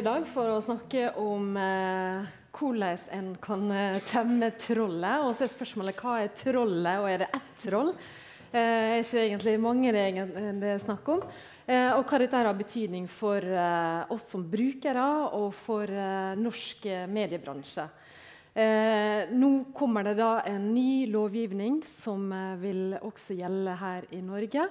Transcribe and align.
i 0.00 0.04
dag 0.04 0.22
for 0.24 0.48
å 0.48 0.60
snakke 0.64 1.10
om 1.20 1.50
eh, 1.60 2.28
hvordan 2.56 3.02
en 3.12 3.26
kan 3.42 3.66
eh, 3.74 3.98
temme 4.08 4.48
trollet. 4.56 5.26
Og 5.26 5.34
så 5.36 5.44
er 5.44 5.50
spørsmålet 5.52 6.00
hva 6.00 6.14
er 6.22 6.30
trollet, 6.32 7.02
og 7.02 7.08
er 7.10 7.20
det 7.20 7.28
ett 7.36 7.50
troll? 7.66 7.90
Eh, 8.48 8.62
er 8.62 9.02
ikke 9.02 9.26
egentlig 9.26 9.54
mange 9.60 9.92
det, 9.92 10.06
det 10.62 10.70
er 10.72 10.80
snakk 10.80 11.10
om. 11.12 11.20
Eh, 11.66 11.90
og 11.98 12.06
hva 12.08 12.22
dette 12.22 12.40
har 12.40 12.48
betydning 12.56 13.10
for 13.12 13.44
eh, 13.44 14.14
oss 14.16 14.24
som 14.32 14.48
brukere 14.48 15.04
og 15.36 15.50
for 15.58 15.92
eh, 15.92 16.32
norsk 16.40 16.88
mediebransje. 17.12 17.88
Eh, 18.56 19.36
nå 19.36 19.52
kommer 19.76 20.08
det 20.08 20.16
da 20.22 20.32
en 20.48 20.70
ny 20.72 21.10
lovgivning 21.12 21.82
som 21.84 22.30
eh, 22.32 22.56
vil 22.64 22.84
også 23.02 23.36
gjelde 23.36 23.76
her 23.84 24.08
i 24.16 24.24
Norge. 24.24 24.70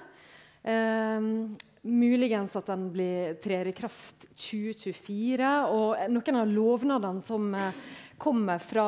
Muligens 1.82 2.52
at 2.58 2.66
den 2.68 2.90
blir, 2.92 3.34
trer 3.40 3.70
i 3.70 3.72
kraft 3.72 4.26
2024. 4.36 5.50
Og 5.72 6.12
noen 6.12 6.40
av 6.42 6.50
lovnadene 6.52 7.24
som 7.24 7.46
eh, 7.56 7.78
kommer 8.20 8.60
fra 8.60 8.86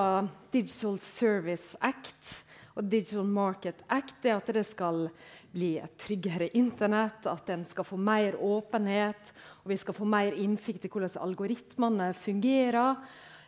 Digital 0.53 0.99
Service 1.01 1.73
Act 1.81 2.43
og 2.77 2.85
Digital 2.89 3.29
Market 3.29 3.83
Act, 3.93 4.25
er 4.25 4.37
at 4.37 4.53
det 4.53 4.65
skal 4.69 5.07
bli 5.53 5.75
et 5.81 5.97
tryggere 6.01 6.51
Internett, 6.57 7.27
at 7.29 7.51
en 7.53 7.65
skal 7.69 7.85
få 7.85 7.99
mer 8.01 8.37
åpenhet, 8.41 9.33
og 9.63 9.73
vi 9.73 9.77
skal 9.81 9.97
få 9.97 10.09
mer 10.09 10.37
innsikt 10.41 10.87
i 10.89 10.93
hvordan 10.93 11.21
algoritmene 11.25 12.13
fungerer. 12.17 13.01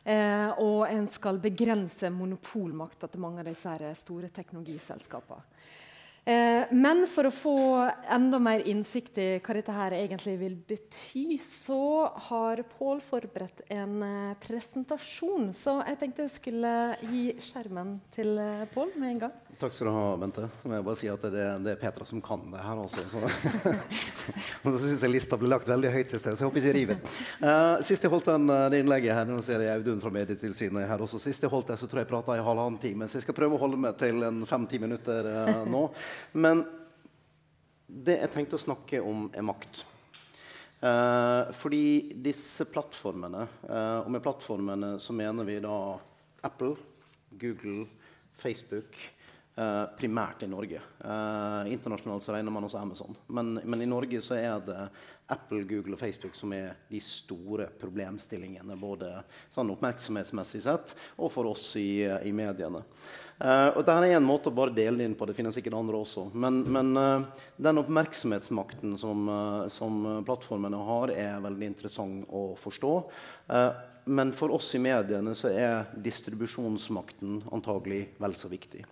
Eh, 0.04 0.50
og 0.60 0.84
en 0.88 1.06
skal 1.08 1.40
begrense 1.40 2.10
monopolmakta 2.12 3.08
til 3.08 3.24
mange 3.24 3.40
av 3.40 3.48
disse 3.48 3.92
store 4.00 4.28
teknologiselskapene. 4.32 5.53
Eh, 6.24 6.70
men 6.72 7.02
for 7.10 7.28
å 7.28 7.32
få 7.34 7.56
enda 8.08 8.38
mer 8.40 8.62
innsikt 8.64 9.18
i 9.20 9.26
hva 9.44 9.56
dette 9.58 9.74
her 9.76 9.96
egentlig 9.98 10.38
vil 10.40 10.54
bety, 10.56 11.36
så 11.36 12.08
har 12.30 12.62
Pål 12.78 13.02
forberedt 13.04 13.60
en 13.74 13.98
eh, 14.06 14.36
presentasjon. 14.40 15.50
Så 15.52 15.76
jeg 15.82 16.00
tenkte 16.00 16.24
jeg 16.24 16.36
skulle 16.38 16.74
gi 17.10 17.26
skjermen 17.44 17.98
til 18.14 18.38
eh, 18.40 18.64
Pål 18.72 18.96
med 18.96 19.10
en 19.10 19.22
gang. 19.26 19.36
Takk 19.58 19.74
skal 19.74 19.86
du 19.86 19.92
ha, 19.92 20.16
Bente. 20.18 20.48
Så 20.58 20.68
må 20.68 20.74
jeg 20.74 20.84
bare 20.86 20.98
si 20.98 21.08
at 21.10 21.24
det, 21.30 21.42
det 21.62 21.72
er 21.74 21.78
Petra 21.78 22.06
som 22.08 22.20
kan 22.24 22.42
det 22.50 22.62
her. 22.64 22.80
Også, 22.82 23.04
så 23.06 23.20
så 24.64 24.80
syns 24.82 25.04
jeg 25.04 25.12
lista 25.12 25.38
ble 25.38 25.50
lagt 25.52 25.68
veldig 25.70 25.92
høyt 25.94 26.10
til 26.10 26.20
sted, 26.22 26.34
så 26.34 26.42
jeg 26.42 26.48
håper 26.48 26.60
ikke 26.60 26.72
jeg 26.72 26.78
river. 26.80 26.98
Uh, 27.38 27.82
sist 27.86 28.06
jeg 28.06 28.12
holdt 28.12 28.30
den, 28.32 28.50
det 28.72 28.80
innlegget 28.82 29.14
her, 29.14 29.28
nå 29.28 29.38
ser 29.46 29.62
jeg 29.62 29.78
Audun 29.78 30.02
fra 30.02 30.12
Medietilsynet 30.16 30.88
her 30.90 31.06
også. 31.06 31.20
Sist 31.22 31.46
jeg 31.46 31.52
holdt 31.52 31.70
det, 31.70 31.78
så 31.78 31.86
tror 31.86 32.02
jeg 32.02 32.08
jeg 32.08 32.12
prata 32.14 32.38
i 32.38 32.42
halvannen 32.44 32.80
time. 32.82 33.08
Så 33.08 33.20
jeg 33.20 33.28
skal 33.28 33.38
prøve 33.38 33.54
å 33.54 33.62
holde 33.62 33.78
meg 33.86 33.98
til 34.00 34.26
en 34.26 34.42
fem-ti 34.48 34.80
minutter 34.82 35.30
uh, 35.30 35.62
nå. 35.70 35.86
Men 36.34 36.64
det 37.86 38.18
jeg 38.24 38.34
tenkte 38.34 38.58
å 38.58 38.64
snakke 38.64 39.02
om, 39.06 39.28
er 39.30 39.46
makt. 39.46 39.84
Uh, 40.82 41.52
fordi 41.54 41.84
disse 42.24 42.66
plattformene, 42.68 43.46
og 44.02 44.10
med 44.12 44.24
plattformene 44.24 44.96
så 45.00 45.14
mener 45.16 45.46
vi 45.46 45.60
da 45.62 45.76
Apple, 46.44 46.74
Google, 47.38 47.84
Facebook 48.40 48.98
Uh, 49.54 49.84
primært 49.94 50.40
i 50.42 50.48
Norge. 50.50 50.80
Uh, 50.98 51.62
internasjonalt 51.70 52.24
så 52.24 52.32
regner 52.34 52.50
man 52.50 52.64
også 52.66 52.80
Amazon. 52.80 53.14
Men, 53.30 53.52
men, 53.62 53.84
i 53.84 53.86
Norge 53.86 54.18
så 54.18 54.34
er 54.34 54.56
det 54.66 54.78
Apple, 55.30 55.60
Google 55.70 55.94
og 55.94 56.00
Facebook 56.00 56.34
som 56.34 56.50
er 56.56 56.72
de 56.88 56.98
store 56.98 57.68
problemstillingene. 57.78 58.74
Både 58.74 59.12
sånn 59.54 59.68
oppmerksomhetsmessig 59.70 60.64
sett 60.64 60.96
og 61.14 61.30
for 61.30 61.46
oss 61.52 61.68
i, 61.78 62.02
i 62.02 62.32
mediene. 62.34 62.80
Uh, 63.38 63.70
og 63.76 63.84
Dette 63.84 63.94
er 64.08 64.16
en 64.16 64.26
måte 64.26 64.50
å 64.50 64.56
bare 64.56 64.74
dele 64.74 64.98
det 64.98 65.06
inn 65.06 65.14
på. 65.20 65.28
Det 65.30 65.36
finnes 65.38 65.54
sikkert 65.54 65.76
andre 65.78 66.00
også. 66.02 66.24
Men, 66.34 66.58
men 66.74 66.90
den 67.54 67.82
oppmerksomhetsmakten 67.84 68.96
som, 68.98 69.30
som, 69.70 70.00
plattformene 70.26 70.80
har, 70.88 71.12
er 71.14 71.44
veldig 71.44 71.68
interessant 71.68 72.26
å 72.26 72.42
forstå. 72.58 72.90
men 74.18 74.34
for 74.34 74.50
oss 74.58 74.72
i 74.74 74.82
mediene 74.82 75.36
så 75.38 75.54
er 75.54 75.94
distribusjonsmakten 75.94 77.38
antagelig 77.54 78.08
vel 78.18 78.34
så 78.34 78.50
viktig. 78.50 78.82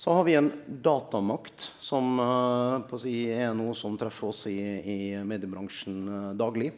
Så 0.00 0.12
har 0.12 0.24
vi 0.24 0.34
en 0.34 0.52
datamakt 0.66 1.72
som 1.80 2.14
uh, 2.18 2.96
si, 2.96 3.12
er 3.28 3.50
noe 3.52 3.74
som 3.76 3.98
treffer 4.00 4.30
oss 4.30 4.46
i, 4.48 4.56
i 4.80 4.94
mediebransjen 5.28 5.98
uh, 6.08 6.30
daglig. 6.32 6.70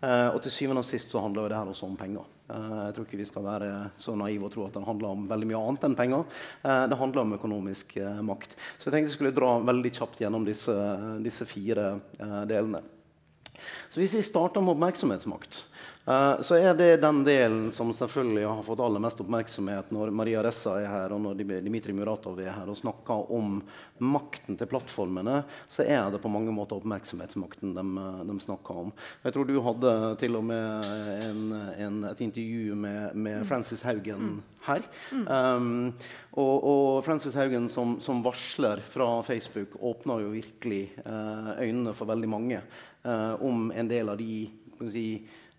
Uh, 0.00 0.32
og 0.32 0.38
til 0.40 0.54
syvende 0.54 0.80
og 0.80 0.88
sist 0.88 1.12
så 1.12 1.20
handler 1.20 1.52
det 1.52 1.58
her 1.58 1.68
også 1.68 1.90
om 1.90 1.98
penger. 2.00 2.30
jeg 2.48 2.94
tror 2.96 3.04
ikke 3.04 3.20
vi 3.20 3.26
skal 3.28 3.44
være 3.44 3.68
så 4.00 4.14
naive 4.16 4.48
og 4.48 4.54
tro 4.54 4.64
at 4.64 4.78
det 4.78 4.86
handler 4.86 5.12
om 5.12 5.28
veldig 5.28 5.50
mye 5.50 5.60
annet 5.60 5.84
enn 5.90 5.98
penger. 6.00 6.24
det 6.64 6.98
handler 7.02 7.22
om 7.22 7.36
økonomisk 7.36 7.94
makt. 8.24 8.56
Så 8.78 8.88
jeg 8.88 8.96
tenkte 8.96 9.10
jeg 9.10 9.16
skulle 9.18 9.36
dra 9.36 9.52
veldig 9.68 9.92
kjapt 9.92 10.24
gjennom 10.24 10.48
disse, 10.48 10.78
disse 11.24 11.48
fire 11.48 11.94
delene. 12.48 12.80
Så 13.92 14.00
hvis 14.00 14.16
vi 14.16 14.24
starter 14.24 14.64
med 14.64 14.78
oppmerksomhetsmakt 14.78 15.62
så 16.42 16.56
er 16.58 16.74
det 16.74 16.96
den 16.98 17.20
delen 17.22 17.68
som 17.72 17.92
selvfølgelig 17.94 18.42
har 18.48 18.62
fått 18.66 18.80
aller 18.82 19.02
mest 19.04 19.20
oppmerksomhet 19.22 19.92
når 19.94 20.10
Maria 20.10 20.40
Ressa 20.42 20.72
er 20.80 20.88
her 20.90 21.12
og 21.14 21.20
når 21.22 21.42
Dmitrij 21.62 21.94
Muratov 21.94 22.40
er 22.42 22.50
her 22.50 22.70
og 22.70 22.78
snakker 22.78 23.30
om 23.30 23.60
makten 24.02 24.56
til 24.58 24.66
plattformene, 24.66 25.44
så 25.70 25.86
er 25.86 26.10
det 26.10 26.18
på 26.22 26.32
mange 26.32 26.50
måter 26.54 26.80
oppmerksomhetsmakten 26.80 27.76
de, 27.76 27.84
de 28.26 28.36
snakker 28.42 28.80
om. 28.82 28.90
Jeg 29.22 29.36
tror 29.36 29.46
du 29.46 29.60
hadde 29.62 29.92
til 30.18 30.38
og 30.40 30.46
med 30.48 30.88
en, 31.28 31.44
en, 31.86 32.00
et 32.10 32.24
intervju 32.26 32.74
med, 32.82 33.14
med 33.14 33.46
Francis 33.46 33.84
Haugen 33.86 34.24
mm. 34.26 34.40
her. 34.66 34.88
Um, 35.12 35.92
og, 36.32 36.56
og, 36.56 37.04
Francis 37.06 37.36
Haugen 37.38 37.68
som, 37.70 37.98
som, 38.02 38.24
varsler 38.26 38.82
fra 38.82 39.08
Facebook 39.26 39.78
åpner 39.78 40.24
jo 40.24 40.34
virkelig 40.34 40.82
uh, 41.06 41.54
øynene 41.60 41.94
for 41.94 42.10
veldig 42.10 42.32
mange 42.32 42.58
uh, 43.06 43.38
om 43.38 43.70
en 43.70 43.90
del 43.90 44.10
av 44.10 44.18
de 44.18 44.48
si, 44.90 45.06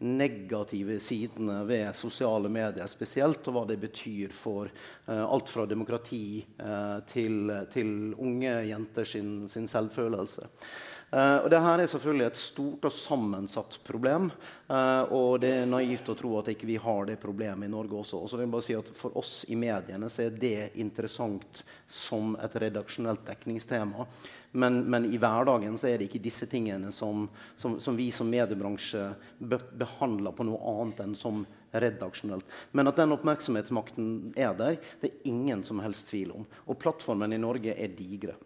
negative 0.03 0.99
sidene 1.03 1.61
ved 1.67 1.95
sosiale 1.97 2.51
medier 2.51 2.87
spesielt, 2.91 3.47
og 3.47 3.55
hva 3.55 3.65
det 3.69 3.79
betyr 3.81 4.33
for 4.35 4.69
uh, 4.69 5.23
alt 5.23 5.51
fra 5.51 5.65
demokrati 5.69 6.43
uh, 6.59 6.99
til, 7.09 7.53
til, 7.73 7.93
unge 8.19 8.55
jenter 8.69 9.07
sin, 9.07 9.35
sin 9.51 9.69
selvfølelse. 9.69 10.49
Uh, 11.13 11.44
og 11.44 11.50
Dette 11.53 11.72
er 11.78 11.90
selvfølgelig 11.91 12.25
et 12.25 12.40
stort 12.41 12.85
og 12.90 12.94
sammensatt 12.97 13.75
problem. 13.85 14.31
Uh, 14.66 15.06
og 15.13 15.44
det 15.44 15.51
er 15.59 15.68
naivt 15.69 16.07
å 16.09 16.16
tro 16.18 16.31
at 16.40 16.47
ikke 16.50 16.66
vi 16.66 16.78
har 16.81 17.06
det 17.06 17.19
problemet 17.22 17.68
i 17.68 17.72
Norge 17.72 18.00
også. 18.00 18.24
Og 18.24 18.31
så 18.31 18.40
vil 18.40 18.47
jeg 18.47 18.53
bare 18.56 18.66
si 18.66 18.78
at 18.78 18.90
For 18.97 19.18
oss 19.22 19.34
i 19.53 19.57
mediene 19.59 20.09
så 20.09 20.24
er 20.25 20.40
det 20.41 20.72
interessant 20.81 21.62
som 21.85 22.34
et 22.41 22.56
redaksjonelt 22.63 23.22
dekningstema. 23.28 24.07
Men, 24.57 24.79
men 24.90 25.06
i 25.06 25.19
hverdagen 25.22 25.78
så 25.78 25.91
er 25.91 26.01
det 26.01 26.07
ikke 26.09 26.24
disse 26.24 26.47
tingene 26.50 26.90
som, 26.94 27.28
som, 27.62 27.78
som 27.81 27.97
vi 27.97 28.09
som 28.13 28.30
mediebransje 28.30 29.03
be 29.38 29.59
behandler 29.84 30.34
på 30.34 30.45
noe 30.50 30.62
annet 30.72 31.03
enn 31.06 31.13
som 31.18 31.44
redaksjonelt. 31.74 32.45
Men 32.74 32.90
at 32.90 32.97
den 32.97 33.13
oppmerksomhetsmakten 33.13 34.34
er 34.34 34.57
der, 34.57 34.81
det 35.01 35.12
er 35.12 35.30
ingen 35.30 35.62
som 35.66 35.81
helst 35.85 36.09
tvil 36.09 36.34
om. 36.40 36.50
Og 36.66 36.81
plattformen 36.81 37.34
i 37.34 37.41
Norge 37.41 37.78
er 37.78 37.94
digre. 37.97 38.38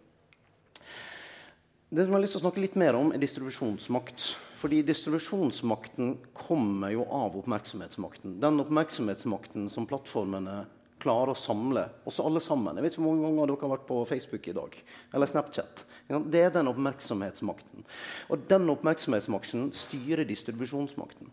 Det 1.88 2.04
som 2.04 2.12
jeg 2.12 2.18
har 2.18 2.20
lyst 2.20 2.34
til 2.36 2.42
å 2.42 2.44
snakke 2.44 2.60
litt 2.60 2.74
mer 2.76 2.96
om, 2.98 3.14
er 3.16 3.20
distribusjonsmakt. 3.22 4.26
Fordi 4.60 4.82
distribusjonsmakten 4.84 6.18
kommer 6.36 6.92
jo 6.92 7.06
av 7.08 7.38
oppmerksomhetsmakten. 7.40 8.34
Den 8.42 8.60
oppmerksomhetsmakten 8.60 9.70
som 9.72 9.86
plattformene 9.88 10.66
klarer 11.00 11.32
å 11.32 11.38
samle 11.38 11.86
oss 12.10 12.18
alle 12.20 12.42
sammen. 12.44 12.76
Jeg 12.76 12.84
vet 12.84 12.96
ikke 12.96 13.06
hvor 13.06 13.16
mange 13.16 13.30
ganger 13.30 13.52
dere 13.54 13.64
har 13.64 13.72
vært 13.72 13.88
på 13.88 14.02
Facebook 14.10 14.50
i 14.52 14.56
dag. 14.58 14.76
Eller 15.16 15.32
Snapchat. 15.32 15.84
Det 16.28 16.44
er 16.44 16.52
den 16.52 16.68
oppmerksomhetsmakten. 16.74 17.88
Og 18.28 18.48
den 18.52 18.68
oppmerksomhetsmakten 18.74 19.70
styrer 19.86 20.28
distribusjonsmakten. 20.28 21.32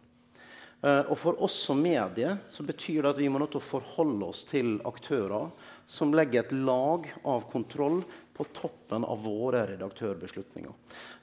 Eh, 0.86 1.04
og 1.04 1.18
for 1.20 1.44
oss 1.44 1.56
som 1.68 1.84
medie 1.84 2.38
så 2.52 2.64
betyr 2.64 3.02
det 3.02 3.12
at 3.12 3.20
vi 3.20 3.28
må 3.32 3.42
nødt 3.42 3.56
til 3.58 3.64
å 3.64 3.72
forholde 3.74 4.32
oss 4.32 4.44
til 4.48 4.78
aktører 4.88 5.52
som 5.90 6.14
legger 6.16 6.46
et 6.46 6.56
lag 6.56 7.08
av 7.28 7.48
kontroll 7.52 8.04
på 8.36 8.46
toppen 8.56 9.06
av 9.08 9.22
våre 9.24 9.64
redaktørbeslutninger. 9.70 10.74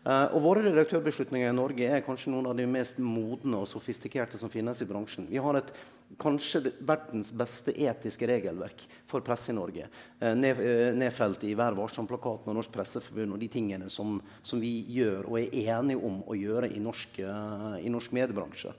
Uh, 0.06 0.32
og 0.32 0.38
Våre 0.46 0.64
redaktørbeslutninger 0.64 1.50
i 1.50 1.56
Norge 1.56 1.88
er 1.88 2.04
kanskje 2.06 2.32
noen 2.32 2.48
av 2.50 2.56
de 2.58 2.66
mest 2.68 3.00
modne 3.02 3.60
og 3.60 3.68
sofistikerte 3.70 4.40
som 4.40 4.52
finnes 4.52 4.80
i 4.80 4.88
bransjen. 4.88 5.28
Vi 5.30 5.40
har 5.42 5.60
et, 5.60 5.74
kanskje 6.20 6.72
verdens 6.84 7.30
beste 7.36 7.72
etiske 7.72 8.26
regelverk 8.28 8.84
for 9.08 9.24
presse 9.24 9.52
i 9.52 9.56
Norge. 9.56 9.88
Ned, 10.18 10.60
uh, 10.60 10.90
nedfelt 10.96 11.44
i 11.48 11.54
Vær 11.58 11.76
varsom-plakaten 11.78 12.52
og 12.52 12.58
Norsk 12.58 12.72
Presseforbund 12.74 13.36
og 13.36 13.42
de 13.42 13.48
tingene 13.52 13.90
som, 13.92 14.18
som, 14.42 14.60
vi 14.62 14.84
gjør 14.92 15.30
og 15.30 15.38
er 15.40 15.56
enige 15.76 16.02
om 16.04 16.20
å 16.28 16.36
gjøre 16.38 16.70
i 16.72 16.80
norsk, 16.82 17.18
i 17.82 17.90
norsk 17.90 18.14
mediebransje. 18.14 18.74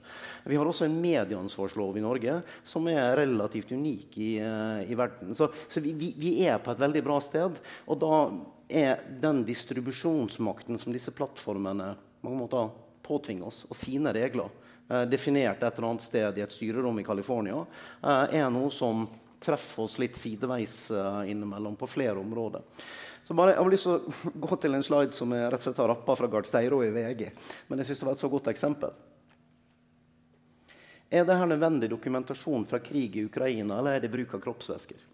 Vi 0.48 0.56
har 0.58 0.68
også 0.68 0.86
en 0.88 0.96
medieansvarslov 1.02 1.98
i 1.98 2.04
Norge 2.04 2.38
som 2.64 2.88
er 2.92 3.16
relativt 3.18 3.74
unik 3.74 4.18
i, 4.18 4.32
i 4.38 4.98
verden. 4.98 5.34
Så, 5.36 5.50
så 5.68 5.82
vi, 5.84 5.94
vi, 5.98 6.34
er 6.46 6.62
på 6.62 6.72
et 6.72 6.82
veldig 6.82 7.04
bra 7.04 7.20
sted. 7.24 7.60
og 7.86 8.00
da 8.00 8.16
er 8.68 9.02
den 9.20 9.44
distribusjonsmakten 9.44 10.78
som 10.80 10.94
disse 10.94 11.12
plattformene 11.14 11.94
mange 12.24 12.40
måter 12.40 12.70
påtvinger 13.04 13.48
oss, 13.50 13.64
og 13.68 13.76
sine 13.76 14.12
regler, 14.16 14.48
eh, 14.48 14.73
definert 14.88 15.62
et 15.62 15.78
eller 15.78 15.88
annet 15.88 16.04
sted 16.04 16.38
i 16.38 16.42
et 16.44 16.52
styrerom 16.52 16.98
i 17.00 17.04
California, 17.04 17.62
eh, 18.02 18.36
er 18.40 18.50
noe 18.52 18.70
som 18.70 19.06
treffer 19.44 19.84
oss 19.84 19.98
litt 19.98 20.16
sideveis 20.16 20.90
eh, 20.90 21.30
innimellom 21.32 21.76
på 21.76 21.88
flere 21.88 22.20
områder. 22.20 22.62
Så 23.24 23.34
bare, 23.34 23.54
jeg 23.54 23.62
har 23.62 23.72
lyst 23.72 23.88
til 23.88 23.96
å 23.96 24.40
gå 24.46 24.60
til 24.60 24.76
en 24.76 24.84
slide 24.84 25.16
som 25.16 25.32
jeg 25.32 25.48
rett 25.48 25.62
og 25.62 25.68
slett 25.68 25.80
har 25.80 25.90
rappa 25.94 26.16
fra 26.20 26.28
Gard 26.32 26.48
Steiro 26.48 26.82
i 26.84 26.92
VG. 26.92 27.26
Men 27.68 27.80
jeg 27.80 27.90
syns 27.90 28.04
det 28.04 28.08
var 28.10 28.18
et 28.18 28.24
så 28.26 28.32
godt 28.32 28.52
eksempel. 28.52 28.92
Er 31.14 31.24
det 31.24 31.36
her 31.38 31.48
nødvendig 31.48 31.88
dokumentasjon 31.92 32.64
fra 32.68 32.80
krig 32.82 33.16
i 33.16 33.26
Ukraina, 33.28 33.78
eller 33.78 33.96
er 33.96 34.04
det 34.04 34.12
bruk 34.12 34.34
av 34.34 34.42
kroppsvæsker? 34.44 35.10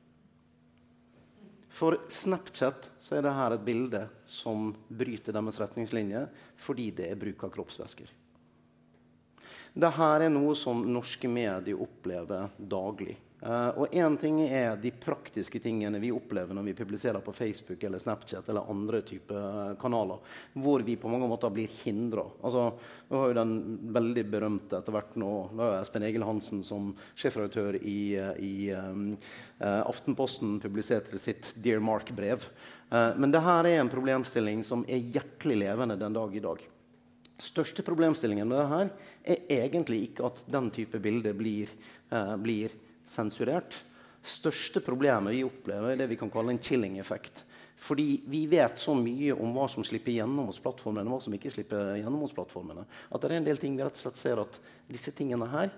For 1.80 2.00
Snapchat 2.10 2.88
så 2.98 3.16
er 3.16 3.24
dette 3.24 3.44
et 3.54 3.66
bilde 3.66 4.00
som 4.28 4.72
bryter 4.88 5.36
deres 5.36 5.60
retningslinjer 5.62 6.26
fordi 6.60 6.88
det 6.98 7.12
er 7.12 7.20
bruk 7.20 7.44
av 7.46 7.52
kroppsvæsker. 7.54 8.10
Dette 9.72 10.12
er 10.18 10.30
noe 10.32 10.54
som 10.58 10.82
norske 10.92 11.28
medier 11.30 11.78
opplever 11.78 12.50
daglig. 12.58 13.18
Uh, 13.40 13.72
og 13.80 13.94
én 13.96 14.18
ting 14.20 14.42
er 14.44 14.74
de 14.76 14.90
praktiske 14.92 15.62
tingene 15.64 15.96
vi 16.02 16.10
opplever 16.12 16.52
når 16.52 16.66
vi 16.66 16.74
publiserer 16.76 17.22
på 17.24 17.32
Facebook 17.32 17.80
eller 17.88 18.02
Snapchat 18.02 18.50
eller 18.52 18.68
andre 18.68 19.00
typer 19.08 19.78
kanaler, 19.80 20.18
hvor 20.60 20.84
vi 20.84 20.98
på 21.00 21.08
mange 21.08 21.28
måter 21.30 21.52
blir 21.54 21.70
hindra. 21.80 22.26
Altså, 22.44 22.66
vi 23.08 23.16
har 23.16 23.30
jo 23.30 23.38
den 23.38 23.54
veldig 23.96 24.24
berømte 24.34 24.76
etter 24.76 24.92
hvert 24.92 25.16
nå 25.16 25.30
da 25.56 25.70
er 25.70 25.78
Espen 25.78 26.04
Egil 26.04 26.26
Hansen 26.28 26.60
som 26.66 26.90
sjefredaktør 27.14 27.78
i, 27.80 28.12
i 28.44 28.52
um, 28.76 29.14
uh, 29.62 29.86
Aftenposten 29.86 30.58
publiserte 30.60 31.22
sitt 31.22 31.48
Dear 31.56 31.80
Mark-brev. 31.80 32.44
Uh, 32.92 33.16
men 33.16 33.32
dette 33.32 33.56
er 33.56 33.70
en 33.78 33.94
problemstilling 33.94 34.60
som 34.68 34.84
er 34.84 35.00
hjertelig 35.16 35.62
levende 35.64 35.96
den 35.96 36.20
dag 36.20 36.36
i 36.36 36.44
dag 36.44 36.68
største 37.40 37.84
problemstillingen 37.84 38.48
med 38.48 38.58
det 38.58 38.68
her 38.70 38.90
er 39.24 39.44
egentlig 39.60 40.02
ikke 40.08 40.26
at 40.30 40.42
den 40.50 40.70
type 40.74 41.00
bilder 41.02 41.36
blir, 41.36 41.70
eh, 42.10 42.36
blir 42.36 42.74
sensurert. 43.06 43.76
Største 44.22 44.82
problemet 44.84 45.34
vi 45.34 45.44
opplever, 45.44 45.92
er 45.92 45.96
det 45.96 46.10
vi 46.10 46.16
kan 46.16 46.30
kalle 46.30 46.52
en 46.52 46.62
chilling-effekt. 46.62 47.44
Fordi 47.80 48.22
vi 48.28 48.46
vet 48.46 48.76
så 48.76 48.92
mye 48.94 49.32
om 49.32 49.54
hva 49.56 49.66
som 49.72 49.84
slipper 49.84 50.12
gjennom 50.12 50.50
hos 50.50 50.60
plattformene, 50.60 51.08
og 51.08 51.16
hva 51.16 51.24
som 51.24 51.36
ikke 51.36 51.52
slipper 51.52 51.94
gjennom 51.96 52.20
hos 52.26 52.34
plattformene, 52.36 52.84
at 52.84 53.20
det 53.20 53.30
er 53.30 53.38
en 53.38 53.46
del 53.46 53.60
ting 53.60 53.76
vi 53.76 53.86
rett 53.86 53.96
og 53.96 54.02
slett 54.02 54.20
ser 54.20 54.42
at 54.42 54.58
disse 54.90 55.14
tingene 55.16 55.48
her 55.48 55.70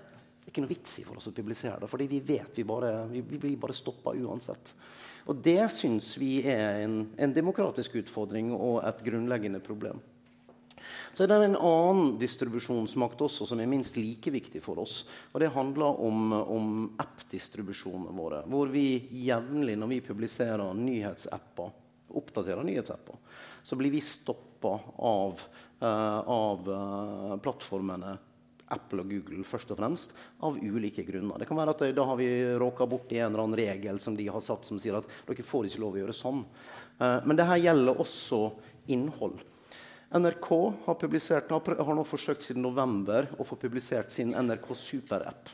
det 0.43 0.49
er 0.49 0.51
ikke 0.57 0.61
noe 0.65 0.73
vits 0.73 0.97
i 0.99 1.05
for 1.07 1.15
oss 1.15 1.29
å 1.29 1.31
publisere 1.31 1.77
det. 1.79 1.87
Fordi 1.87 2.05
vi 2.11 2.17
vet 2.19 2.57
vi 2.59 2.65
bare, 2.67 3.05
vi 3.07 3.21
blir 3.23 3.55
bare 3.55 3.71
stoppa 3.71 4.11
uansett. 4.11 4.73
Og 5.31 5.37
det 5.39 5.69
syns 5.71 6.09
vi 6.19 6.41
er 6.43 6.81
en, 6.81 6.97
en 7.15 7.31
demokratisk 7.31 7.95
utfordring 8.01 8.49
og 8.51 8.81
et 8.83 8.99
grunnleggende 9.05 9.61
problem. 9.63 10.01
Så 11.13 11.25
er 11.25 11.31
det 11.31 11.39
en 11.45 11.59
annen 11.59 12.15
distribusjonsmakt 12.21 13.21
også 13.25 13.47
som 13.49 13.61
er 13.61 13.69
minst 13.69 13.97
like 13.99 14.33
viktig 14.33 14.61
for 14.63 14.81
oss. 14.83 15.03
og 15.31 15.43
Det 15.43 15.51
handler 15.53 16.01
om, 16.01 16.33
om 16.33 16.73
app-distribusjonene 17.01 18.15
våre. 18.17 18.43
Hvor 18.49 18.71
vi 18.73 19.03
jevnlig, 19.25 19.77
når 19.79 19.93
vi 19.95 20.01
publiserer 20.05 20.73
nyhetsapper, 20.77 21.71
oppdaterer 22.13 22.65
nyhetsapper, 22.65 23.17
så 23.63 23.77
blir 23.79 23.93
vi 23.93 24.01
stoppa 24.03 24.75
av, 24.97 25.41
uh, 25.81 26.19
av 26.29 26.69
uh, 26.69 27.33
plattformene 27.43 28.17
Apple 28.73 29.03
og 29.03 29.11
Google 29.11 29.45
først 29.45 29.71
og 29.73 29.79
fremst, 29.79 30.13
av 30.45 30.57
ulike 30.57 31.05
grunner. 31.05 31.37
Det 31.37 31.47
kan 31.49 31.59
være 31.59 31.75
at 31.75 31.83
Da 31.95 32.05
har 32.09 32.17
vi 32.17 32.29
råka 32.57 32.87
borti 32.89 33.19
en 33.19 33.31
eller 33.31 33.43
annen 33.43 33.59
regel 33.59 33.99
som 34.01 34.17
de 34.17 34.27
har 34.27 34.41
satt 34.41 34.65
som 34.65 34.79
sier 34.81 34.97
at 34.97 35.09
dere 35.27 35.45
får 35.45 35.69
ikke 35.69 35.83
lov 35.83 35.97
å 35.97 36.01
gjøre 36.01 36.15
sånn. 36.17 36.43
Men 36.97 37.43
her 37.43 37.61
gjelder 37.61 37.99
også 38.01 38.39
innhold. 38.93 39.43
NRK 40.13 40.49
har, 40.85 41.83
har, 41.83 41.95
nå 41.97 42.03
forsøkt 42.05 42.45
siden 42.45 42.61
november 42.61 43.31
å 43.41 43.45
få 43.47 43.57
publisert 43.57 44.13
sin 44.13 44.29
NRK 44.37 44.67
Super-app. 44.77 45.49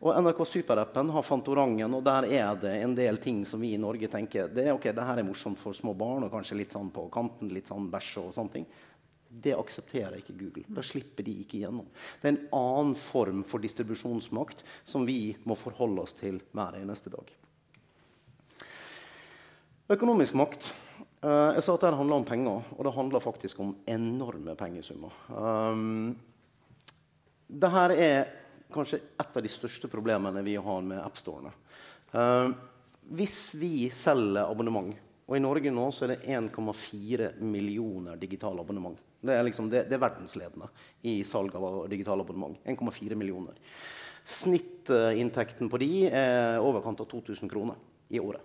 Og 0.00 0.16
NRK 0.16 0.40
Super-appen 0.48 1.10
har 1.12 1.24
Fantorangen, 1.24 1.92
og 1.98 2.04
der 2.04 2.24
er 2.38 2.56
det 2.60 2.72
en 2.80 2.94
del 2.96 3.20
ting 3.20 3.42
som 3.48 3.60
vi 3.60 3.74
i 3.76 3.80
Norge 3.80 4.08
tenker 4.12 4.48
det 4.52 4.64
er 4.64 4.72
ok, 4.72 4.88
det 4.96 5.04
her 5.08 5.20
er 5.20 5.28
morsomt 5.28 5.60
for 5.60 5.76
små 5.76 5.92
barn 5.96 6.24
og 6.24 6.32
kanskje 6.32 6.56
litt 6.56 6.72
sånn 6.72 6.88
på 6.92 7.04
kanten, 7.12 7.52
litt 7.52 7.68
sånn 7.68 7.90
bæsj 7.92 8.14
og 8.22 8.32
sånne 8.38 8.54
ting. 8.56 8.66
Det 9.28 9.52
aksepterer 9.52 10.22
ikke 10.22 10.38
Google. 10.40 10.64
Da 10.72 10.84
slipper 10.84 11.26
de 11.26 11.36
ikke 11.42 11.60
gjennom. 11.60 11.88
Det 12.22 12.30
er 12.30 12.34
en 12.34 12.42
annen 12.56 12.96
form 12.96 13.44
for 13.44 13.60
distribusjonsmakt 13.60 14.64
som 14.88 15.04
vi 15.04 15.34
må 15.44 15.56
forholde 15.58 16.06
oss 16.06 16.16
til 16.16 16.40
hver 16.56 16.80
eneste 16.80 17.12
dag. 17.12 17.28
Økonomisk 19.92 20.40
makt 20.40 20.72
jeg 21.22 21.62
sa 21.64 21.74
at 21.74 21.84
det 21.86 21.96
handler 21.96 22.20
om 22.20 22.26
penger, 22.28 22.66
og 22.76 22.82
det 22.86 22.94
handler 22.94 23.24
faktisk 23.24 23.60
om 23.64 23.72
enorme 23.88 24.54
pengesummer. 24.58 25.14
Um, 25.32 26.12
Dette 27.46 27.86
er 27.96 28.28
kanskje 28.74 29.00
et 29.16 29.38
av 29.38 29.42
de 29.42 29.50
største 29.50 29.88
problemene 29.90 30.44
vi 30.46 30.58
har 30.60 30.84
med 30.84 31.00
appstorene. 31.00 31.54
Uh, 32.12 32.52
hvis 33.16 33.54
vi 33.58 33.88
selger 33.94 34.44
abonnement, 34.44 34.92
og 35.26 35.34
i 35.38 35.42
Norge 35.42 35.72
nå 35.74 35.88
så 35.94 36.06
er 36.06 36.14
det 36.14 36.36
1,4 36.36 37.32
millioner 37.42 38.20
digitale 38.20 38.62
abonnement 38.62 39.00
det 39.26 39.34
er, 39.34 39.44
liksom, 39.46 39.70
det, 39.70 39.86
det 39.90 39.96
er, 39.96 40.02
verdensledende 40.02 40.68
i 41.08 41.18
salg 41.26 41.54
av 41.58 41.86
digitale 41.90 42.22
abonnement. 42.22 42.58
1,4 42.64 43.18
millioner. 43.18 43.56
Snittinntekten 44.26 45.70
på 45.70 45.80
de 45.82 45.90
er 46.10 46.60
overkant 46.62 47.02
av 47.02 47.08
2000 47.10 47.50
kroner 47.50 47.78
i 48.12 48.20
året. 48.22 48.44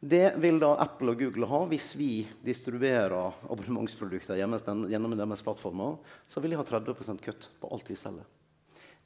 Det 0.00 0.32
vil 0.40 0.56
da 0.62 0.72
Apple 0.80 1.12
og 1.12 1.20
Google 1.20 1.46
ha 1.50 1.58
hvis 1.68 1.90
vi 1.98 2.24
distribuerer 2.40 3.12
abonnementsprodukter 3.52 4.38
gjennom 4.40 5.12
deres 5.12 5.44
plattformer. 5.44 5.98
Så 6.24 6.40
vil 6.40 6.54
de 6.54 6.60
ha 6.60 6.64
30% 6.64 7.20
kutt 7.20 7.48
på 7.60 7.68
alt 7.68 7.90
vi 7.90 7.98
selger. 8.00 8.24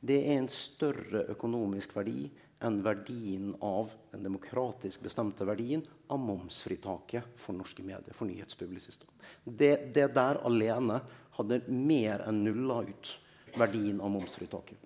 Det 0.04 0.20
er 0.20 0.38
en 0.38 0.50
større 0.52 1.24
økonomisk 1.32 1.96
verdi 1.96 2.28
enn 2.64 2.78
verdien 2.84 3.50
av 3.64 3.90
den 4.12 4.22
demokratisk 4.28 5.02
bestemte 5.02 5.46
verdien 5.48 5.82
av 6.12 6.20
momsfritaket 6.22 7.40
for 7.40 7.56
norske 7.56 7.82
medier, 7.82 8.14
for 8.14 8.28
nyhetspublisister. 8.28 9.08
Det, 9.44 9.90
det 9.96 10.12
der 10.14 10.38
alene 10.46 11.00
hadde 11.34 11.62
mer 11.68 12.22
enn 12.28 12.44
nulla 12.44 12.84
ut 12.86 13.10
verdien 13.58 13.98
av 13.98 14.12
momsfritaket. 14.14 14.78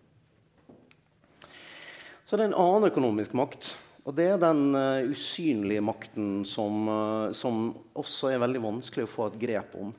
Så 2.25 2.37
det 2.37 2.47
er 2.47 2.51
en 2.51 2.61
annen 2.61 2.89
økonomisk 2.89 3.37
makt 3.37 3.75
og 4.07 4.15
det 4.17 4.27
er 4.31 4.41
den 4.41 4.75
uh, 4.77 5.07
usynlige 5.11 5.85
makten 5.85 6.43
som, 6.49 6.85
uh, 6.89 7.31
som, 7.37 7.73
også 7.99 8.33
er 8.33 8.43
veldig 8.43 8.63
vanskelig 8.65 9.07
å 9.07 9.11
få 9.11 9.27
et 9.29 9.41
grep 9.41 9.75
om. 9.81 9.91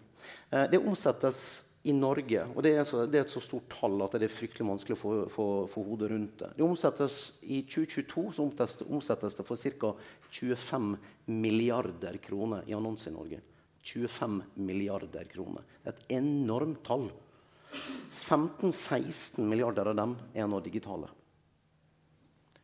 Uh, 0.52 0.66
det 0.72 0.80
omsettes 0.80 1.42
i 1.88 1.94
Norge, 1.96 2.42
og 2.56 2.64
det 2.66 2.74
er, 2.76 2.84
så, 2.88 3.06
det 3.08 3.22
er, 3.22 3.24
et 3.24 3.32
så 3.32 3.42
stort 3.44 3.70
tall 3.72 4.02
at 4.04 4.18
det 4.20 4.28
er 4.28 4.34
fryktelig 4.34 4.68
vanskelig 4.68 4.98
å 4.98 5.00
få, 5.00 5.12
få, 5.32 5.46
få 5.72 5.84
hodet 5.88 6.10
rundt 6.12 6.42
det. 6.42 6.50
det 6.58 6.66
omsettes, 6.66 7.20
I 7.42 7.62
2022 7.64 8.26
så 8.36 8.44
omsettes, 8.44 8.84
omsettes 8.90 9.38
det 9.40 9.46
for 9.48 9.70
ca. 9.80 9.94
25 10.30 10.90
milliarder 11.32 12.20
kroner 12.24 12.68
i 12.68 12.76
annonser 12.76 13.14
i 13.14 13.16
Norge. 13.16 13.40
25 13.90 14.42
milliarder 14.60 15.30
kroner. 15.32 15.64
Er 15.86 15.94
et 15.94 16.04
enormt 16.20 16.84
tall. 16.86 17.08
15-16 18.12 19.46
milliarder 19.46 19.94
av 19.94 19.98
dem 19.98 20.18
er 20.34 20.50
nå 20.50 20.60
digitale. 20.66 21.10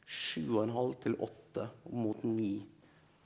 7,5 0.06 0.94
til 1.04 1.18
8 1.20 1.68
mot 1.92 2.24
9 2.24 2.52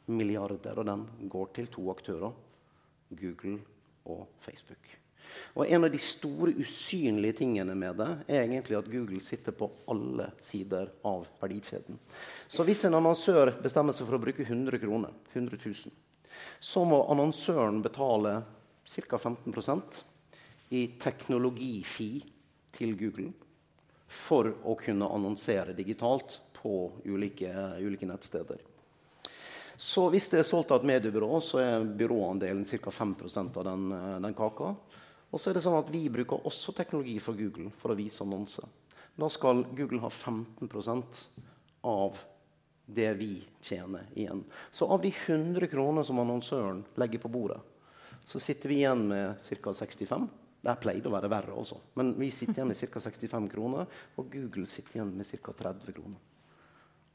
milliarder 0.09 0.79
av 0.79 0.87
dem 0.87 1.05
går 1.29 1.51
til 1.55 1.67
to 1.71 1.89
aktører 1.91 2.33
Google 3.09 3.59
og 4.09 4.25
Facebook. 4.41 4.95
Og 5.53 5.67
En 5.67 5.83
av 5.85 5.91
de 5.91 5.99
store 6.01 6.53
usynlige 6.57 7.39
tingene 7.41 7.75
med 7.77 7.99
det 7.99 8.09
er 8.27 8.43
egentlig 8.43 8.77
at 8.79 8.89
Google 8.89 9.19
sitter 9.21 9.55
på 9.55 9.69
alle 9.91 10.31
sider 10.41 10.89
av 11.05 11.27
verdikjeden. 11.41 11.99
Så 12.47 12.65
hvis 12.65 12.85
en 12.85 12.97
annonsør 12.97 13.53
bestemmer 13.61 13.93
seg 13.93 14.07
for 14.09 14.17
å 14.17 14.23
bruke 14.23 14.45
100 14.45 14.81
kroner, 14.81 15.13
100 15.33 15.59
000, 15.61 15.93
så 16.59 16.85
må 16.87 17.03
annonsøren 17.11 17.81
betale 17.85 18.39
ca. 18.89 19.17
15% 19.19 20.01
i 20.73 20.85
teknologifi 21.01 22.11
til 22.73 22.95
Google 22.97 23.31
for 24.09 24.49
å 24.65 24.75
kunne 24.79 25.09
annonsere 25.13 25.75
digitalt 25.77 26.39
på 26.61 26.91
ulike, 27.05 27.53
ulike 27.79 28.07
nettsteder. 28.09 28.59
Så 29.79 30.09
hvis 30.11 30.27
det 30.27 30.41
er 30.41 30.47
solgt 30.47 30.73
av 30.75 30.81
et 30.81 30.89
mediebyrå, 30.89 31.37
så 31.39 31.61
er 31.63 31.85
byråandelen 31.87 32.65
ca. 32.67 32.91
5% 32.91 33.59
av 33.61 33.63
den, 33.63 33.85
den, 34.25 34.33
kaka. 34.35 34.73
Og 35.31 35.39
så 35.39 35.49
er 35.49 35.55
det 35.55 35.63
sånn 35.63 35.77
at 35.79 35.91
vi 35.93 36.01
bruker 36.11 36.43
også 36.49 36.73
teknologi 36.75 37.15
fra 37.23 37.31
Google 37.37 37.71
for 37.79 37.93
å 37.93 37.95
vise 37.95 38.25
annonser. 38.25 38.67
Da 39.15 39.29
skal 39.31 39.63
Google 39.77 40.01
ha 40.03 40.11
15% 40.11 41.21
av 41.87 42.19
det 42.91 43.07
vi 43.21 43.37
tjener 43.63 44.09
igjen. 44.19 44.43
Så 44.71 44.89
av 44.91 44.99
de 45.05 45.13
100 45.13 45.69
kroner 45.71 46.03
som 46.03 46.19
annonsøren 46.19 46.81
legger 46.99 47.23
på 47.23 47.31
bordet, 47.31 47.61
så 48.27 48.41
sitter 48.43 48.73
vi 48.73 48.81
igjen 48.81 49.05
med 49.07 49.45
ca. 49.47 49.73
65. 49.79 50.27
Det 50.59 50.75
pleide 50.83 51.07
å 51.07 51.15
være 51.15 51.31
verre 51.31 51.55
også. 51.55 51.79
Men 51.95 52.11
vi 52.19 52.33
sitter 52.35 52.57
igjen 52.59 52.73
med 52.73 52.83
ca. 52.83 52.99
65 53.07 53.47
kroner, 53.55 53.87
og 54.19 54.27
Google 54.33 54.67
sitter 54.67 54.99
igjen 54.99 55.15
med 55.15 55.31
ca. 55.39 55.55
30 55.55 55.95
kroner 55.95 56.19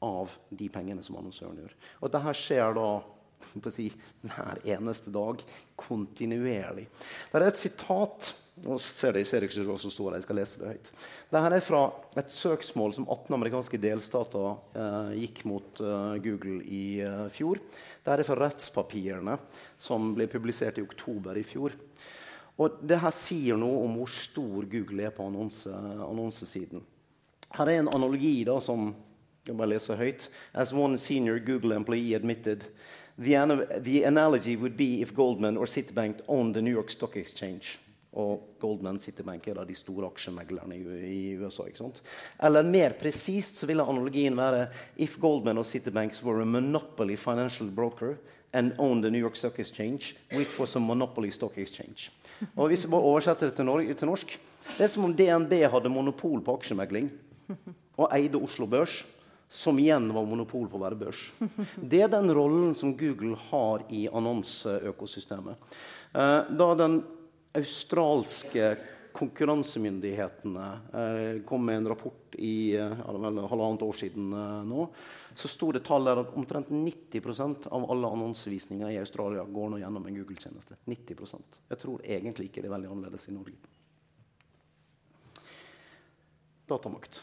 av 0.03 0.33
de 0.49 0.69
pengene 0.71 1.03
som 1.05 1.17
annonsøren 1.19 1.59
gjør. 1.63 1.75
Og 2.01 2.13
dette 2.13 2.37
skjer 2.39 2.75
da 2.77 2.89
si, 3.75 3.89
hver 4.25 4.63
eneste 4.75 5.13
dag, 5.13 5.43
kontinuerlig. 5.79 6.87
Det 7.31 7.39
er 7.39 7.47
et 7.49 7.61
sitat 7.61 8.33
nå 8.63 8.77
ser 8.79 9.11
dere, 9.11 9.27
ser 9.27 9.43
ikke 9.43 9.65
hva 9.67 9.75
som 9.81 9.91
står 9.91 10.13
der, 10.13 10.21
jeg 10.21 10.25
skal 10.29 10.37
lese 10.39 10.59
det 10.61 10.69
høyt. 10.69 10.89
Dette 11.33 11.57
er 11.57 11.63
fra 11.65 11.81
et 12.21 12.31
søksmål 12.31 12.93
som 12.95 13.07
18 13.09 13.35
amerikanske 13.35 13.79
delstater 13.83 14.45
eh, 14.79 15.09
gikk 15.25 15.41
mot 15.49 15.81
eh, 15.83 16.13
Google 16.23 16.61
i 16.63 16.85
eh, 17.03 17.25
fjor. 17.35 17.59
Dette 17.99 18.15
er 18.15 18.27
fra 18.27 18.37
rettspapirene 18.45 19.35
som 19.81 20.13
ble 20.15 20.29
publisert 20.31 20.79
i 20.79 20.85
oktober 20.85 21.35
i 21.35 21.43
fjor. 21.43 21.75
Og 22.55 22.79
det 22.87 23.01
her 23.03 23.11
sier 23.11 23.59
noe 23.59 23.83
om 23.83 23.99
hvor 23.99 24.13
stor 24.15 24.69
Google 24.71 25.03
er 25.03 25.11
på 25.11 25.27
annonse, 25.27 25.75
annonsesiden. 26.07 26.85
Her 27.57 27.71
er 27.73 27.81
en 27.81 27.91
analogi 27.91 28.37
da, 28.47 28.55
som 28.63 28.93
jeg 29.45 29.57
bare 29.57 29.69
leser 29.69 29.99
høyt. 29.99 30.27
As 30.53 30.73
one 30.73 30.97
senior 30.97 31.39
Google 31.39 31.75
employee 31.75 32.15
admitted, 32.15 32.65
the, 33.17 33.37
the 33.79 34.03
analogy 34.03 34.55
would 34.55 34.75
be 34.77 35.01
if 35.01 35.13
Goldman 35.13 35.57
or 35.57 35.65
Citibank 35.65 36.21
owned 36.27 36.55
the 36.55 36.61
New 36.61 36.73
York 36.73 36.89
Stock 36.89 37.17
Exchange. 37.17 37.79
Og 38.15 38.55
Goldman 38.59 38.99
Citibank 38.99 39.47
er 39.47 39.57
da 39.59 39.65
de 39.67 39.75
store 39.75 40.07
aksjemeglerne 40.07 40.77
i, 40.79 41.35
USA. 41.35 41.65
ikke 41.67 41.81
sant? 41.81 41.99
Eller 42.39 42.63
mer 42.63 42.95
presist 42.95 43.59
så 43.59 43.67
ville 43.67 43.83
analogien 43.83 44.37
være 44.37 44.69
if 44.97 45.17
Goldman 45.19 45.59
og 45.59 45.67
Citibank 45.67 46.15
were 46.23 46.41
a 46.41 46.45
monopoly 46.45 47.17
financial 47.19 47.67
broker 47.67 48.15
and 48.53 48.71
owned 48.79 49.03
the 49.03 49.11
New 49.11 49.19
York 49.19 49.35
Stock 49.35 49.59
Exchange, 49.59 50.15
which 50.31 50.57
was 50.57 50.75
a 50.75 50.79
monopoly 50.79 51.29
stock 51.29 51.57
exchange. 51.57 52.09
Og 52.55 52.67
Hvis 52.67 52.85
vi 52.85 52.91
bare 52.91 53.01
oversetter 53.01 53.49
det 53.49 53.55
til 53.97 54.07
norsk 54.07 54.39
Det 54.77 54.83
er 54.83 54.87
som 54.87 55.03
om 55.03 55.13
DNB 55.13 55.53
hadde 55.71 55.89
monopol 55.89 56.41
på 56.41 56.55
aksjemegling 56.55 57.11
og 57.97 58.09
eide 58.11 58.37
Oslo 58.37 58.65
Børs, 58.65 59.05
som 59.47 59.79
igjen 59.79 60.13
var 60.13 60.25
monopol 60.25 60.67
på 60.69 60.79
å 60.79 60.83
være 60.83 60.97
børs. 60.99 61.21
Det 61.91 62.01
er 62.05 62.11
den 62.11 62.31
rollen 62.33 62.73
som 62.77 62.95
Google 62.97 63.37
har 63.49 63.85
i 63.93 64.05
annonseøkosystemet. 64.09 65.75
Eh, 66.13 66.41
da 66.49 66.69
den 66.79 66.99
australske 67.55 68.73
konkurransemyndighetene 69.15 70.65
eh, 70.91 71.43
kom 71.47 71.63
med 71.65 71.77
en 71.77 71.91
rapport 71.93 72.35
i 72.35 72.75
eh, 72.75 72.97
halvannet 73.05 73.85
år 73.85 73.99
siden 74.01 74.33
nå, 74.67 74.87
så 75.35 75.51
sto 75.51 75.69
det 75.75 75.85
tall 75.87 76.07
der 76.07 76.23
at 76.23 76.33
omtrent 76.35 76.71
90% 76.71 77.69
av 77.71 77.87
alle 77.91 78.11
annonsevisninger 78.17 78.91
i 78.91 78.99
Australia 78.99 79.45
går 79.45 79.71
nå 79.71 79.79
gjennom 79.83 80.09
en 80.09 80.19
Google-tjeneste. 80.19 80.79
90% 80.89 81.61
Jeg 81.69 81.81
tror 81.81 82.03
egentlig 82.03 82.49
ikke 82.49 82.65
det 82.65 82.71
er 82.71 82.75
veldig 82.75 82.91
annerledes 82.91 83.29
i 83.29 83.35
Norge. 83.35 83.55
Datamakt. 86.65 87.21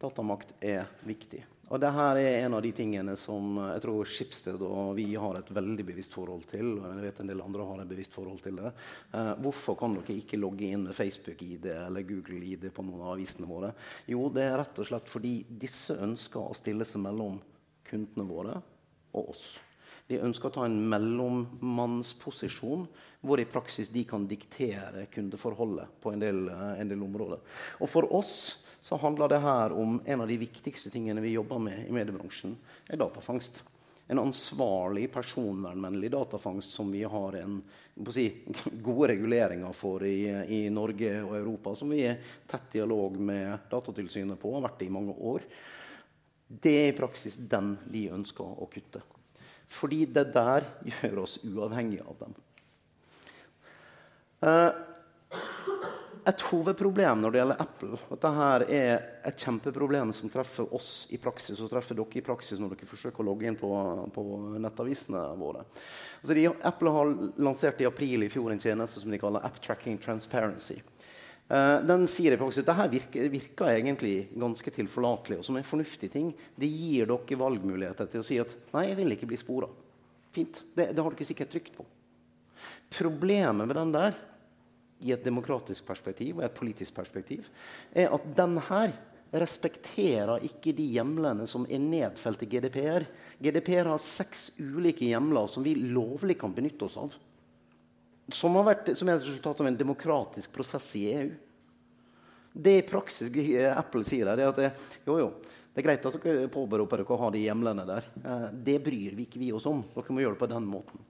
Datamakt 0.00 0.52
er 0.60 0.84
viktig. 1.08 1.46
Og 1.66 1.80
dette 1.82 2.02
er 2.14 2.44
en 2.44 2.54
av 2.54 2.60
de 2.62 2.70
tingene 2.76 3.16
som 3.18 3.56
jeg 3.58 3.80
tror 3.82 4.06
Skipsted 4.06 4.60
og 4.62 4.92
vi 4.94 5.08
har 5.18 5.34
et 5.34 5.48
veldig 5.50 5.86
bevisst 5.88 6.14
forhold 6.14 6.44
til. 6.46 6.76
og 6.78 6.84
jeg 6.92 7.06
vet 7.08 7.20
en 7.20 7.30
del 7.32 7.42
andre 7.42 7.66
har 7.66 7.80
et 7.82 7.90
bevisst 7.90 8.14
forhold 8.14 8.38
til 8.44 8.60
det. 8.60 8.70
Eh, 9.10 9.32
hvorfor 9.42 9.74
kan 9.80 9.96
dere 9.96 10.14
ikke 10.14 10.38
logge 10.38 10.68
inn 10.68 10.84
med 10.86 10.94
Facebook-ID 10.94 11.66
eller 11.74 12.06
Google-ID 12.06 12.68
på 12.70 12.84
noen 12.86 13.02
av 13.02 13.16
avisene 13.16 13.50
våre? 13.50 13.72
Jo, 14.06 14.28
det 14.30 14.44
er 14.46 14.54
rett 14.60 14.78
og 14.78 14.86
slett 14.86 15.10
fordi 15.10 15.40
disse 15.48 15.96
ønsker 16.06 16.44
å 16.44 16.54
stille 16.54 16.86
seg 16.86 17.02
mellom 17.02 17.40
kundene 17.88 18.28
våre 18.28 18.60
og 19.16 19.32
oss. 19.32 19.48
De 20.06 20.20
ønsker 20.22 20.52
å 20.52 20.54
ta 20.54 20.68
en 20.68 20.78
mellommannsposisjon 20.86 22.86
hvor 23.26 23.42
i 23.42 23.48
praksis 23.50 23.90
de 23.90 24.04
kan 24.06 24.28
diktere 24.30 25.08
kundeforholdet 25.10 25.98
på 25.98 26.14
en 26.14 26.22
del, 26.22 26.46
eh, 26.46 26.78
en 26.84 26.94
del 26.94 27.02
områder. 27.02 27.42
Og 27.80 27.90
for 27.90 28.06
oss 28.14 28.62
så 28.86 28.96
handler 28.96 29.28
det 29.28 29.38
her 29.42 29.72
om 29.72 29.96
en 30.04 30.20
av 30.20 30.28
de 30.30 30.36
viktigste 30.38 30.92
tingene 30.94 31.20
vi 31.20 31.32
jobber 31.32 31.58
med 31.58 31.88
i 31.88 31.94
mediebransjen, 31.94 32.52
er 32.86 33.00
datafangst. 33.00 33.64
En 34.06 34.20
ansvarlig, 34.22 35.08
personvernvennlig 35.10 36.12
datafangst 36.14 36.70
som 36.70 36.92
vi 36.94 37.00
har 37.02 37.34
en, 37.40 37.56
si, 38.14 38.28
gode 38.86 39.08
reguleringer 39.10 39.74
for 39.74 40.06
i, 40.06 40.20
i, 40.30 40.60
Norge 40.70 41.16
og 41.24 41.34
Europa, 41.34 41.74
som 41.74 41.90
vi 41.90 42.04
er 42.06 42.22
tett 42.46 42.70
dialog 42.76 43.18
med 43.18 43.66
Datatilsynet 43.72 44.38
på, 44.38 44.54
har 44.54 44.68
vært 44.68 44.78
det 44.78 44.86
i 44.86 44.94
mange 45.00 45.18
år. 45.18 45.50
Det 46.46 46.78
er 46.84 46.92
i 46.92 46.96
praksis 47.02 47.42
den 47.42 47.74
de 47.90 48.06
ønsker 48.14 48.46
å 48.46 48.70
kutte. 48.70 49.02
Fordi 49.66 50.04
det 50.06 50.28
der 50.30 50.70
gjør 50.92 51.24
oss 51.24 51.40
uavhengige 51.42 52.06
av 52.06 52.22
dem. 52.22 52.38
Uh, 54.46 54.70
et 56.26 56.42
hovedproblem 56.48 57.20
når 57.22 57.32
det 57.32 57.38
gjelder 57.40 57.60
Apple, 57.62 57.98
at 58.10 58.24
dette 58.24 58.74
er 58.74 58.94
et 59.28 59.44
kjempeproblem 59.46 60.10
som 60.16 60.30
treffer 60.30 60.72
oss 60.74 61.06
i 61.14 61.20
praksis, 61.22 61.60
og 61.62 61.70
treffer 61.70 61.98
dere 61.98 62.18
i 62.18 62.24
praksis 62.26 62.58
når 62.58 62.74
dere 62.74 62.88
forsøker 62.90 63.22
å 63.22 63.28
logge 63.28 63.46
inn 63.46 63.58
på, 63.60 63.70
på 64.14 64.24
nettavisene 64.58 65.22
våre. 65.38 65.62
Altså 66.18 66.36
de, 66.36 66.48
Apple 66.70 66.94
har 66.96 67.14
lansert 67.46 67.80
i 67.82 67.88
april 67.88 68.26
i 68.26 68.30
fjor 68.32 68.50
en 68.50 68.62
tjeneste 68.62 69.02
som 69.02 69.14
de 69.14 69.22
kaller 69.22 69.46
App 69.46 69.62
Tracking 69.62 70.00
Transparency. 70.02 70.80
Uh, 71.46 71.78
den 71.86 72.08
sier 72.10 72.34
i 72.34 72.38
praksis 72.40 72.64
at 72.64 72.72
dette 72.72 72.90
virker, 72.96 73.28
virker, 73.30 73.68
egentlig 73.70 74.14
ganske 74.34 74.72
tilforlatelig 74.74 75.38
og 75.38 75.46
som 75.46 75.58
en 75.60 75.66
fornuftig 75.68 76.10
ting. 76.10 76.32
Det 76.58 76.66
gir 76.66 77.06
dere 77.06 77.38
valgmuligheter 77.38 78.10
til 78.10 78.24
å 78.24 78.26
si 78.26 78.40
at 78.42 78.50
nei, 78.74 78.88
jeg 78.88 78.98
vil 78.98 79.14
ikke 79.14 79.30
bli 79.30 79.38
spora. 79.38 79.70
Fint. 80.34 80.64
Det, 80.74 80.90
det 80.90 81.04
har 81.04 81.14
dere 81.14 81.28
sikkert 81.28 81.54
trygt 81.54 81.76
på. 81.78 81.86
Problemet 82.98 83.68
med 83.68 83.78
den 83.78 83.94
der 83.94 84.18
i 85.04 85.12
et 85.12 85.24
demokratisk 85.24 85.84
perspektiv 85.86 86.38
og 86.38 86.46
et 86.46 86.56
politisk 86.56 86.94
perspektiv, 86.96 87.48
er 87.92 88.12
at 88.14 88.24
den 88.38 88.56
her 88.68 88.94
respekterer 89.36 90.44
ikke 90.46 90.72
de 90.76 90.86
hjemlene 90.94 91.46
som 91.50 91.66
er 91.68 91.82
nedfelt 91.82 92.44
i 92.46 92.48
GDPR. 92.50 93.06
GDPR 93.42 93.90
har 93.90 94.02
seks 94.02 94.52
ulike 94.60 95.08
hjemler 95.08 95.50
som 95.50 95.66
vi 95.66 95.74
lovlig 95.76 96.38
kan 96.40 96.54
benytte 96.54 96.86
oss 96.86 96.96
av. 97.00 97.16
Som, 98.32 98.56
har 98.58 98.70
vært, 98.70 98.94
som 98.98 99.08
er 99.08 99.18
et 99.18 99.26
resultat 99.26 99.60
av 99.62 99.68
en 99.68 99.78
demokratisk 99.78 100.54
prosess 100.54 100.88
i 100.98 101.04
EU. 101.12 101.28
Det 102.56 102.78
i 102.78 102.86
praksis 102.88 103.28
Apple 103.68 104.06
sier 104.06 104.30
der, 104.30 104.40
er 104.40 104.50
at 104.54 104.58
det, 104.62 104.70
jo, 105.04 105.18
jo, 105.20 105.28
det 105.74 105.82
er 105.82 105.86
greit 105.90 106.06
at 106.08 106.16
dere 106.22 106.48
påberoper 106.48 107.02
dere 107.02 107.12
å 107.12 107.20
ha 107.20 107.28
de 107.34 107.42
hjemlene 107.44 107.84
der. 107.84 108.08
Eh, 108.16 108.46
det 108.64 108.78
bryr 108.86 109.18
vi 109.18 109.26
ikke 109.26 109.42
vi 109.42 109.52
oss 109.52 109.68
om. 109.68 109.84
Dere 109.92 110.16
må 110.16 110.24
gjøre 110.24 110.38
det 110.38 110.40
på 110.40 110.48
den 110.54 110.68
måten. 110.70 111.02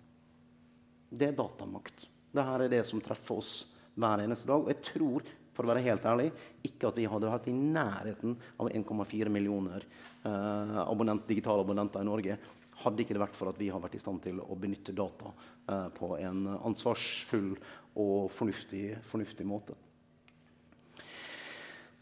Det 1.06 1.30
er 1.30 1.38
datamakt. 1.38 2.08
Dette 2.34 2.56
er 2.56 2.72
det 2.72 2.82
som 2.88 3.00
treffer 3.00 3.38
oss 3.38 3.52
hver 3.96 4.22
eneste 4.24 4.48
dag. 4.48 4.62
Og 4.62 4.72
jeg 4.72 4.84
tror 4.92 5.26
for 5.56 5.64
å 5.64 5.72
være 5.72 5.86
helt 5.86 6.04
ærlig, 6.04 6.28
ikke 6.68 6.90
at 6.90 7.00
vi 7.00 7.08
hadde 7.08 7.32
vært 7.32 7.48
i 7.48 7.56
nærheten 7.56 8.36
av 8.60 8.68
1,4 8.68 9.32
millioner 9.32 9.86
eh, 9.86 10.78
abonnent, 10.84 11.24
digitale 11.28 11.64
abonnenter 11.64 12.04
i 12.04 12.08
Norge. 12.08 12.36
Hadde 12.82 13.02
ikke 13.02 13.16
det 13.16 13.22
vært 13.22 13.38
for 13.38 13.48
at 13.48 13.60
vi 13.60 13.70
har 13.72 13.80
vært 13.80 13.96
i 13.96 14.02
stand 14.02 14.20
til 14.26 14.42
å 14.44 14.58
benytte 14.60 14.94
data 14.96 15.32
eh, 15.32 15.86
på 15.96 16.12
en 16.20 16.44
ansvarsfull 16.58 17.54
og 17.96 18.28
fornuftig, 18.36 18.98
fornuftig 19.08 19.48
måte. 19.48 19.78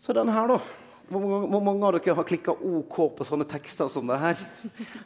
Så 0.03 0.13
den 0.17 0.35
her, 0.35 0.51
da. 0.51 0.59
Hvor, 1.09 1.23
hvor 1.47 1.63
mange 1.63 1.87
av 1.87 1.99
dere 1.99 2.17
har 2.17 2.27
klikka 2.27 2.53
OK 2.53 2.99
på 3.19 3.27
sånne 3.29 3.47
tekster 3.49 3.91
som 3.93 4.09
det 4.09 4.19
her? 4.23 4.41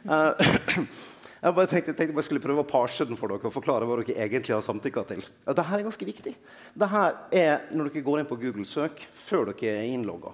Uh, 0.07 0.31
Jeg 1.39 1.55
bare 1.55 1.69
tenkte, 1.71 1.93
tenkte 1.95 2.17
jeg 2.19 2.27
skulle 2.27 2.43
prøve 2.43 2.65
å 2.65 2.67
parse 2.67 3.05
den 3.07 3.15
for 3.19 3.31
dere 3.31 3.47
og 3.47 3.55
forklare 3.55 3.87
hva 3.87 4.01
dere 4.01 4.17
egentlig 4.25 4.51
har 4.51 4.63
samtykka 4.65 5.05
til. 5.07 5.21
Ja, 5.45 5.53
dette 5.53 5.63
er 5.63 5.85
ganske 5.85 6.07
viktig. 6.09 6.33
Dette 6.75 7.03
er 7.39 7.69
når 7.71 7.89
dere 7.93 8.03
går 8.03 8.19
inn 8.19 8.27
på 8.27 8.37
Google-søk 8.41 9.05
før 9.15 9.53
dere 9.53 9.77
er 9.77 9.87
innlogga. 9.93 10.33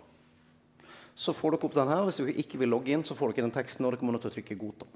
Så 1.13 1.35
får 1.37 1.53
dere 1.53 1.69
opp 1.69 1.77
den 1.77 1.91
her, 1.93 2.01
Hvis 2.07 2.17
dere 2.23 2.39
ikke 2.41 2.57
vil 2.63 2.73
logge 2.73 2.95
inn, 2.95 3.05
så 3.05 3.13
får 3.13 3.35
dere 3.35 3.45
den 3.45 3.53
teksten. 3.53 3.85
og 3.85 3.93
dere 3.93 4.05
må 4.05 4.15
nødt 4.15 4.25
til 4.25 4.33
å 4.33 4.37
trykke 4.39 4.57
'godta'. 4.57 4.89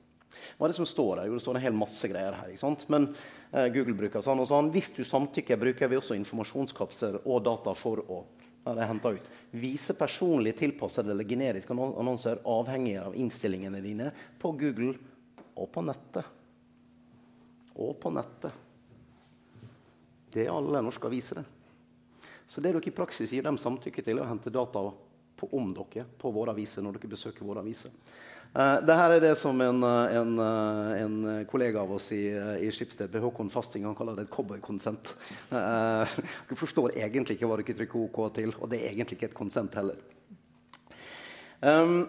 Hva 0.58 0.66
er 0.66 0.70
det 0.70 0.80
som 0.80 0.86
står 0.86 1.20
her? 1.20 1.28
Jo, 1.28 1.38
det 1.38 1.42
står 1.46 1.56
en 1.56 1.62
hel 1.62 1.74
masse 1.78 2.08
greier 2.08 2.34
her. 2.34 2.50
ikke 2.50 2.66
sant? 2.66 2.90
Men 2.90 3.14
eh, 3.54 3.70
Google 3.70 3.94
bruker 3.94 4.22
sånn 4.22 4.40
og 4.40 4.48
sånn. 4.48 4.72
Hvis 4.72 4.90
du 4.96 5.04
samtykker, 5.04 5.58
bruker 5.58 5.88
vi 5.88 5.98
også 5.98 6.18
informasjonskapsler 6.18 7.22
og 7.26 7.44
data 7.44 7.74
for 7.74 8.02
å 8.02 8.26
det. 8.66 9.22
Vise 9.52 9.94
personlig 9.94 10.58
tilpassede 10.58 11.12
eller 11.12 11.24
generiske 11.24 11.74
annonser 11.74 12.42
avhengig 12.46 12.98
av 13.02 13.16
innstillingene 13.16 13.82
dine 13.82 14.12
på 14.38 14.52
Google 14.52 14.94
og 15.60 15.70
på 15.72 15.84
nettet. 15.84 16.26
Og 17.80 17.96
på 18.00 18.12
nettet. 18.14 18.66
Det 20.30 20.46
er 20.46 20.54
alle 20.54 20.82
norske 20.86 21.10
aviser. 21.10 21.44
Så 22.50 22.62
det 22.62 22.74
dere 22.74 22.90
i 22.90 22.96
praksis 22.96 23.32
gir 23.34 23.46
dem 23.46 23.60
samtykke 23.62 24.04
til, 24.06 24.18
er 24.18 24.26
å 24.26 24.32
hente 24.32 24.54
data 24.54 24.82
på, 25.40 25.50
om 25.56 25.72
dere 25.76 26.06
på 26.20 26.32
våre 26.34 26.54
aviser 26.56 26.86
når 26.86 26.98
dere 26.98 27.14
besøker 27.14 27.48
våre 27.48 27.64
aviser. 27.64 27.94
Uh, 28.50 28.80
det 28.82 28.96
her 28.98 29.14
er 29.14 29.22
det 29.22 29.36
som 29.38 29.60
en, 29.62 29.84
eh, 29.86 30.16
en, 30.18 30.32
uh, 30.42 30.96
en 30.98 31.18
kollega 31.46 31.84
av 31.84 31.92
oss 31.94 32.08
i, 32.16 32.24
i 32.66 32.72
Skipsted, 32.74 33.14
Håkon 33.22 33.52
Fasting, 33.54 33.86
han 33.86 33.94
kaller 33.98 34.18
det 34.18 34.26
et 34.26 34.34
cowboykonsent. 34.34 35.14
Uh, 35.52 36.02
dere 36.50 36.58
forstår 36.58 36.98
egentlig 36.98 37.38
ikke 37.38 37.50
hva 37.52 37.60
dere 37.62 37.78
trykker 37.78 38.08
OK 38.08 38.20
til, 38.40 38.56
og 38.58 38.72
det 38.72 38.82
er 38.82 38.96
egentlig 38.96 39.20
ikke 39.20 39.30
et 39.30 39.38
konsent 39.38 39.78
heller. 39.78 40.02
Um, 41.62 42.08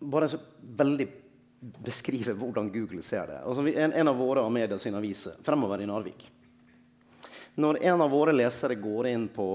bare 0.00 0.30
så 0.32 0.40
veldig 0.78 1.08
beskrive 1.60 2.34
hvordan 2.38 2.70
Google 2.72 3.02
ser 3.02 3.26
det. 3.26 3.38
Altså, 3.42 3.66
en, 3.66 3.92
en, 3.92 4.08
av 4.08 4.16
våre 4.16 4.44
Amedia 4.46 4.78
sin 4.78 4.94
aviser, 4.94 5.38
'Fremover 5.42 5.82
i 5.82 5.86
Narvik'. 5.86 6.30
Når 7.58 7.82
en 7.82 8.00
av 8.00 8.10
våre 8.10 8.32
lesere 8.32 8.74
går 8.78 9.06
inn 9.10 9.28
på, 9.28 9.48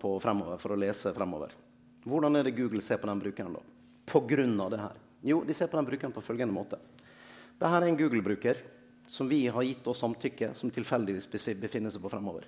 på 0.00 0.20
Fremover 0.22 0.60
for 0.62 0.74
å 0.74 0.78
lese 0.78 1.10
Fremover, 1.14 1.50
hvordan 2.04 2.38
er 2.38 2.46
det 2.46 2.54
Google 2.54 2.82
ser 2.82 3.00
på 3.02 3.10
den 3.10 3.18
brukeren 3.18 3.56
da? 3.56 3.62
På 4.06 4.22
grunn 4.26 4.54
av 4.60 4.70
det 4.70 4.78
her? 4.78 5.00
Jo, 5.22 5.42
de 5.46 5.54
ser 5.54 5.66
på 5.70 5.76
den 5.78 5.86
brukeren 5.86 6.14
på 6.14 6.22
følgende 6.22 6.54
måte. 6.54 6.78
Dette 7.58 7.70
er 7.74 7.86
en 7.86 7.98
Google-bruker 7.98 8.62
som 9.06 9.28
vi 9.28 9.46
har 9.46 9.62
gitt 9.62 9.86
oss 9.86 10.00
samtykke, 10.02 10.52
som 10.54 10.70
tilfeldigvis 10.70 11.28
befinner 11.58 11.90
seg 11.90 12.02
på 12.02 12.10
Fremover. 12.10 12.46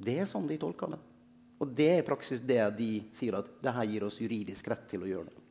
Det 0.00 0.18
er 0.20 0.28
sånn 0.28 0.48
de 0.48 0.56
tolker 0.60 0.92
det. 0.92 1.00
Og 1.60 1.72
det 1.76 1.88
er 1.92 2.00
i 2.00 2.06
praksis 2.06 2.40
det 2.40 2.60
de 2.78 2.90
sier 3.16 3.36
at 3.36 3.48
det 3.60 3.72
her 3.76 3.88
gir 3.88 4.06
oss 4.06 4.20
juridisk 4.20 4.68
rett 4.72 4.86
til 4.88 5.04
å 5.04 5.10
gjøre 5.10 5.28
det. 5.28 5.42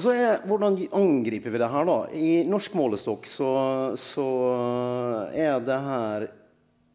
Og 0.00 0.06
så 0.06 0.14
er, 0.16 0.38
Hvordan 0.48 0.78
angriper 0.96 1.52
vi 1.52 1.58
det 1.60 1.68
her? 1.68 1.84
da? 1.84 1.98
I 2.16 2.30
norsk 2.48 2.72
målestokk 2.78 3.26
så, 3.28 3.50
så 4.00 4.28
er 5.36 5.60
det 5.60 5.76
her 5.84 6.24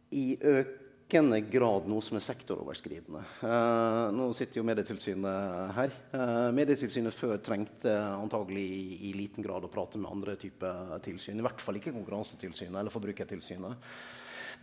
i 0.10 0.24
økende 0.42 1.38
grad 1.46 1.86
noe 1.86 2.02
som 2.02 2.18
er 2.18 2.26
sektoroverskridende. 2.26 3.22
Eh, 3.46 4.08
nå 4.18 4.32
sitter 4.34 4.58
jo 4.58 4.66
Medietilsynet 4.66 5.78
her. 5.78 5.94
Eh, 6.18 6.50
Medietilsynet 6.58 7.14
før 7.14 7.38
trengte 7.46 7.94
antagelig 7.94 8.66
i, 8.74 8.84
i, 9.12 9.14
liten 9.22 9.46
grad 9.46 9.70
å 9.70 9.70
prate 9.70 10.02
med 10.02 10.10
andre 10.10 10.34
typer 10.42 10.98
tilsyn. 11.06 11.38
I 11.38 11.46
hvert 11.46 11.62
fall 11.62 11.78
ikke 11.78 11.94
Konkurransetilsynet 11.94 12.82
eller 12.82 12.96
Forbrukertilsynet. 12.96 13.86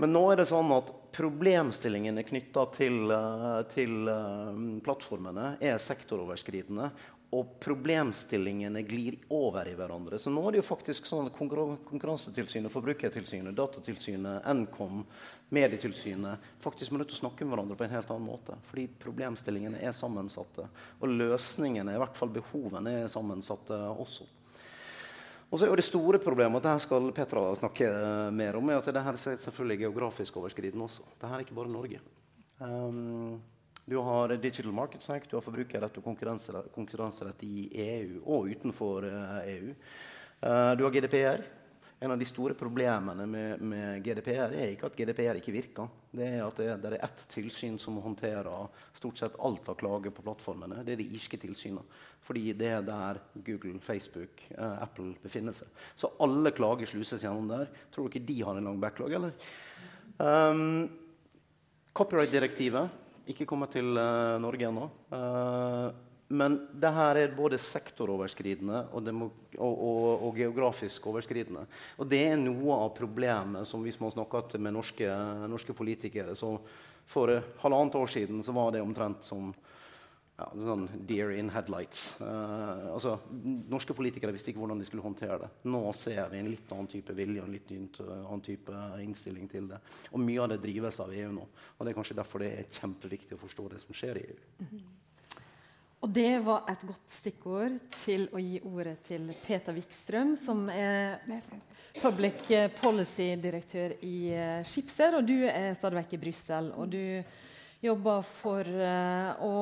Men 0.00 0.12
nå 0.14 0.22
er 0.32 0.40
det 0.40 0.48
sånn 0.48 0.70
at 0.74 0.88
problemstillingene 1.12 2.24
knytta 2.24 2.64
til, 2.76 2.98
eh, 3.12 3.58
til 3.72 4.08
uh, 4.08 4.52
plattformene 4.84 5.56
er 5.60 5.80
sektoroverskridende 5.82 6.88
og 7.32 7.54
problemstillingene 7.64 8.82
glir 8.84 9.16
over 9.32 9.68
i 9.68 9.72
hverandre. 9.76 10.18
Så 10.20 10.28
nå 10.28 10.42
er 10.44 10.52
det 10.52 10.60
jo 10.60 10.66
faktisk 10.66 11.06
sånn 11.08 11.30
at 11.30 11.36
Konkurransetilsynet, 11.38 12.72
Forbrukertilsynet, 12.72 13.56
Datatilsynet, 13.56 14.44
Nkom, 14.58 15.00
Medietilsynet 15.52 16.44
faktisk 16.60 16.92
må 16.92 17.00
nødt 17.00 17.14
å 17.16 17.22
snakke 17.22 17.46
med 17.46 17.54
hverandre 17.54 17.78
på 17.80 17.86
en 17.86 17.94
helt 17.94 18.12
annen 18.12 18.28
måte. 18.28 18.58
Fordi 18.68 18.84
problemstillingene 19.00 19.80
er 19.80 19.96
sammensatte. 19.96 20.68
Og 21.00 21.08
løsningene, 21.08 21.96
i 21.96 22.02
hvert 22.02 22.20
fall 22.20 22.32
behovene, 22.36 22.98
er 23.02 23.12
sammensatte 23.12 23.80
også. 23.96 24.28
Og 25.52 25.56
så 25.56 25.66
er 25.66 25.72
jo 25.72 25.80
Det 25.80 25.84
store 25.84 26.20
problemet 26.20 26.56
og 26.56 26.64
det 26.64 26.72
her 26.72 26.84
skal 26.84 27.10
Petra 27.16 27.46
snakke 27.56 27.88
mer 28.32 28.56
om, 28.56 28.68
er 28.68 28.80
at 28.80 28.92
det 28.92 29.04
her 29.04 29.16
er 29.16 29.40
selvfølgelig 29.40 29.82
geografisk 29.86 30.36
overskridende 30.40 30.84
også. 30.84 31.04
Dette 31.16 31.32
er 31.32 31.44
ikke 31.44 31.56
bare 31.56 31.72
Norge. 31.72 32.00
Um, 32.60 33.40
du 33.84 33.96
har 33.96 34.28
Digital 34.28 34.72
Markets 34.72 35.10
Act, 35.10 35.30
du 35.30 35.36
har 35.36 35.42
forbrukerrett 35.42 35.96
og 35.98 36.04
konkurranserett, 36.04 37.42
i 37.42 37.66
EU 37.82 38.20
og 38.22 38.52
utenfor 38.52 39.08
EU. 39.08 39.72
Eh, 40.42 40.70
e 40.70 40.76
du 40.78 40.84
har 40.84 40.94
GDPR. 40.94 41.42
En 42.02 42.10
av 42.10 42.18
de 42.18 42.26
store 42.26 42.54
problemene 42.58 43.26
med, 43.30 43.60
med, 43.62 44.02
GDPR 44.02 44.54
er 44.58 44.72
ikke 44.72 44.88
at 44.88 44.96
GDPR 44.98 45.38
ikke 45.38 45.54
virker. 45.54 45.90
Det 46.10 46.26
er 46.26 46.40
at 46.42 46.56
det, 46.58 46.70
det 46.82 46.90
er 46.90 47.04
ett 47.06 47.20
tilsyn 47.30 47.76
som 47.78 48.00
håndterer 48.02 48.48
stort 48.94 49.20
sett 49.20 49.36
alt 49.38 49.68
av 49.70 49.78
klager 49.78 50.14
på 50.14 50.24
plattformene. 50.26 50.82
Det 50.82 50.96
er 50.96 51.02
de 51.02 51.06
irske 51.14 51.38
tilsynene. 51.38 51.84
Fordi 52.26 52.56
det 52.58 52.72
er 52.74 52.82
der 52.86 53.22
Google, 53.46 53.78
Facebook, 53.82 54.42
eh, 54.50 54.82
Apple 54.82 55.14
befinner 55.22 55.54
seg. 55.54 55.70
Så 55.94 56.10
alle 56.22 56.54
klager 56.54 56.90
sluses 56.90 57.22
gjennom 57.22 57.50
der. 57.50 57.70
Tror 57.94 58.06
du 58.06 58.14
ikke 58.14 58.26
de 58.30 58.40
har 58.46 58.58
en 58.58 58.70
lang 58.70 58.82
backlog, 58.82 59.14
eller? 59.18 59.38
Um, 60.18 60.90
Copyright-direktivet 61.94 63.01
ikke 63.30 63.46
kommet 63.48 63.74
til 63.76 63.92
uh, 63.94 64.38
Norge 64.42 64.68
ennå. 64.68 64.88
Uh, 65.12 65.90
men 66.32 66.56
det 66.80 66.90
her 66.96 67.18
er 67.20 67.34
både 67.36 67.58
sektoroverskridende 67.60 68.86
og, 68.96 69.08
og, 69.12 69.34
og, 69.58 70.22
og, 70.28 70.30
geografisk 70.38 71.06
overskridende. 71.10 71.66
Og 72.00 72.08
det 72.08 72.22
er 72.30 72.40
noe 72.40 72.78
av 72.86 72.94
problemet 72.96 73.68
som 73.68 73.84
hvis 73.84 74.00
man 74.00 74.14
snakker 74.14 74.56
med 74.56 74.72
norske, 74.78 75.10
norske 75.52 75.76
politikere 75.76 76.36
så 76.38 76.56
For 77.12 77.28
halvannet 77.60 77.96
år 77.98 78.06
siden 78.08 78.42
så 78.46 78.52
var 78.54 78.70
det 78.72 78.80
omtrent 78.80 79.26
som 79.26 79.50
ja, 80.38 80.46
sånn 80.56 80.86
deer 81.08 81.34
in 81.36 81.50
headlights. 81.52 82.14
Uh, 82.20 82.94
altså, 82.94 83.16
norske 83.70 83.94
politikere 83.96 84.32
visste 84.34 84.52
ikke 84.52 84.62
hvordan 84.62 84.80
de 84.80 84.88
skulle 84.88 85.04
håndtere 85.04 85.38
det. 85.44 85.50
Nå 85.68 85.82
ser 85.98 86.24
vi 86.32 86.40
en 86.40 86.50
litt 86.50 86.72
annen 86.72 86.90
type 86.90 87.16
vilje 87.16 87.42
og 87.42 87.50
en 87.50 87.54
litt 87.56 88.00
annen 88.06 88.44
type 88.46 88.82
innstilling 89.04 89.50
til 89.52 89.68
det. 89.74 89.82
Og 90.10 90.22
mye 90.22 90.42
av 90.42 90.52
det 90.54 90.62
drives 90.64 91.00
av 91.04 91.12
EU 91.14 91.30
nå. 91.36 91.46
Og 91.76 91.84
det 91.84 91.92
er 91.92 92.00
kanskje 92.00 92.18
derfor 92.18 92.44
det 92.44 92.52
er 92.56 92.74
kjempeviktig 92.80 93.36
å 93.36 93.42
forstå 93.44 93.70
det 93.74 93.82
som 93.84 93.96
skjer 93.96 94.20
i 94.22 94.26
EU. 94.32 94.42
Mm 94.58 94.68
-hmm. 94.72 94.90
Og 96.02 96.10
det 96.10 96.38
var 96.42 96.64
et 96.66 96.80
godt 96.82 97.10
stikkord 97.14 97.78
til 97.94 98.28
å 98.34 98.38
gi 98.38 98.60
ordet 98.64 98.98
til 99.06 99.34
Peter 99.46 99.72
Wikstrøm, 99.72 100.36
som 100.36 100.68
er 100.68 101.20
public 102.02 102.50
policy-direktør 102.80 103.94
i 104.02 104.34
uh, 104.34 104.64
Schibsted, 104.64 105.14
og 105.14 105.26
du 105.28 105.44
er 105.46 105.74
stadig 105.74 106.00
vekk 106.00 106.12
i 106.12 106.22
Brussel. 106.24 106.72
og 106.72 106.90
du 106.90 107.22
jobber 107.82 108.22
for 108.22 108.62
uh, 108.62 109.42
å 109.42 109.52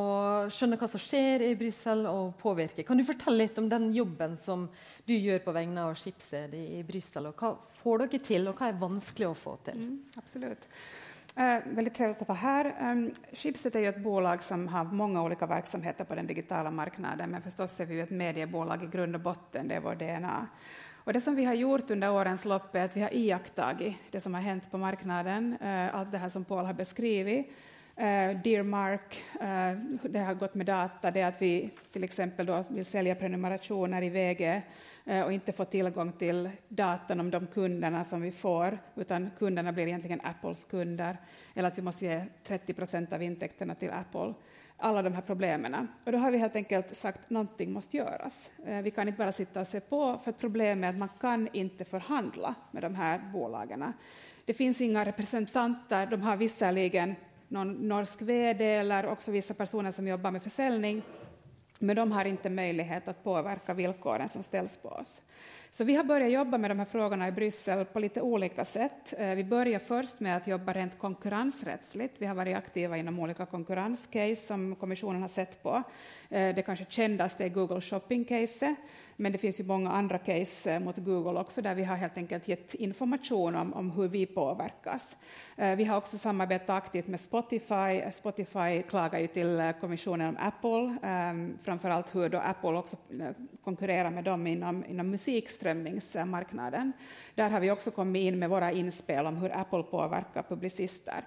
skjønne 0.53 0.77
hva 0.77 0.89
som 0.93 1.01
skjer 1.01 1.47
i 1.47 1.55
Brussel, 1.59 2.05
og 2.11 2.35
påvirke. 2.41 2.85
Kan 2.85 3.01
du 3.01 3.05
fortelle 3.09 3.47
litt 3.47 3.59
om 3.61 3.69
den 3.71 3.89
jobben 3.97 4.37
som 4.37 4.69
du 5.07 5.15
gjør 5.17 5.41
på 5.47 5.55
vegne 5.57 5.87
av 5.89 5.97
Skipsted 5.97 6.55
i, 6.59 6.83
Brussel? 6.87 7.31
Hva 7.33 7.55
får 7.81 8.05
dere 8.05 8.25
til, 8.27 8.51
og 8.51 8.61
hva 8.61 8.69
er 8.69 8.81
vanskelig 8.81 9.31
å 9.31 9.37
få 9.39 9.57
til? 9.65 9.81
Mm, 9.81 10.01
absolutt. 10.21 10.69
Eh, 11.37 11.59
väldigt 11.65 11.95
trevligt 11.95 12.23
att 12.23 12.29
vara 12.29 12.39
här. 12.39 12.93
Um, 12.93 13.15
Schibsted 13.33 13.77
är 13.77 13.81
ju 13.81 13.89
ett 13.89 14.03
bolag 14.03 14.43
som 14.43 14.69
har 14.69 14.85
många 14.85 15.23
olika 15.23 15.47
verksamheter 15.47 16.05
på 16.05 16.15
den 16.15 16.27
digitala 16.27 16.71
marknaden, 16.71 17.31
men 17.31 17.43
förstås 17.43 17.81
är 17.81 17.87
vi 17.87 18.01
ett 18.01 18.11
mediebolag 18.11 18.85
i 18.85 18.87
grund 18.87 19.15
och 19.15 19.21
botten, 19.21 19.69
det 19.69 19.75
är 19.75 19.81
vår 19.81 19.95
DNA. 19.95 20.47
Och 21.05 21.13
det 21.13 21.21
som 21.21 21.35
vi 21.35 21.45
har 21.45 21.55
gjort 21.55 21.91
under 21.91 22.11
årens 22.11 22.45
lopp 22.45 22.75
är 22.75 22.85
att 22.85 22.97
vi 22.97 23.01
har 23.01 23.15
iakttagit 23.15 23.97
det 24.11 24.21
som 24.21 24.35
har 24.35 24.41
hänt 24.41 24.71
på 24.71 24.79
marknaden, 24.79 25.57
uh, 25.63 25.95
allt 25.95 26.13
det 26.13 26.19
här 26.19 26.29
som 26.29 26.45
Paul 26.45 26.65
har 26.65 26.73
beskrivit, 26.73 27.53
Uh, 28.01 28.41
Dear 28.43 28.63
Mark, 28.63 29.25
uh, 29.35 30.09
det 30.11 30.19
har 30.19 30.35
gått 30.35 30.55
med 30.55 30.67
data, 30.67 31.11
det 31.11 31.23
att 31.23 31.43
vi 31.43 31.71
då 32.37 32.65
vill 32.69 32.85
sälja 32.85 33.15
prenumerationer 33.15 34.03
i 34.03 34.09
VG 34.09 34.63
uh, 35.11 35.23
och 35.23 35.33
inte 35.33 35.53
få 35.53 35.65
tillgång 35.65 36.13
till 36.13 36.51
datan 36.69 37.21
om 37.21 37.31
de 37.31 37.47
kunderna 37.47 38.05
som 38.05 38.23
vi 38.23 38.33
får, 38.33 38.79
utan 38.97 39.31
kunderna 39.39 39.73
blir 39.73 39.87
egentligen 39.87 40.21
Apples 40.25 40.65
kunder, 40.65 41.17
eller 41.55 41.69
att 41.69 41.79
vi 41.79 41.83
måste 41.83 42.05
ge 42.05 42.25
30 42.45 42.75
procent 42.75 43.13
av 43.13 43.23
intäkterna 43.23 43.75
till 43.75 43.91
Apple. 43.91 44.35
Alla 44.77 45.03
de 45.03 45.13
här 45.13 45.23
problemen. 45.23 45.89
Och 46.05 46.13
då 46.13 46.19
har 46.19 46.31
vi 46.31 46.39
helt 46.39 46.57
enkelt 46.57 46.97
sagt 46.97 47.31
någonting 47.31 47.73
måste 47.73 47.97
göras. 47.97 48.51
Vi 48.83 48.91
kan 48.91 49.09
inte 49.09 49.19
bara 49.19 49.33
sitta 49.33 49.61
och 49.61 49.67
se 49.67 49.81
på, 49.81 50.21
för 50.25 50.33
problemet 50.33 50.89
är 50.89 50.89
att 50.89 50.99
man 50.99 51.09
kan 51.21 51.49
inte 51.53 51.85
förhandla 51.85 52.55
med 52.71 52.83
de 52.83 52.95
här 52.95 53.21
bolagen. 53.33 53.93
Det 54.45 54.55
finns 54.55 54.81
inga 54.81 55.05
representanter, 55.05 56.07
de 56.07 56.23
har 56.23 56.37
visserligen 56.37 57.15
någon 57.51 57.89
norsk 57.89 58.23
VD 58.23 58.65
eller 58.65 59.07
också 59.07 59.31
vissa 59.31 59.55
personer 59.55 59.91
som 59.91 60.09
jobbar 60.09 60.31
med 60.31 60.43
försäljning, 60.43 61.03
men 61.79 61.97
de 61.97 62.13
har 62.13 62.25
inte 62.25 62.51
möjlighet 62.51 63.09
att 63.09 63.25
påverka 63.25 63.75
villkoren 63.75 64.29
som 64.29 64.43
ställs 64.43 64.79
på 64.79 64.89
oss. 64.89 65.23
Så 65.73 65.85
vi 65.85 65.95
har 65.95 66.05
börjat 66.05 66.33
jobba 66.33 66.59
med 66.59 66.71
de 66.71 66.79
här 66.79 66.87
frågorna 66.87 67.29
i 67.29 67.33
Bryssel 67.33 67.85
på 67.85 68.01
lite 68.01 68.21
olika 68.21 68.65
sätt. 68.65 69.15
Eh, 69.19 69.35
vi 69.35 69.45
börjar 69.45 69.79
först 69.79 70.21
med 70.21 70.37
att 70.37 70.47
jobba 70.47 70.73
rent 70.73 70.99
konkurrensrättsligt. 70.99 72.15
Vi 72.19 72.27
har 72.27 72.35
varit 72.35 72.57
aktiva 72.57 72.97
inom 72.97 73.19
olika 73.19 73.47
konkurrenscase 73.47 74.37
som 74.37 74.77
kommissionen 74.77 75.23
har 75.23 75.29
sett 75.29 75.63
på. 75.63 75.83
Eh, 76.29 76.55
det 76.55 76.63
kanske 76.63 76.87
kändaste 76.89 77.45
är 77.45 77.49
Google 77.49 77.81
Shopping-caset, 77.81 78.75
men 79.17 79.33
det 79.33 79.39
finns 79.39 79.61
ju 79.61 79.65
många 79.65 79.91
andra 79.91 80.19
case 80.19 80.73
eh, 80.73 80.81
mot 80.81 80.99
Google 80.99 81.41
också 81.41 81.63
där 81.63 81.75
vi 81.75 81.85
har 81.85 81.97
helt 81.97 82.17
enkelt 82.17 82.49
gett 82.49 82.75
information 82.75 83.57
om, 83.57 83.75
om 83.75 83.91
hur 83.91 84.09
vi 84.09 84.27
påverkas. 84.27 85.17
Vi 85.57 85.85
har 85.85 85.97
också 85.97 86.19
samarbetat 86.19 86.71
aktivt 86.71 87.07
med 87.07 87.21
Spotify. 87.21 88.03
Spotify 88.13 88.83
klagar 88.89 89.19
ju 89.19 89.27
till 89.27 89.73
kommissionen 89.81 90.29
om 90.29 90.37
Apple, 90.41 90.97
framförallt 91.63 92.15
hur 92.15 92.29
då 92.29 92.39
Apple 92.39 92.71
också 92.71 92.97
konkurrerar 93.65 94.11
med 94.11 94.25
dem 94.25 94.47
inom, 94.47 94.85
inom 94.85 95.11
musikströmmingsmarknaden. 95.61 96.93
Där 97.35 97.51
har 97.51 97.61
vi 97.61 97.71
också 97.71 97.91
kommit 97.91 98.21
in 98.21 98.39
med 98.39 98.51
våra 98.51 98.73
inspel 98.73 99.27
om 99.27 99.37
hur 99.37 99.57
Apple 99.57 99.83
påverkar 99.83 100.43
publicister. 100.43 101.25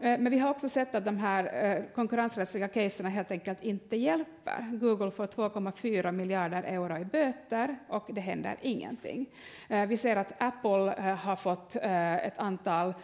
Eh, 0.00 0.18
men 0.18 0.30
vi 0.30 0.38
har 0.38 0.50
också 0.50 0.68
sett 0.68 0.94
att 0.94 1.04
de 1.04 1.18
här 1.18 1.64
eh, 1.64 1.82
konkurrensrättsliga 1.94 2.68
caserna 2.68 3.08
helt 3.08 3.30
enkelt 3.30 3.62
inte 3.62 3.96
hjälper. 3.96 4.78
Google 4.80 5.10
får 5.10 5.26
2,4 5.26 6.12
miljarder 6.12 6.62
euro 6.62 6.98
i 6.98 7.04
böter 7.04 7.76
och 7.88 8.10
det 8.12 8.20
händer 8.20 8.56
ingenting. 8.62 9.26
Eh, 9.68 9.86
vi 9.86 9.96
ser 9.96 10.16
att 10.16 10.32
Apple 10.38 11.14
har 11.22 11.36
fått 11.36 11.76
ett 11.76 12.38
antal 12.38 12.94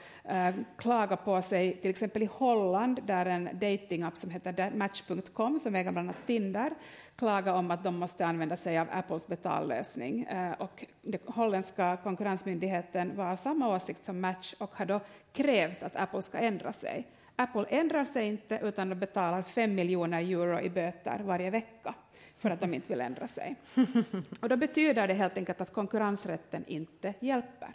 klaga 0.77 1.17
på 1.17 1.43
sig, 1.43 1.77
till 1.77 1.91
exempel 1.91 2.23
i 2.23 2.29
Holland, 2.33 3.01
där 3.07 3.27
en 3.27 3.49
datingapp 3.53 4.17
som 4.17 4.31
heter 4.31 4.71
Match.com, 4.77 5.59
som 5.59 5.75
äger 5.75 5.93
bland 5.93 6.09
annat 6.09 6.27
Tinder, 6.27 6.71
klaga 7.17 7.55
om 7.55 7.71
att 7.71 7.85
de 7.85 7.97
måste 7.97 8.27
använda 8.27 8.57
sig 8.57 8.79
av 8.79 8.87
Apples 8.93 9.27
betallösning. 9.27 10.29
Och 10.59 10.85
den 11.03 11.21
holländska 11.27 11.97
konkurrensmyndigheten 11.97 13.17
var 13.17 13.33
av 13.33 13.37
samma 13.37 13.77
åsikt 13.77 14.05
som 14.05 14.21
Match 14.21 14.55
och 14.59 14.71
har 14.75 14.87
då 14.87 15.01
krävt 15.33 15.83
att 15.83 15.97
Apple 15.97 16.23
ska 16.23 16.39
ändra 16.39 16.73
sig. 16.73 17.07
Apple 17.37 17.65
ändrar 17.69 18.05
sig 18.05 18.27
inte, 18.27 18.61
utan 18.63 18.89
de 18.89 18.95
betalar 18.95 19.43
5 19.43 19.75
miljoner 19.75 20.21
euro 20.21 20.61
i 20.61 20.71
böter 20.71 21.21
varje 21.25 21.51
vecka 21.51 21.95
för 22.39 22.51
att 22.51 22.61
de 22.61 22.75
inte 22.75 22.89
vill 22.89 23.01
ändra 23.01 23.29
sig. 23.29 23.57
Och 24.41 24.49
då 24.49 24.57
betyder 24.57 25.09
det 25.09 25.15
helt 25.15 25.37
enkelt 25.37 25.61
att 25.61 25.73
konkurrensrätten 25.73 26.65
inte 26.67 27.15
hjälper. 27.21 27.75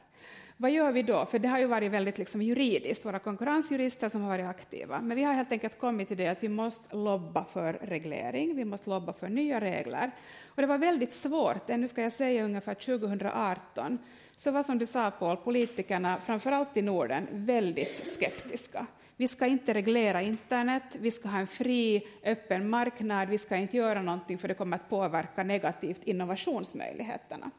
Vad 0.58 0.72
gör 0.72 0.92
vi 0.92 1.02
då? 1.02 1.26
För 1.26 1.40
det 1.40 1.48
har 1.48 1.60
ju 1.60 1.66
varit 1.66 1.92
väldigt 1.92 2.18
liksom 2.18 2.42
juridiskt, 2.42 3.06
våra 3.06 3.20
konkurrensjurister 3.20 4.10
som 4.10 4.22
har 4.22 4.30
varit 4.30 4.46
aktiva. 4.46 5.02
Men 5.02 5.18
vi 5.18 5.24
har 5.24 5.34
helt 5.34 5.52
enkelt 5.52 5.80
kommit 5.80 6.08
till 6.08 6.18
det 6.18 6.28
att 6.28 6.44
vi 6.44 6.50
måste 6.50 6.96
lobba 6.96 7.46
för 7.46 7.74
reglering, 7.74 8.56
vi 8.56 8.66
måste 8.66 8.90
lobba 8.90 9.14
för 9.14 9.30
nya 9.30 9.62
regler. 9.62 10.12
Och 10.48 10.62
det 10.62 10.68
var 10.68 10.78
väldigt 10.78 11.14
svårt, 11.14 11.70
ännu 11.70 11.88
ska 11.88 12.02
jag 12.02 12.12
säga 12.12 12.46
ungefär 12.46 12.74
2018, 12.74 13.98
så 14.36 14.52
var 14.52 14.64
som 14.64 14.78
du 14.78 14.86
sa 14.86 15.12
Paul, 15.12 15.38
politikerna, 15.38 16.18
framförallt 16.26 16.78
i 16.78 16.82
Norden, 16.82 17.28
väldigt 17.32 18.08
skeptiska. 18.08 18.86
Vi 19.18 19.28
ska 19.28 19.46
inte 19.46 19.74
reglera 19.74 20.22
internet, 20.22 20.84
vi 20.92 21.12
ska 21.12 21.30
ha 21.30 21.40
en 21.40 21.48
fri, 21.48 22.08
öppen 22.24 22.70
marknad, 22.70 23.30
vi 23.30 23.38
ska 23.38 23.56
inte 23.56 23.78
göra 23.78 24.02
någonting 24.02 24.38
för 24.38 24.48
det 24.48 24.54
kommer 24.54 24.76
att 24.78 24.90
påverka 24.90 25.44
negativt 25.44 26.04
innovationsmöjligheterna. 26.04 27.52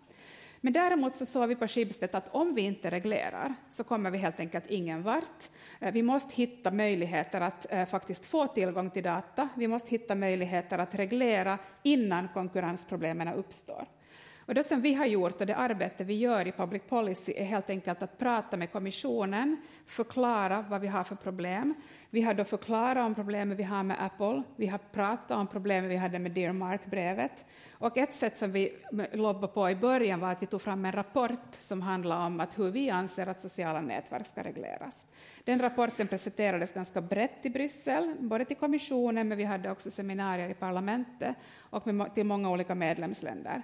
Men 0.66 0.72
däremot 0.72 1.16
så 1.16 1.26
såg 1.26 1.48
vi 1.48 1.56
på 1.56 1.68
Schibsted 1.68 2.14
att 2.14 2.34
om 2.34 2.54
vi 2.54 2.62
inte 2.62 2.90
reglerar 2.90 3.54
så 3.70 3.84
kommer 3.84 4.10
vi 4.10 4.18
helt 4.18 4.40
enkelt 4.40 4.66
ingen 4.66 5.02
vart. 5.02 5.50
Eh, 5.80 5.92
vi 5.92 6.02
måste 6.02 6.34
hitta 6.34 6.70
möjligheter 6.70 7.40
att 7.40 7.66
eh, 7.70 7.86
faktiskt 7.86 8.26
få 8.26 8.46
tillgång 8.46 8.90
till 8.90 9.02
data. 9.02 9.48
Vi 9.56 9.68
måste 9.68 9.90
hitta 9.90 10.14
möjligheter 10.14 10.78
att 10.78 10.94
reglera 10.94 11.58
innan 11.82 12.28
konkurrensproblemen 12.28 13.28
uppstår. 13.28 13.86
Och 14.46 14.54
det 14.54 14.64
som 14.64 14.80
vi 14.80 14.94
har 14.94 15.06
gjort 15.06 15.40
och 15.40 15.46
det 15.46 15.56
arbete 15.56 16.04
vi 16.04 16.14
gör 16.14 16.46
i 16.46 16.52
Public 16.52 16.82
Policy 16.88 17.32
är 17.36 17.44
helt 17.44 17.70
enkelt 17.70 18.02
att 18.02 18.18
prata 18.18 18.56
med 18.56 18.72
kommissionen, 18.72 19.56
förklara 19.86 20.64
vad 20.68 20.80
vi 20.80 20.86
har 20.86 21.04
för 21.04 21.16
problem. 21.16 21.74
Vi 22.10 22.22
har 22.22 22.34
då 22.34 22.44
förklarat 22.44 23.06
om 23.06 23.14
problemen 23.14 23.56
vi 23.56 23.62
har 23.62 23.82
med 23.82 24.04
Apple, 24.04 24.42
vi 24.56 24.66
har 24.66 24.78
pratat 24.78 25.30
om 25.30 25.46
problemen 25.46 25.90
vi 25.90 25.96
hade 25.96 26.18
med 26.18 26.32
Dear 26.32 26.52
Mark-brevet. 26.52 27.44
Och 27.78 27.96
ett 27.98 28.14
sätt 28.14 28.38
som 28.38 28.52
vi 28.52 28.74
lobbade 29.12 29.48
på 29.48 29.70
i 29.70 29.74
början 29.74 30.20
var 30.20 30.32
att 30.32 30.42
vi 30.42 30.46
tog 30.46 30.62
fram 30.62 30.84
en 30.84 30.92
rapport 30.92 31.54
som 31.58 31.82
handlar 31.82 32.26
om 32.26 32.40
att 32.40 32.58
hur 32.58 32.70
vi 32.70 32.90
anser 32.90 33.26
att 33.26 33.40
sociala 33.40 33.80
nätverk 33.80 34.26
ska 34.26 34.42
regleras. 34.42 35.06
Den 35.44 35.58
rapporten 35.58 36.08
presenterades 36.08 36.72
ganska 36.72 37.00
brett 37.00 37.46
i 37.46 37.50
Bryssel, 37.50 38.14
både 38.18 38.44
till 38.44 38.56
kommissionen, 38.56 39.28
men 39.28 39.38
vi 39.38 39.44
hade 39.44 39.70
också 39.70 39.90
seminarier 39.90 40.48
i 40.48 40.54
parlamentet 40.54 41.36
och 41.58 41.86
med, 41.86 42.14
till 42.14 42.26
många 42.26 42.50
olika 42.50 42.74
medlemsländer 42.74 43.62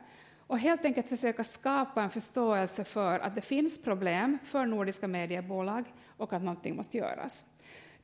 och 0.52 0.58
helt 0.58 0.84
enkelt 0.84 1.08
försöka 1.08 1.44
skapa 1.44 2.02
en 2.02 2.10
förståelse 2.10 2.84
för 2.84 3.18
att 3.18 3.34
det 3.34 3.40
finns 3.40 3.82
problem 3.82 4.38
för 4.44 4.66
nordiska 4.66 5.08
mediebolag 5.08 5.84
och 6.16 6.32
att 6.32 6.42
någonting 6.42 6.76
måste 6.76 6.98
göras. 6.98 7.44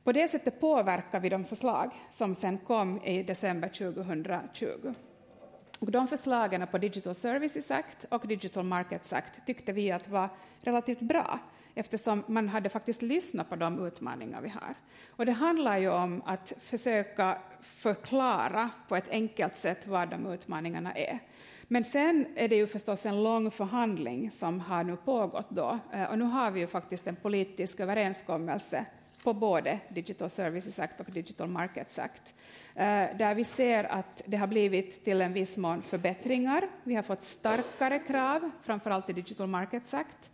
På 0.03 0.11
det 0.11 0.27
sättet 0.27 0.59
påverkar 0.59 1.19
vi 1.19 1.29
de 1.29 1.45
förslag 1.45 1.91
som 2.09 2.35
sen 2.35 2.57
kom 2.57 3.01
i 3.03 3.23
december 3.23 3.67
2020. 3.67 4.93
Och 5.79 5.91
de 5.91 6.07
förslagen 6.07 6.67
på 6.67 6.77
Digital 6.77 7.15
Services 7.15 7.71
Act 7.71 8.05
och 8.09 8.27
Digital 8.27 8.63
Markets 8.63 9.13
Act 9.13 9.45
tyckte 9.45 9.73
vi 9.73 9.91
att 9.91 10.07
var 10.07 10.29
relativt 10.61 10.99
bra 10.99 11.39
eftersom 11.75 12.23
man 12.27 12.49
hade 12.49 12.69
faktiskt 12.69 13.01
lyssnat 13.01 13.49
på 13.49 13.55
de 13.55 13.85
utmaningar 13.85 14.41
vi 14.41 14.49
har. 14.49 14.75
Och 15.09 15.25
det 15.25 15.31
handlar 15.31 15.77
ju 15.77 15.89
om 15.89 16.21
att 16.25 16.53
försöka 16.59 17.37
förklara 17.61 18.69
på 18.87 18.95
ett 18.95 19.09
enkelt 19.09 19.55
sätt 19.55 19.87
vad 19.87 20.09
de 20.09 20.33
utmaningarna 20.33 20.93
är. 20.93 21.19
Men 21.71 21.83
sen 21.83 22.25
är 22.35 22.47
det 22.47 22.55
ju 22.55 22.67
förstås 22.67 23.05
en 23.05 23.23
lång 23.23 23.51
förhandling 23.51 24.31
som 24.31 24.59
har 24.59 24.83
nu 24.83 24.95
pågått 24.95 25.49
då, 25.49 25.79
eh, 25.93 26.03
och 26.03 26.19
nu 26.19 26.25
har 26.25 26.51
vi 26.51 26.59
ju 26.59 26.67
faktiskt 26.67 27.07
en 27.07 27.15
politisk 27.15 27.79
överenskommelse 27.79 28.85
på 29.23 29.33
både 29.33 29.79
Digital 29.89 30.29
Services 30.29 30.79
Act 30.79 30.99
och 30.99 31.05
Digital 31.11 31.47
Markets 31.47 31.99
Act, 31.99 32.33
eh, 32.75 33.17
där 33.17 33.35
vi 33.35 33.43
ser 33.43 33.83
att 33.83 34.21
det 34.25 34.37
har 34.37 34.47
blivit 34.47 35.05
till 35.05 35.21
en 35.21 35.33
viss 35.33 35.57
mån 35.57 35.81
förbättringar. 35.81 36.67
Vi 36.83 36.95
har 36.95 37.03
fått 37.03 37.23
starkare 37.23 37.99
krav, 37.99 38.51
framförallt 38.63 39.09
i 39.09 39.13
Digital 39.13 39.47
Markets 39.47 39.93
Act, 39.93 40.29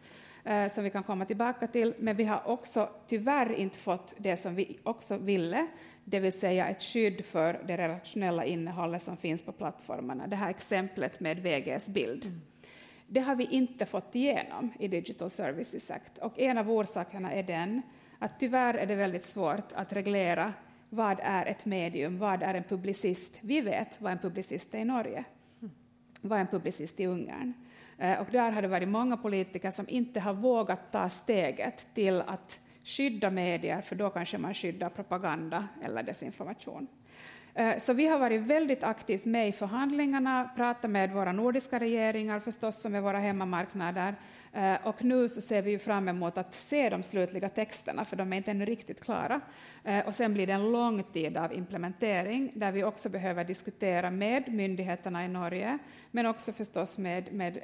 eh, 0.45 0.67
som 0.71 0.83
vi 0.83 0.89
kan 0.89 1.03
komma 1.03 1.25
tillbaka 1.25 1.67
till, 1.67 1.93
men 1.99 2.15
vi 2.15 2.23
har 2.23 2.47
också 2.47 2.89
tyvärr 3.07 3.53
inte 3.53 3.77
fått 3.77 4.13
det 4.17 4.37
som 4.37 4.55
vi 4.55 4.79
också 4.83 5.17
ville, 5.17 5.67
det 6.03 6.19
vill 6.19 6.39
säga 6.39 6.67
ett 6.67 6.83
skydd 6.83 7.25
för 7.25 7.61
det 7.67 7.77
redaktionella 7.77 8.45
innehållet 8.45 9.01
som 9.01 9.17
finns 9.17 9.43
på 9.43 9.51
plattformarna. 9.51 10.27
Det 10.27 10.35
här 10.35 10.49
exemplet 10.49 11.19
med 11.19 11.39
VGs 11.39 11.89
bild. 11.89 12.39
Det 13.07 13.19
har 13.19 13.35
vi 13.35 13.43
inte 13.43 13.85
fått 13.85 14.15
igenom 14.15 14.73
i 14.79 14.87
Digital 14.87 15.29
Services 15.29 15.91
Act 15.91 16.17
och 16.17 16.39
en 16.39 16.57
av 16.57 16.71
orsakerna 16.71 17.31
är 17.31 17.43
den 17.43 17.81
att 18.19 18.39
tyvärr 18.39 18.73
är 18.73 18.85
det 18.85 18.95
väldigt 18.95 19.25
svårt 19.25 19.71
att 19.73 19.93
reglera 19.93 20.53
vad 20.89 21.19
är 21.23 21.45
ett 21.45 21.65
medium, 21.65 22.17
vad 22.17 22.43
är 22.43 22.53
en 22.53 22.63
publicist? 22.63 23.37
Vi 23.41 23.61
vet 23.61 24.01
vad 24.01 24.11
en 24.11 24.17
publicist 24.17 24.75
är 24.75 24.79
i 24.79 24.85
Norge, 24.85 25.23
vad 26.21 26.39
en 26.39 26.47
publicist 26.47 26.99
i 26.99 27.05
Ungern. 27.05 27.53
Eh, 27.97 28.19
och 28.19 28.27
där 28.31 28.51
har 28.51 28.61
det 28.61 28.67
varit 28.67 28.87
många 28.87 29.17
politiker 29.17 29.71
som 29.71 29.89
inte 29.89 30.19
har 30.19 30.33
vågat 30.33 30.91
ta 30.91 31.09
steget 31.09 31.87
till 31.93 32.21
att 32.21 32.59
skydda 32.83 33.29
medier, 33.29 33.81
för 33.81 33.95
då 33.95 34.09
kanske 34.09 34.37
man 34.37 34.53
skyddar 34.53 34.89
propaganda 34.89 35.67
eller 35.83 36.03
desinformation. 36.03 36.87
Eh, 37.53 37.77
så 37.77 37.93
vi 37.93 38.07
har 38.07 38.19
varit 38.19 38.41
väldigt 38.41 38.83
aktivt 38.83 39.25
med 39.25 39.47
i 39.47 39.51
förhandlingarna, 39.51 40.49
pratat 40.55 40.91
med 40.91 41.11
våra 41.11 41.31
nordiska 41.31 41.79
regeringar 41.79 42.39
förstås, 42.39 42.85
och 42.85 42.91
med 42.91 43.03
våra 43.03 43.19
hemmamarknader. 43.19 44.15
Eh, 44.55 44.87
och 44.87 45.03
nu 45.03 45.29
så 45.29 45.41
ser 45.41 45.61
vi 45.61 45.79
fram 45.79 46.07
emot 46.07 46.37
att 46.37 46.55
se 46.55 46.89
de 46.89 47.03
slutliga 47.03 47.49
texterna, 47.49 48.05
för 48.05 48.15
de 48.15 48.33
är 48.33 48.37
inte 48.37 48.51
ännu 48.51 48.65
riktigt 48.65 49.01
klara. 49.01 49.41
Eh, 49.83 50.07
och 50.07 50.15
sen 50.15 50.33
blir 50.33 50.47
det 50.47 50.53
en 50.53 50.71
lång 50.71 51.03
tid 51.03 51.37
av 51.37 51.53
implementering, 51.53 52.51
där 52.55 52.71
vi 52.71 52.83
också 52.83 53.09
behöver 53.09 53.43
diskutera 53.43 54.11
med 54.11 54.53
myndigheterna 54.53 55.25
i 55.25 55.27
Norge, 55.27 55.77
men 56.11 56.25
också 56.25 56.53
förstås 56.53 56.97
med, 56.97 57.33
med 57.33 57.59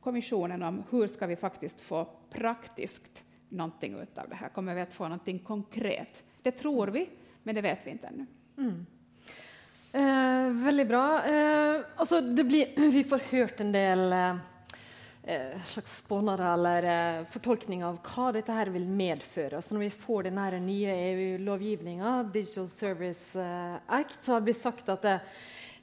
kommissionen 0.00 0.62
om 0.62 0.84
hur 0.90 1.06
ska 1.06 1.26
vi 1.26 1.36
faktiskt 1.36 1.80
få 1.80 2.08
praktiskt 2.30 3.24
någonting 3.48 3.94
av 3.96 4.28
det 4.28 4.34
här? 4.34 4.48
Kommer 4.48 4.74
vi 4.74 4.80
att 4.80 4.94
få 4.94 5.04
någonting 5.04 5.38
konkret? 5.38 6.24
Det 6.42 6.50
tror 6.50 6.86
vi, 6.86 7.08
men 7.42 7.54
det 7.54 7.60
vet 7.60 7.86
vi 7.86 7.90
inte 7.90 8.06
ännu. 8.06 8.26
Mm. 8.58 8.86
Eh, 9.92 10.64
veldig 10.64 10.88
bra. 10.88 11.24
Eh, 11.24 11.80
altså 11.96 12.22
blir, 12.22 12.90
vi 12.92 13.04
får 13.04 13.18
hørt 13.18 13.60
en 13.60 13.72
del 13.72 14.12
eh, 14.12 14.18
eh 14.18 14.36
slags 15.66 15.98
spånere 15.98 16.52
eller 16.52 16.86
eh, 16.90 17.24
fortolkning 17.30 17.84
av 17.86 18.00
hva 18.02 18.30
dette 18.34 18.54
her 18.54 18.70
vil 18.74 18.86
medføre. 18.86 19.58
Altså 19.58 19.76
når 19.76 19.86
vi 19.86 19.90
får 20.02 20.28
den 20.28 20.66
nye 20.66 20.94
EU-lovgivninga, 21.10 22.14
Digital 22.32 22.68
Service 22.72 23.38
eh, 23.38 23.76
Act, 23.86 24.18
så 24.24 24.32
har 24.32 24.40
det 24.40 24.50
blitt 24.50 24.60
sagt 24.60 24.88
at 24.90 25.06
det, 25.06 25.16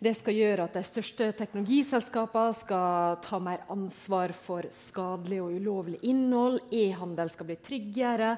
det 0.04 0.14
skal 0.20 0.38
gjøre 0.38 0.68
at 0.68 0.78
de 0.78 0.84
største 0.86 1.30
teknologiselskapene 1.40 2.58
skal 2.60 3.20
ta 3.26 3.40
mer 3.42 3.64
ansvar 3.74 4.34
for 4.38 4.68
skadelig 4.88 5.40
og 5.46 5.56
ulovlig 5.58 6.02
innhold. 6.06 6.60
E-handel 6.72 7.32
skal 7.34 7.50
bli 7.50 7.58
tryggere. 7.70 8.36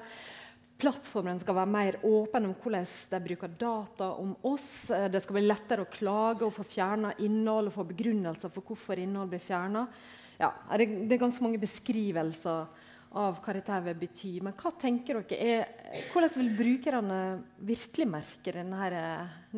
Plattformen 0.79 1.39
skal 1.41 1.57
være 1.57 1.71
mer 1.73 1.97
åpen 2.07 2.47
om 2.47 2.53
hvordan 2.55 2.85
de 3.11 3.19
bruker 3.25 3.51
data 3.59 4.13
om 4.15 4.31
oss. 4.47 4.87
Det 4.87 5.19
skal 5.23 5.35
bli 5.35 5.43
lettere 5.43 5.83
å 5.83 5.91
klage 5.91 6.47
og 6.47 6.53
få 6.55 6.63
fjerna 6.63 7.11
innhold 7.25 7.67
og 7.67 7.75
få 7.75 7.83
begrunnelser 7.89 8.53
for 8.53 8.63
hvorfor 8.63 9.01
innhold 9.01 9.33
blir 9.33 9.43
fjerna. 9.43 9.83
Ja, 10.39 10.53
det, 10.79 10.87
er 11.11 11.19
ganske 11.19 11.43
mange 11.43 11.59
beskrivelser 11.59 12.69
av 13.19 13.39
hva 13.43 13.55
dette 13.57 13.81
vil 13.89 13.97
bety. 13.99 14.31
Men 14.45 14.55
hva 14.55 14.71
tenker 14.79 15.19
dere 15.27 15.57
er, 15.59 16.03
hvordan 16.13 16.35
vil 16.37 16.53
brukerne 16.61 17.19
virkelig 17.67 18.07
merke 18.07 18.53
denne 18.55 18.89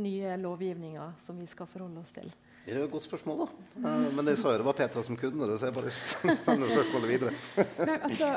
nye 0.02 0.38
lovgivninga 0.42 1.12
som 1.22 1.38
vi 1.38 1.50
skal 1.52 1.70
forholde 1.70 2.02
oss 2.02 2.16
til? 2.18 2.32
Det 2.66 2.76
er 2.76 2.84
et 2.84 2.92
godt 2.92 3.08
spørsmål, 3.08 3.40
da. 3.42 3.46
Uh, 3.82 4.12
men 4.14 4.28
det 4.28 4.36
sa 4.38 4.52
jo 4.54 4.60
det 4.62 4.66
var 4.68 4.76
Petra 4.78 5.02
som 5.04 5.18
kunne 5.18 5.48
så 5.58 5.66
jeg 5.66 5.74
bare 5.74 5.94
sender 6.46 6.70
spørsmålet 6.70 7.10
videre. 7.10 7.32
Nei, 7.90 7.96
altså, 7.98 8.30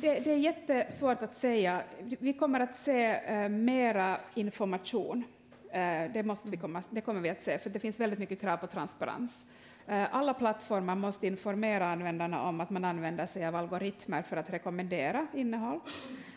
det, 0.00 0.14
det 0.24 0.32
er 0.32 0.40
jättesvårt 0.40 1.22
att 1.22 1.36
säga. 1.36 1.82
Vi 2.18 2.32
kommer 2.32 2.60
att 2.60 2.76
se 2.76 2.96
uh, 3.12 3.48
mera 3.48 4.20
information. 4.34 5.24
Uh, 5.68 6.12
det, 6.14 6.22
måste 6.24 6.50
vi 6.50 6.56
komma, 6.56 6.82
det 6.90 7.00
kommer 7.00 7.20
vi 7.20 7.30
att 7.30 7.40
se, 7.40 7.58
för 7.58 7.70
det 7.70 7.78
finns 7.78 8.00
väldigt 8.00 8.18
mycket 8.18 8.40
krav 8.40 8.56
på 8.56 8.66
transparens. 8.66 9.44
Uh, 9.88 10.16
alla 10.16 10.34
plattformar 10.34 10.94
måste 10.94 11.26
informera 11.26 11.92
användarna 11.92 12.42
om 12.42 12.60
att 12.60 12.70
man 12.70 12.84
använder 12.84 13.26
sig 13.26 13.46
av 13.46 13.56
algoritmer 13.56 14.22
för 14.22 14.36
att 14.36 14.50
rekommendera 14.50 15.26
innehåll. 15.34 15.80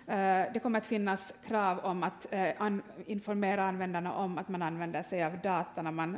Eh, 0.08 0.54
det 0.54 0.60
kommer 0.63 0.80
att 0.80 0.86
finnas 0.86 1.34
krav 1.48 1.80
om 1.80 2.04
att 2.04 2.34
eh, 2.34 2.68
informera 3.06 3.63
användarna 3.63 4.13
om 4.13 4.38
att 4.38 4.50
man 4.50 4.62
använder 4.62 5.02
sig 5.02 5.24
av 5.24 5.39
data 5.39 5.82
när 5.82 5.91
man 5.91 6.18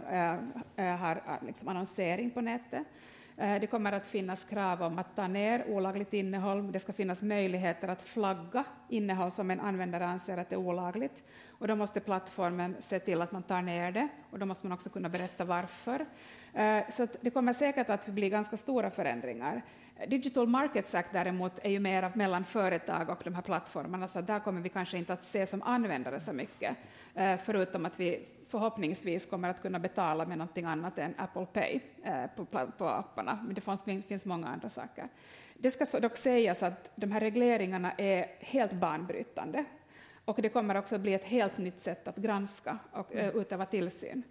har 0.75 1.45
liksom 1.45 1.67
annonsering 1.67 2.31
på 2.31 2.41
nätet. 2.41 2.87
Det 3.35 3.67
kommer 3.67 3.91
att 3.91 4.07
finnas 4.07 4.43
krav 4.43 4.81
om 4.83 4.99
att 4.99 5.15
ta 5.15 5.27
ner 5.27 5.69
olagligt 5.69 6.13
innehåll. 6.13 6.71
Det 6.71 6.79
ska 6.79 6.93
finnas 6.93 7.21
möjligheter 7.21 7.87
att 7.87 8.03
flagga 8.03 8.63
innehåll 8.89 9.31
som 9.31 9.51
en 9.51 9.59
användare 9.59 10.05
anser 10.05 10.37
att 10.37 10.51
är 10.51 10.55
olagligt. 10.55 11.23
Och 11.59 11.67
då 11.67 11.75
måste 11.75 11.99
plattformen 11.99 12.75
se 12.79 12.99
till 12.99 13.21
att 13.21 13.31
man 13.31 13.43
tar 13.43 13.61
ner 13.61 13.91
det 13.91 14.07
och 14.31 14.39
då 14.39 14.45
måste 14.45 14.67
man 14.67 14.75
också 14.75 14.89
kunna 14.89 15.09
berätta 15.09 15.45
varför. 15.45 16.05
Eh, 16.53 16.89
så 16.89 17.07
det 17.21 17.29
kommer 17.29 17.53
säkert 17.53 17.89
att 17.89 18.05
bli 18.05 18.29
ganska 18.29 18.57
stora 18.57 18.89
förändringar. 18.91 19.61
Digital 20.07 20.47
Markets 20.47 20.95
Act 20.95 21.13
däremot 21.13 21.51
är 21.61 21.69
ju 21.69 21.79
mer 21.79 22.11
mellan 22.15 22.45
företag 22.45 23.09
och 23.09 23.21
de 23.23 23.35
här 23.35 23.41
plattformarna, 23.41 24.07
så 24.07 24.21
där 24.21 24.39
kommer 24.39 24.61
vi 24.61 24.69
kanske 24.69 24.97
inte 24.97 25.13
att 25.13 25.23
se 25.23 25.47
som 25.47 25.61
användare 25.61 26.19
så 26.19 26.33
mycket, 26.33 26.77
eh, 27.15 27.37
förutom 27.43 27.85
att 27.85 27.99
vi 27.99 28.25
förhoppningsvis 28.49 29.25
kommer 29.25 29.49
att 29.49 29.61
kunna 29.61 29.79
betala 29.79 30.25
med 30.25 30.37
någonting 30.37 30.65
annat 30.65 30.97
än 30.97 31.13
Apple 31.17 31.45
Pay 31.45 31.79
eh, 32.03 32.25
på, 32.35 32.45
på 32.77 32.87
apparna, 32.87 33.39
men 33.45 33.55
det 33.55 33.61
finns, 33.61 34.05
finns 34.05 34.25
många 34.25 34.47
andra 34.47 34.69
saker. 34.69 35.07
Det 35.53 35.71
ska 35.71 35.99
dock 35.99 36.17
sägas 36.17 36.63
att 36.63 36.91
de 36.95 37.11
här 37.11 37.19
regleringarna 37.19 37.91
är 37.97 38.27
helt 38.39 38.73
banbrytande, 38.73 39.65
och 40.25 40.41
det 40.41 40.49
kommer 40.49 40.75
också 40.75 40.97
bli 40.97 41.13
ett 41.13 41.25
helt 41.25 41.57
nytt 41.57 41.79
sätt 41.79 42.07
att 42.07 42.17
granska 42.17 42.77
och 42.91 43.11
utöva 43.13 43.65
tillsyn. 43.65 44.23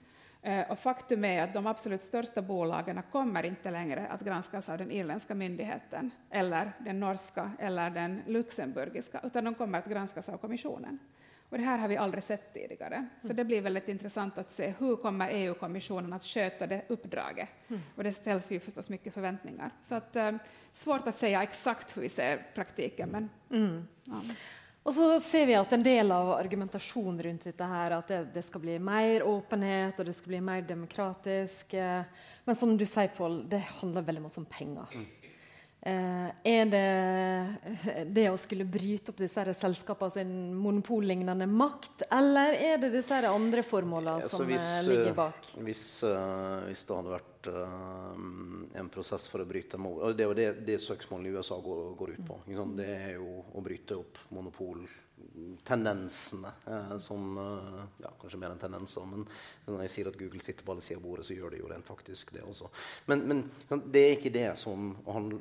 Eh, 0.46 0.70
och 0.70 0.78
faktum 0.78 1.24
är 1.24 1.42
att 1.42 1.54
de 1.54 1.66
absolut 1.66 2.02
största 2.02 2.42
bolagen 2.42 3.02
kommer 3.12 3.42
inte 3.42 3.70
längre 3.70 4.06
att 4.06 4.20
granskas 4.20 4.68
av 4.68 4.78
den 4.78 4.90
irländska 4.90 5.34
myndigheten, 5.34 6.10
eller 6.30 6.72
den 6.78 7.00
norska 7.00 7.50
eller 7.58 7.90
den 7.90 8.22
luxemburgiska, 8.26 9.20
utan 9.24 9.44
de 9.44 9.54
kommer 9.54 9.78
att 9.78 9.86
granskas 9.86 10.28
av 10.28 10.36
kommissionen. 10.38 10.98
Och 11.48 11.58
det 11.58 11.64
här 11.64 11.78
har 11.78 11.88
vi 11.88 11.96
aldrig 11.96 12.24
sett 12.24 12.54
tidigare. 12.54 13.06
Så 13.20 13.32
det 13.32 13.44
blir 13.44 13.62
väldigt 13.62 13.88
intressant 13.88 14.38
att 14.38 14.50
se 14.50 14.74
hur 14.78 14.96
kommer 14.96 15.30
EU-kommissionen 15.30 16.12
att 16.12 16.24
sköta 16.24 16.66
det 16.66 16.82
uppdraget. 16.88 17.48
Och 17.94 18.04
det 18.04 18.12
ställs 18.12 18.52
ju 18.52 18.60
förstås 18.60 18.90
mycket 18.90 19.14
förväntningar. 19.14 19.70
Så 19.82 19.94
att, 19.94 20.16
eh, 20.16 20.32
svårt 20.72 21.08
att 21.08 21.16
säga 21.16 21.42
exakt 21.42 21.96
hur 21.96 22.02
vi 22.02 22.08
ser 22.08 22.46
praktiken. 22.54 23.08
Men, 23.08 23.30
mm. 23.50 23.88
ja. 24.04 24.20
Og 24.86 24.94
så 24.94 25.06
ser 25.18 25.48
vi 25.48 25.56
at 25.58 25.72
en 25.74 25.82
del 25.82 26.12
av 26.14 26.28
argumentasjonen 26.36 27.18
rundt 27.26 27.46
dette 27.48 27.66
her, 27.66 27.96
at 27.96 28.10
det, 28.12 28.20
det, 28.36 28.44
skal 28.46 28.62
bli 28.62 28.76
mer 28.78 29.24
åpenhet 29.26 29.98
og 29.98 30.06
det 30.06 30.14
skal 30.14 30.36
bli 30.36 30.42
mer 30.46 30.62
demokratisk. 30.68 31.74
Eh, 31.74 32.28
men 32.46 32.58
som 32.58 32.76
du 32.78 32.86
sier, 32.86 33.10
Pål, 33.16 33.40
det 33.50 33.64
handler 33.80 34.06
veldig 34.06 34.22
mye 34.22 34.38
om 34.38 34.46
penger. 34.46 34.94
Mm. 34.94 35.32
Eh, 35.86 36.30
er 36.42 36.70
det 36.70 38.06
det 38.10 38.24
å 38.32 38.38
skulle 38.40 38.64
bryte 38.66 39.12
opp 39.12 39.20
disse 39.22 39.42
selskapene 39.54 40.14
sin 40.16 40.32
monopollignende 40.58 41.46
makt, 41.46 42.08
eller 42.10 42.56
er 42.58 42.80
det 42.82 42.90
disse 42.96 43.20
andre 43.30 43.62
formålene 43.62 44.24
ja, 44.24 44.30
som 44.32 44.42
hvis, 44.48 44.64
eh, 44.80 44.88
ligger 44.88 45.14
bak? 45.14 45.52
Hvis, 45.62 45.84
uh, 46.02 46.66
hvis, 46.66 46.82
det 46.88 46.96
hadde 46.96 47.14
vært 47.14 47.35
uh, 47.48 48.12
en 48.78 48.90
prosess 48.92 49.26
for 49.30 49.42
å 49.42 49.48
bryte 49.48 49.78
Det 50.16 50.24
er 50.24 50.30
jo 50.30 50.36
det, 50.36 50.48
det 50.66 50.78
søksmålene 50.82 51.30
i 51.30 51.36
USA 51.36 51.58
går, 51.62 51.82
går 51.98 52.14
ut 52.16 52.24
på. 52.28 52.38
Det 52.76 52.88
er 52.92 53.12
jo 53.16 53.42
å 53.52 53.64
bryte 53.64 53.98
opp 53.98 54.20
monopol 54.34 54.86
tendensene 55.66 56.50
eh, 56.66 56.96
som 57.02 57.38
eh, 57.38 57.82
ja, 58.04 58.12
Kanskje 58.20 58.40
mer 58.40 58.54
enn 58.54 58.60
tendenser, 58.60 59.06
men 59.10 59.24
når 59.66 59.84
jeg 59.84 59.92
sier 59.92 60.10
at 60.10 60.18
Google 60.20 60.42
sitter 60.44 60.66
på 60.66 60.74
alle 60.74 60.84
sider 60.84 61.00
av 61.00 61.06
bordet, 61.06 61.26
så 61.28 61.36
gjør 61.36 61.54
de 61.54 61.60
jo 61.60 61.70
rent 61.70 61.86
faktisk 61.86 62.32
det 62.36 62.44
også. 62.46 62.70
Men, 63.10 63.24
men 63.28 63.42
det 63.92 64.02
er 64.02 64.16
ikke 64.16 64.34
det 64.34 64.46
som, 64.60 64.92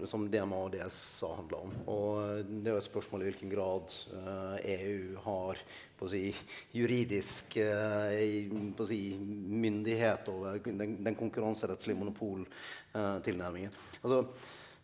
som 0.09 0.27
DMA 0.31 0.61
og 0.67 0.75
DSA 0.75 1.31
handler 1.39 1.67
om. 1.67 1.75
Og 1.93 2.45
det 2.49 2.71
er 2.71 2.77
jo 2.77 2.83
et 2.83 2.89
spørsmål 2.89 3.25
i 3.25 3.29
hvilken 3.29 3.53
grad 3.53 3.97
eh, 4.19 4.71
EU 4.75 5.19
har 5.25 5.61
på 5.95 6.07
å 6.07 6.11
si, 6.11 6.23
juridisk 6.75 7.57
eh, 7.63 8.49
på 8.75 8.85
å 8.85 8.89
si, 8.89 9.01
myndighet 9.65 10.31
over 10.33 10.59
den, 10.65 10.97
den 11.05 11.19
konkurranserettslige 11.19 12.01
monopoltilnærmingen. 12.01 13.75
Altså, 14.01 14.25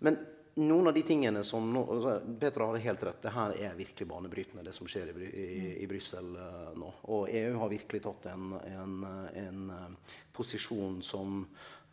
men 0.01 0.21
noen 0.61 0.87
av 0.87 0.95
de 0.95 1.03
tingene 1.05 1.43
som 1.47 1.67
nå, 1.73 1.81
altså, 1.95 2.15
Petra 2.39 2.69
har 2.69 2.79
helt 2.85 3.03
rett. 3.07 3.19
Det 3.23 3.33
her 3.35 3.53
er 3.57 3.75
virkelig 3.77 4.07
banebrytende, 4.07 4.63
det 4.65 4.73
som 4.75 4.89
skjer 4.89 5.11
i, 5.11 5.27
i, 5.27 5.59
i 5.83 5.89
Brussel 5.89 6.31
uh, 6.37 6.71
nå. 6.77 6.93
Og 7.13 7.29
EU 7.29 7.59
har 7.61 7.71
virkelig 7.71 8.01
tatt 8.05 8.31
en, 8.31 8.55
en, 8.71 8.97
en 9.43 9.61
uh, 9.73 10.15
posisjon 10.35 10.99
som, 11.05 11.43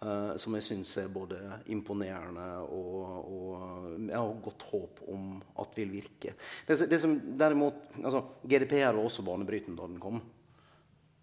uh, 0.05 0.35
som 0.41 0.57
jeg 0.59 0.67
syns 0.69 0.97
er 1.03 1.13
både 1.13 1.41
imponerende 1.75 2.49
og, 2.65 3.29
og 3.29 4.09
jeg 4.09 4.17
har 4.17 4.43
godt 4.49 4.67
håp 4.73 5.05
om 5.15 5.37
at 5.65 5.79
vil 5.79 5.95
virke. 5.99 6.35
Det, 6.67 6.81
det 6.91 7.03
som 7.03 7.19
derimot, 7.39 7.89
altså, 8.03 8.25
GDPR 8.45 8.93
var 8.93 9.05
også 9.05 9.27
banebrytende 9.27 9.81
da 9.81 9.93
den 9.93 10.03
kom 10.03 10.23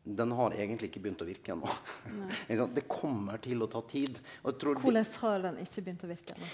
den 0.07 0.31
har 0.31 0.53
egentlig 0.53 0.91
ikke 0.91 1.01
begynt 1.01 1.21
å 1.23 1.25
virke 1.25 1.53
ennå. 1.55 1.69
det 2.75 2.83
kommer 2.89 3.39
til 3.41 3.63
å 3.65 3.67
ta 3.71 3.81
tid. 3.89 4.19
Hvordan 4.43 5.07
har 5.21 5.45
den 5.47 5.57
ikke 5.63 5.81
begynt 5.81 6.05
å 6.05 6.09
virke 6.11 6.35
ennå? 6.35 6.49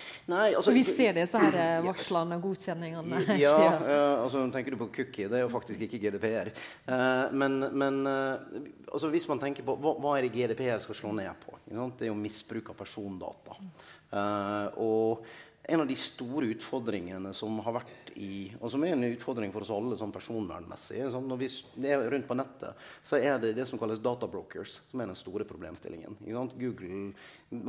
Altså, 0.47 0.71
vi 0.75 0.85
ser 0.87 1.17
disse 1.19 1.41
her 1.41 1.57
eh, 1.59 1.73
varslene 1.89 2.39
og 2.39 2.47
godkjenningene. 2.47 3.21
Ja, 3.41 3.57
uh, 3.83 4.23
altså, 4.23 4.45
tenker 4.55 4.75
du 4.75 4.79
på 4.79 4.89
cookie? 4.95 5.27
Det 5.27 5.41
er 5.41 5.43
jo 5.43 5.51
faktisk 5.51 5.83
ikke 5.83 5.99
GDPR. 6.05 6.53
Uh, 6.87 7.27
men, 7.35 7.59
men 7.75 8.01
uh, 8.07 8.63
altså, 8.87 9.11
hvis 9.11 9.27
man 9.27 9.43
tenker 9.43 9.67
på 9.67 9.75
hva, 9.83 9.97
hva, 9.99 10.15
er 10.15 10.29
det 10.29 10.33
GDPR 10.37 10.79
skal 10.85 11.01
slå 11.03 11.15
ned 11.19 11.43
på? 11.43 11.59
Det 11.67 12.07
er 12.07 12.13
jo 12.13 12.19
misbruk 12.19 12.71
av 12.71 12.79
persondata. 12.79 13.59
og 14.79 15.27
en 15.71 15.81
av 15.81 15.87
de 15.87 15.95
store 15.95 16.49
utfordringene 16.51 17.31
som 17.35 17.59
har 17.63 17.77
vært 17.79 18.11
i 18.19 18.51
Og 18.59 18.71
som 18.73 18.83
er 18.83 18.95
en 18.95 19.07
utfordring 19.07 19.53
for 19.53 19.63
oss 19.63 19.71
alle 19.71 19.97
sånn 19.99 20.11
personvernmessig 20.11 21.05
sånn, 21.13 21.29
Når 21.31 21.39
vi 21.39 21.49
er 21.87 22.03
rundt 22.11 22.27
på 22.27 22.35
nettet, 22.35 22.75
så 23.03 23.19
er 23.21 23.39
det 23.39 23.53
det 23.55 23.67
som 23.69 23.79
kalles 23.79 24.03
databrokers 24.03 24.81
som 24.91 25.01
er 25.01 25.11
den 25.11 25.19
store 25.19 25.47
problemstillingen. 25.47 26.17
Google 26.59 27.13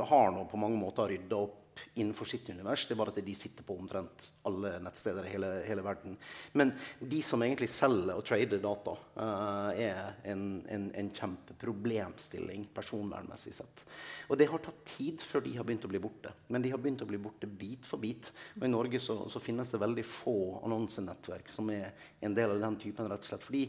har 0.09 0.31
nå 0.35 0.45
på 0.51 0.59
mange 0.59 0.79
måter 0.79 1.07
rydda 1.13 1.39
opp 1.39 1.62
innenfor 1.93 2.25
sitt 2.29 2.49
univers. 2.49 2.85
Det 2.87 2.95
er 2.95 2.99
bare 2.99 3.13
at 3.13 3.21
de 3.25 3.35
sitter 3.37 3.65
på 3.65 3.75
omtrent 3.77 4.29
alle 4.47 4.75
nettsteder 4.83 5.27
i 5.27 5.33
hele, 5.35 5.51
hele 5.67 5.85
verden. 5.85 6.17
Men 6.53 6.73
de 6.99 7.21
som 7.25 7.43
egentlig 7.45 7.69
selger 7.73 8.15
og 8.15 8.25
trader 8.27 8.61
data, 8.63 8.95
uh, 9.17 9.69
er 9.77 10.19
en, 10.31 10.45
en, 10.69 10.89
en, 10.99 11.11
kjempeproblemstilling 11.13 12.67
personvernmessig 12.75 13.55
sett. 13.59 13.85
Og 14.29 14.39
det 14.39 14.49
har 14.51 14.63
tatt 14.63 14.83
tid 14.95 15.23
før 15.23 15.45
de 15.45 15.55
har 15.57 15.67
begynt 15.67 15.87
å 15.87 15.91
bli 15.91 16.01
borte. 16.03 16.33
Men 16.53 16.65
de 16.65 16.73
har 16.73 16.81
begynt 16.81 17.05
å 17.05 17.09
bli 17.09 17.21
borte 17.21 17.49
bit 17.49 17.87
for 17.87 18.01
bit. 18.01 18.31
Og 18.59 18.67
i 18.67 18.71
Norge 18.71 19.01
så, 19.03 19.23
så 19.29 19.41
finnes 19.43 19.71
det 19.71 19.81
veldig 19.81 20.05
få 20.07 20.37
annonsenettverk 20.63 21.51
som 21.51 21.71
er 21.73 21.91
en 22.23 22.35
del 22.37 22.55
av 22.55 22.63
den 22.63 22.79
typen, 22.81 23.09
rett 23.09 23.25
og 23.25 23.33
slett. 23.33 23.45
fordi 23.45 23.67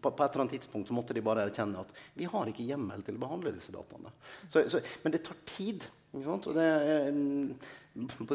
på, 0.00 0.10
på, 0.10 0.24
et 0.24 0.30
eller 0.30 0.44
annet 0.44 0.54
tidspunkt 0.56 0.88
så 0.88 0.94
måtte 0.96 1.14
de 1.16 1.22
bare 1.24 1.44
erkjenne 1.48 1.82
at 1.82 1.92
vi 2.14 2.28
har 2.30 2.48
ikke 2.50 2.66
hjemmel 2.66 3.02
til 3.04 3.18
å 3.18 3.22
behandle 3.24 3.52
disse 3.54 3.74
dataene. 3.74 4.12
Så, 4.46 4.64
så, 4.70 4.80
men 5.02 5.14
det 5.14 5.24
tar 5.26 5.38
tid. 5.48 5.86
Det 6.14 6.64
er, 6.64 7.08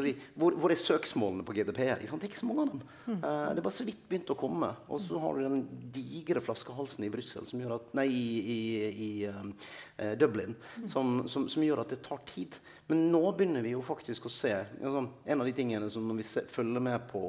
si, 0.04 0.12
hvor, 0.36 0.56
hvor, 0.56 0.72
er 0.72 0.80
søksmålene 0.80 1.44
på 1.46 1.54
GDPR? 1.56 2.00
Det 2.00 2.08
er 2.08 2.26
ikke 2.28 2.40
så 2.40 2.48
mange 2.48 2.64
av 2.64 2.72
dem. 2.72 2.82
Mm. 3.06 3.18
Uh, 3.22 3.46
det 3.50 3.62
er 3.62 3.66
bare 3.66 3.76
så 3.76 3.86
vidt 3.88 4.02
begynt 4.10 4.32
å 4.32 4.38
komme. 4.40 4.70
Og 4.88 5.00
så 5.04 5.20
har 5.22 5.36
du 5.36 5.44
den 5.46 5.62
digre 5.94 6.42
flaskehalsen 6.44 7.06
i 7.06 7.12
Brussel, 7.12 7.48
nei, 7.96 8.06
i, 8.08 8.26
i, 8.40 8.58
i 8.90 9.10
uh, 9.30 10.12
Dublin, 10.20 10.56
mm. 10.56 10.90
som, 10.92 11.22
som, 11.30 11.48
som, 11.52 11.64
gjør 11.64 11.84
at 11.84 11.94
det 11.94 12.02
tar 12.04 12.20
tid. 12.28 12.58
Men 12.90 13.08
nå 13.12 13.22
begynner 13.32 13.64
vi 13.64 13.76
jo 13.76 13.84
faktisk 13.86 14.28
å 14.28 14.34
se 14.34 14.52
altså, 14.58 15.06
En 15.24 15.40
av 15.40 15.48
de 15.48 15.56
tingene 15.56 15.88
som 15.92 16.04
når 16.08 16.20
vi 16.20 16.28
se, 16.28 16.44
følger 16.52 16.84
med 16.84 17.08
på 17.10 17.24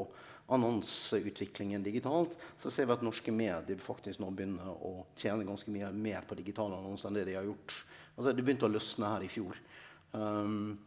annonseutviklingen 0.51 1.83
digitalt, 1.83 2.35
så 2.59 2.71
ser 2.71 2.89
vi 2.89 2.95
at 2.97 3.03
norske 3.05 3.31
medier 3.31 3.79
faktisk 3.79 4.19
nå 4.19 4.31
begynner 4.35 4.67
å 4.71 5.05
tjene 5.15 5.47
ganske 5.47 5.71
mye 5.71 5.91
mer 5.95 6.25
på 6.27 6.35
digitale 6.35 6.75
annonser 6.75 7.07
enn 7.07 7.19
det 7.21 7.29
de 7.29 7.37
har 7.39 7.47
gjort. 7.47 7.77
Altså, 8.17 8.33
det 8.35 8.43
begynte 8.43 8.67
å 8.67 8.73
løsne 8.73 9.13
her 9.13 9.23
i 9.23 9.31
fjor. 9.31 9.59
Um, 10.11 10.79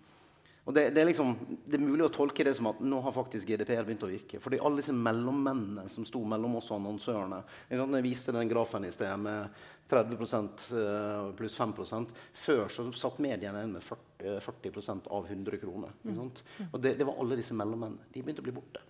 og 0.65 0.73
det, 0.73 0.87
det, 0.97 1.03
er 1.03 1.09
liksom, 1.11 1.35
det, 1.67 1.77
er 1.77 1.83
mulig 1.85 2.07
å 2.07 2.13
tolke 2.13 2.45
det 2.47 2.55
som 2.57 2.71
at 2.71 2.79
nå 2.81 3.03
har 3.05 3.13
faktisk 3.13 3.51
GDPR 3.51 3.85
begynt 3.85 4.07
å 4.07 4.09
virke. 4.09 4.41
Fordi 4.41 4.61
alle 4.65 4.81
disse 4.81 4.95
mellommennene 4.97 5.85
som 5.93 6.07
sto 6.09 6.23
mellom 6.29 6.57
oss 6.57 6.71
og 6.73 6.79
annonsørene 6.79 7.43
Jeg 7.69 8.05
viste 8.07 8.33
den 8.33 8.49
grafen 8.49 8.89
i 8.89 8.93
sted 8.95 9.13
med 9.21 9.61
30 9.93 10.17
eh, 10.17 11.27
pluss 11.37 11.59
5% 11.61 12.15
Før 12.33 12.73
så 12.73 12.87
satt 12.97 13.21
mediene 13.21 13.61
igjen 13.61 13.77
med 13.77 13.85
40, 13.85 14.41
40 14.41 15.05
av 15.13 15.29
100 15.29 15.61
kroner. 15.61 15.93
Mm. 16.09 16.25
Og 16.71 16.81
det, 16.81 16.97
det, 16.97 17.05
var 17.05 17.21
alle 17.21 17.39
disse 17.41 17.57
mellommennene. 17.57 18.09
De 18.09 18.25
begynte 18.25 18.41
å 18.41 18.49
bli 18.49 18.57
borte. 18.57 18.81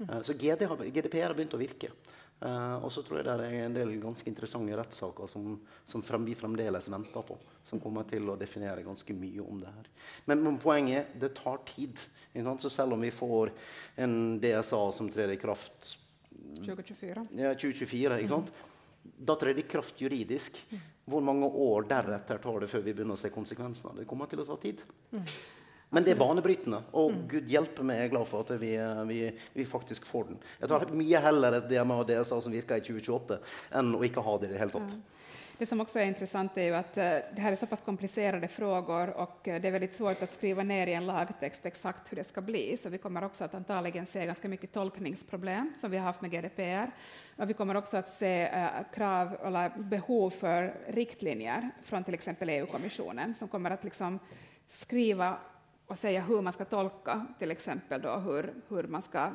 Uh, 0.00 0.20
så 0.24 0.36
GDPR 0.38 1.28
har 1.28 1.36
begynt 1.36 1.56
å 1.56 1.60
virke. 1.60 1.92
Uh, 2.42 2.82
og 2.82 2.88
så 2.90 3.04
tror 3.06 3.20
jeg 3.20 3.26
det 3.28 3.46
er 3.46 3.68
en 3.68 3.74
del 3.76 3.92
ganske 4.02 4.26
interessante 4.26 4.74
rettssaker 4.74 5.28
som, 5.30 5.52
som 5.86 6.02
frem, 6.02 6.24
vi 6.26 6.34
fremdeles 6.34 6.88
venter 6.90 7.26
på. 7.26 7.36
Som 7.62 7.78
kommer 7.82 8.08
til 8.10 8.26
å 8.32 8.34
definere 8.38 8.82
ganske 8.82 9.14
mye 9.14 9.44
om 9.44 9.60
det 9.62 9.70
her. 9.70 9.90
Men, 10.26 10.42
men 10.42 10.58
poenget 10.62 11.04
er 11.04 11.22
det 11.22 11.34
tar 11.38 11.62
tid. 11.68 12.02
Så 12.32 12.72
selv 12.72 12.96
om 12.96 13.04
vi 13.04 13.12
får 13.14 13.52
en 14.02 14.40
DSA 14.42 14.82
som 14.96 15.10
trer 15.12 15.34
i 15.34 15.38
kraft 15.38 15.92
2024, 16.62 17.26
ja, 17.38 17.52
2024 17.54 18.18
ikke 18.20 18.32
sant? 18.32 18.50
Mm. 18.52 19.14
da 19.28 19.36
trer 19.38 19.54
det 19.54 19.64
i 19.64 19.70
kraft 19.70 20.02
juridisk. 20.02 20.58
Mm. 20.72 20.82
Hvor 21.12 21.24
mange 21.26 21.46
år 21.46 21.86
deretter 21.90 22.42
tar 22.42 22.62
det 22.62 22.70
før 22.70 22.82
vi 22.84 22.94
begynner 22.94 23.18
å 23.18 23.22
se 23.22 23.30
konsekvensene? 23.34 24.00
Det 24.00 24.08
kommer 24.10 24.30
til 24.30 24.42
å 24.42 24.46
ta 24.48 24.58
tid. 24.62 24.82
Mm. 25.14 25.26
Men 25.92 26.04
det 26.04 26.14
er 26.14 26.20
banebrytende. 26.20 26.78
Og 26.96 27.12
mm. 27.12 27.24
gud 27.28 27.50
hjelpe 27.52 27.84
meg, 27.84 28.00
jeg 28.00 28.08
er 28.08 28.12
glad 28.14 28.28
for 28.30 28.46
at 28.46 28.60
vi, 28.60 28.72
vi, 29.10 29.22
vi 29.52 29.66
faktisk 29.68 30.06
får 30.08 30.30
den. 30.30 30.38
Jeg 30.62 30.72
tar 30.72 30.92
mye 30.96 31.24
heller 31.26 31.58
et 31.58 31.66
DMA 31.68 31.98
og 32.00 32.06
DSA 32.08 32.38
som 32.40 32.54
virker 32.54 32.80
i 32.80 32.86
2028, 32.86 33.42
enn 33.80 33.98
å 33.98 34.06
ikke 34.06 34.24
ha 34.24 34.38
det 34.40 34.48
i 34.48 34.54
det 34.54 34.62
hele 34.62 34.72
tatt. 34.72 34.96
Ja. 34.96 35.22
Det 35.58 35.66
som 35.68 35.78
også 35.78 36.00
er 36.00 36.08
interessant, 36.08 36.56
er 36.58 36.72
jo 36.72 36.74
at 36.74 36.96
uh, 36.98 37.10
det 37.36 37.42
her 37.44 37.54
er 37.54 37.58
såpass 37.60 37.84
kompliserte 37.84 38.40
komplicerade 38.40 38.48
frågor 38.50 39.12
og 39.20 39.44
uh, 39.46 39.58
det 39.60 39.68
er 39.68 39.74
veldig 39.76 39.90
svårt 39.94 40.24
å 40.24 40.28
skrive 40.32 40.64
ned 40.66 40.90
i 40.90 40.96
en 40.96 41.06
lagtekst 41.06 41.68
eksakt 41.68 42.08
hvordan 42.08 42.22
det 42.24 42.26
skal 42.26 42.46
bli. 42.48 42.62
Så 42.80 42.90
vi 42.90 42.98
kommer 42.98 43.28
også 43.28 43.44
att 43.44 43.54
antagligen 43.54 44.06
se 44.06 44.26
ganske 44.26 44.48
mye 44.48 44.72
tolkningsproblem 44.72 45.74
som 45.76 45.90
vi 45.90 46.00
har 46.00 46.08
haft 46.08 46.22
med 46.22 46.32
GDPR. 46.32 46.90
Og 47.36 47.48
vi 47.48 47.54
kommer 47.54 47.76
också 47.76 47.96
att 47.96 48.10
se 48.10 48.48
uh, 48.48 48.82
krav 48.94 49.36
eller 49.44 49.78
behov 49.78 50.30
for 50.30 50.74
riktlinjer 50.88 51.70
fra 51.84 51.98
f.eks. 51.98 52.14
exempel 52.14 52.48
EU-kommisjonen 52.48 53.34
som 53.34 53.48
kommer 53.48 53.70
att 53.70 53.84
liksom 53.84 54.18
skriva 54.68 55.38
och 55.86 55.98
säga 55.98 56.20
hur 56.20 56.42
man 56.42 56.52
ska 56.52 56.64
tolka 56.64 57.26
till 57.38 57.50
exempel 57.50 58.02
då 58.02 58.16
hur, 58.16 58.54
hur 58.68 58.82
man 58.82 59.02
ska 59.02 59.30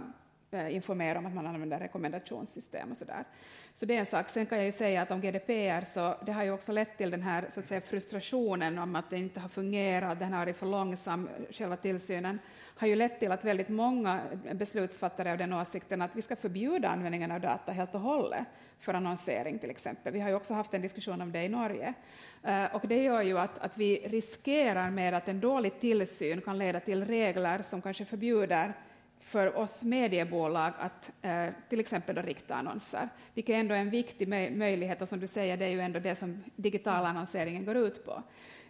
eh, 0.51 0.75
informera 0.75 1.19
om 1.19 1.25
att 1.25 1.33
man 1.33 1.47
använder 1.47 1.79
rekommendationssystem 1.79 2.91
och 2.91 2.97
så 2.97 3.05
där. 3.05 3.23
Så 3.73 3.85
det 3.85 3.95
är 3.95 3.99
en 3.99 4.05
sak. 4.05 4.29
Sen 4.29 4.45
kan 4.45 4.57
jag 4.57 4.65
ju 4.65 4.71
säga 4.71 5.01
att 5.01 5.11
om 5.11 5.21
GDPR 5.21 5.85
så 5.85 6.15
det 6.25 6.31
har 6.31 6.43
ju 6.43 6.51
också 6.51 6.71
lett 6.71 6.97
till 6.97 7.11
den 7.11 7.21
här 7.21 7.47
så 7.49 7.59
att 7.59 7.65
säga, 7.65 7.81
frustrationen 7.81 8.77
om 8.77 8.95
att 8.95 9.09
det 9.09 9.17
inte 9.17 9.39
har 9.39 9.49
fungerat, 9.49 10.19
den 10.19 10.33
har 10.33 10.39
varit 10.39 10.57
för 10.57 10.65
långsam, 10.65 11.29
själva 11.51 11.77
tillsynen, 11.77 12.39
har 12.77 12.87
ju 12.87 12.95
lett 12.95 13.19
till 13.19 13.31
att 13.31 13.45
väldigt 13.45 13.69
många 13.69 14.21
beslutsfattare 14.53 15.31
av 15.31 15.37
den 15.37 15.53
åsikten 15.53 16.01
att 16.01 16.15
vi 16.15 16.21
ska 16.21 16.35
förbjuda 16.35 16.89
användningen 16.89 17.31
av 17.31 17.41
data 17.41 17.71
helt 17.71 17.95
och 17.95 18.01
hållet 18.01 18.45
för 18.79 18.93
annonsering 18.93 19.59
till 19.59 19.69
exempel. 19.69 20.13
Vi 20.13 20.19
har 20.19 20.29
ju 20.29 20.35
också 20.35 20.53
haft 20.53 20.73
en 20.73 20.81
diskussion 20.81 21.21
om 21.21 21.31
det 21.31 21.43
i 21.43 21.49
Norge. 21.49 21.93
Uh, 22.47 22.75
och 22.75 22.87
det 22.87 23.03
gör 23.03 23.21
ju 23.21 23.39
att, 23.39 23.59
att 23.59 23.77
vi 23.77 24.07
riskerar 24.07 24.91
med 24.91 25.13
att 25.13 25.27
en 25.27 25.39
dålig 25.39 25.79
tillsyn 25.79 26.41
kan 26.41 26.57
leda 26.57 26.79
till 26.79 27.05
regler 27.05 27.61
som 27.61 27.81
kanske 27.81 28.05
förbjuder 28.05 28.73
för 29.27 29.57
oss 29.57 29.83
mediebolag 29.83 30.73
att 30.79 31.11
eh, 31.21 31.47
till 31.69 31.79
exempel 31.79 32.15
då 32.15 32.21
rikta 32.21 32.55
annonser, 32.55 33.09
vilket 33.33 33.55
ändå 33.55 33.75
är 33.75 33.79
en 33.79 33.89
viktig 33.89 34.27
möj 34.27 34.51
möjlighet. 34.51 35.01
Och 35.01 35.09
som 35.09 35.19
du 35.19 35.27
säger, 35.27 35.57
det 35.57 35.65
är 35.65 35.69
ju 35.69 35.81
ändå 35.81 35.99
det 35.99 36.15
som 36.15 36.43
digital 36.55 37.05
annonseringen 37.05 37.65
går 37.65 37.77
ut 37.77 38.05
på. 38.05 38.23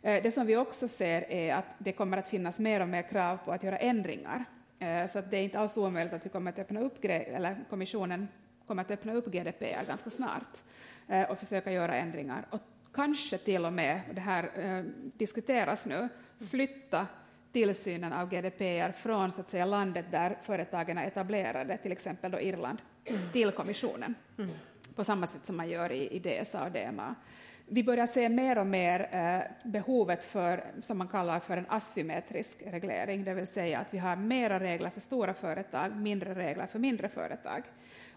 Eh, 0.08 0.24
det 0.24 0.32
som 0.32 0.48
vi 0.48 0.58
också 0.58 0.88
ser 0.88 1.32
är 1.32 1.56
att 1.56 1.66
det 1.78 1.92
kommer 1.92 2.18
att 2.18 2.28
finnas 2.28 2.60
mer 2.60 2.82
och 2.82 2.90
mer 2.90 3.02
krav 3.02 3.38
på 3.38 3.52
att 3.52 3.64
göra 3.64 3.78
ändringar. 3.78 4.46
Eh, 4.80 5.08
så 5.08 5.20
att 5.20 5.32
det 5.32 5.38
är 5.38 5.44
inte 5.44 5.60
alls 5.60 5.78
omöjligt 5.78 6.14
att 6.14 6.26
vi 6.26 6.30
kommer 6.30 6.52
att 6.52 6.60
öppna 6.60 6.80
upp, 6.80 7.06
eller 7.06 7.58
kommissionen 7.70 8.28
kommer 8.68 8.82
att 8.82 8.92
öppna 8.92 9.14
upp 9.14 9.26
GDPR 9.26 9.86
ganska 9.88 10.10
snart 10.10 10.64
eh, 11.08 11.32
och 11.32 11.38
försöka 11.38 11.72
göra 11.72 11.96
ändringar. 11.96 12.46
Och 12.50 12.62
kanske 12.94 13.38
till 13.38 13.66
och 13.66 13.74
med, 13.74 14.02
och 14.10 14.16
det 14.16 14.22
här 14.22 14.84
diskuteras 15.18 15.86
nu, 15.86 16.10
flytta 16.52 17.08
tillsynen 17.52 18.14
av 18.14 18.30
GDPR 18.30 18.92
från 18.92 19.32
så 19.32 19.42
att 19.42 19.50
säga, 19.50 19.66
landet 19.66 20.06
där 20.12 20.38
företagen 20.44 20.98
är 20.98 21.08
etablerade, 21.08 21.78
till 21.78 21.92
exempel 21.92 22.32
då 22.32 22.40
Irland, 22.42 22.82
till 23.34 23.52
kommissionen, 23.52 24.16
mm. 24.38 24.52
på 24.96 25.04
samma 25.04 25.28
sätt 25.28 25.46
som 25.46 25.58
man 25.58 25.70
gör 25.70 25.92
i, 25.92 26.08
i 26.08 26.20
DSA 26.20 26.66
och 26.66 26.72
DMA. 26.72 27.16
Vi 27.70 27.84
börjar 27.84 28.08
se 28.08 28.30
mer 28.30 28.58
och 28.58 28.68
mer 28.68 29.10
eh, 29.12 29.70
behovet 29.70 30.24
för, 30.24 30.64
som 30.82 30.98
man 30.98 31.08
kallar 31.08 31.40
för 31.40 31.58
en 31.58 31.66
asymmetrisk 31.70 32.58
reglering, 32.66 33.24
det 33.24 33.34
vill 33.34 33.48
säga 33.48 33.80
att 33.80 33.94
vi 33.94 33.98
har 33.98 34.16
mera 34.16 34.60
regler 34.60 34.90
för 34.90 35.02
stora 35.02 35.34
företag, 35.34 35.96
mindre 35.96 36.36
regler 36.36 36.66
för 36.68 36.80
mindre 36.80 37.10
företag. 37.10 37.64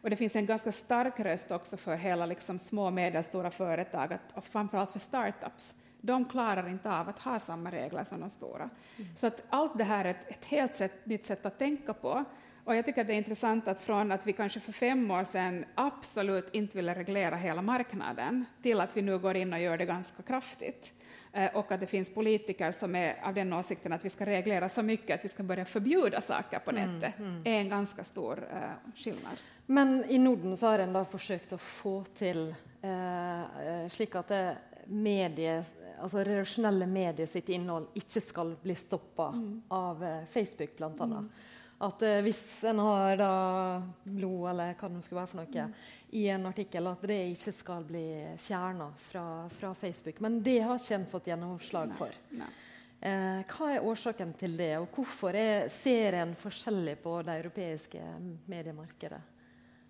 Och 0.02 0.10
det 0.10 0.16
finns 0.16 0.36
en 0.36 0.46
ganska 0.46 0.72
stark 0.72 1.20
röst 1.20 1.50
också 1.50 1.76
för 1.76 1.96
hela 1.96 2.26
liksom, 2.26 2.58
små 2.58 2.86
och 2.86 2.92
medelstora 2.92 3.50
företag, 3.50 4.12
att, 4.12 4.32
och 4.34 4.44
framförallt 4.44 4.92
för 4.92 4.98
startups, 4.98 5.74
de 6.00 6.24
klarar 6.24 6.68
inte 6.68 6.90
av 6.90 7.08
att 7.08 7.18
ha 7.18 7.38
samma 7.38 7.70
regler 7.70 8.04
som 8.04 8.20
de 8.20 8.30
stora. 8.30 8.70
Mm. 8.96 9.16
Så 9.16 9.26
att 9.26 9.42
allt 9.48 9.78
det 9.78 9.84
här 9.84 10.04
är 10.04 10.10
ett, 10.10 10.28
ett 10.28 10.44
helt 10.44 10.76
sätt, 10.76 11.06
nytt 11.06 11.26
sätt 11.26 11.46
att 11.46 11.58
tänka 11.58 11.94
på. 11.94 12.24
Och 12.64 12.76
jag 12.76 12.84
tycker 12.84 13.00
att 13.00 13.06
det 13.06 13.12
är 13.12 13.18
intressant 13.18 13.68
att 13.68 13.80
från 13.80 14.12
att 14.12 14.26
vi 14.26 14.32
kanske 14.32 14.60
för 14.60 14.72
fem 14.72 15.10
år 15.10 15.24
sedan 15.24 15.64
absolut 15.74 16.48
inte 16.52 16.76
ville 16.76 16.94
reglera 16.94 17.36
hela 17.36 17.62
marknaden 17.62 18.44
till 18.62 18.80
att 18.80 18.96
vi 18.96 19.02
nu 19.02 19.18
går 19.18 19.36
in 19.36 19.52
och 19.52 19.60
gör 19.60 19.78
det 19.78 19.86
ganska 19.86 20.22
kraftigt. 20.22 20.94
og 21.32 21.56
och 21.56 21.72
att 21.72 21.80
det 21.80 21.86
finns 21.86 22.14
politiker 22.14 22.72
som 22.72 22.94
är 22.94 23.16
av 23.22 23.34
den 23.34 23.52
åsikten 23.52 23.92
att 23.92 24.04
vi 24.04 24.10
ska 24.10 24.26
reglera 24.26 24.68
så 24.68 24.82
mycket 24.82 25.18
att 25.18 25.24
vi 25.24 25.28
ska 25.28 25.42
börja 25.42 25.64
förbjuda 25.64 26.20
saker 26.20 26.58
på 26.58 26.72
nettet, 26.72 27.00
nätet, 27.00 27.18
mm, 27.18 27.30
mm. 27.30 27.42
är 27.46 27.60
en 27.60 27.68
ganska 27.68 28.04
stor 28.04 28.38
uh, 28.38 28.92
skillnad. 28.96 29.36
Men 29.66 30.04
i 30.08 30.18
Norden 30.18 30.56
så 30.56 30.66
har 30.66 30.78
en 30.78 30.92
da 30.92 31.04
forsøkt 31.04 31.52
å 31.54 31.58
få 31.58 31.92
til 32.18 32.48
uh, 32.82 33.86
slik 33.88 34.16
at 34.18 34.32
det 34.32 34.42
medie, 34.90 35.60
altså 36.00 36.24
redaksjonelle 36.26 36.88
medier 36.90 37.30
sitt 37.30 37.48
innhold 37.48 37.86
ikke 37.94 38.22
skal 38.24 38.56
bli 38.62 38.74
stoppa 38.74 39.28
mm. 39.30 39.62
av 39.70 40.02
uh, 40.02 40.24
Facebook, 40.32 40.74
annet. 40.80 41.30
Mm. 41.30 41.30
At 41.80 42.02
eh, 42.04 42.18
hvis 42.20 42.64
en 42.68 42.78
har 42.84 43.16
da 43.16 43.34
blod, 44.04 44.50
eller 44.50 44.74
hva 44.74 44.88
det 44.88 44.98
nå 44.98 45.04
skulle 45.04 45.22
være 45.22 45.30
for 45.30 45.40
noe, 45.40 45.62
mm. 45.64 45.76
i 46.20 46.26
en 46.28 46.48
artikkel, 46.50 46.90
at 46.90 47.06
det 47.08 47.20
ikke 47.32 47.54
skal 47.56 47.86
bli 47.88 48.06
fjerna 48.40 48.90
fra, 49.00 49.24
fra, 49.54 49.72
Facebook. 49.80 50.20
Men 50.20 50.42
det 50.44 50.58
har 50.60 50.76
ikke 50.76 50.98
en 50.98 51.08
fått 51.08 51.30
gjennomslag 51.32 51.94
for. 51.96 52.20
Nei. 52.36 52.50
Eh, 53.00 53.40
hva 53.48 53.70
er 53.72 53.86
årsaken 53.88 54.34
til 54.36 54.58
det, 54.60 54.74
og 54.76 54.90
hvorfor 54.92 55.36
er, 55.40 55.70
ser 55.72 56.18
en 56.20 56.34
forskjellig 56.36 56.98
på 57.00 57.14
det 57.24 57.38
europeiske 57.40 58.04
mediemarkedet? 58.52 59.22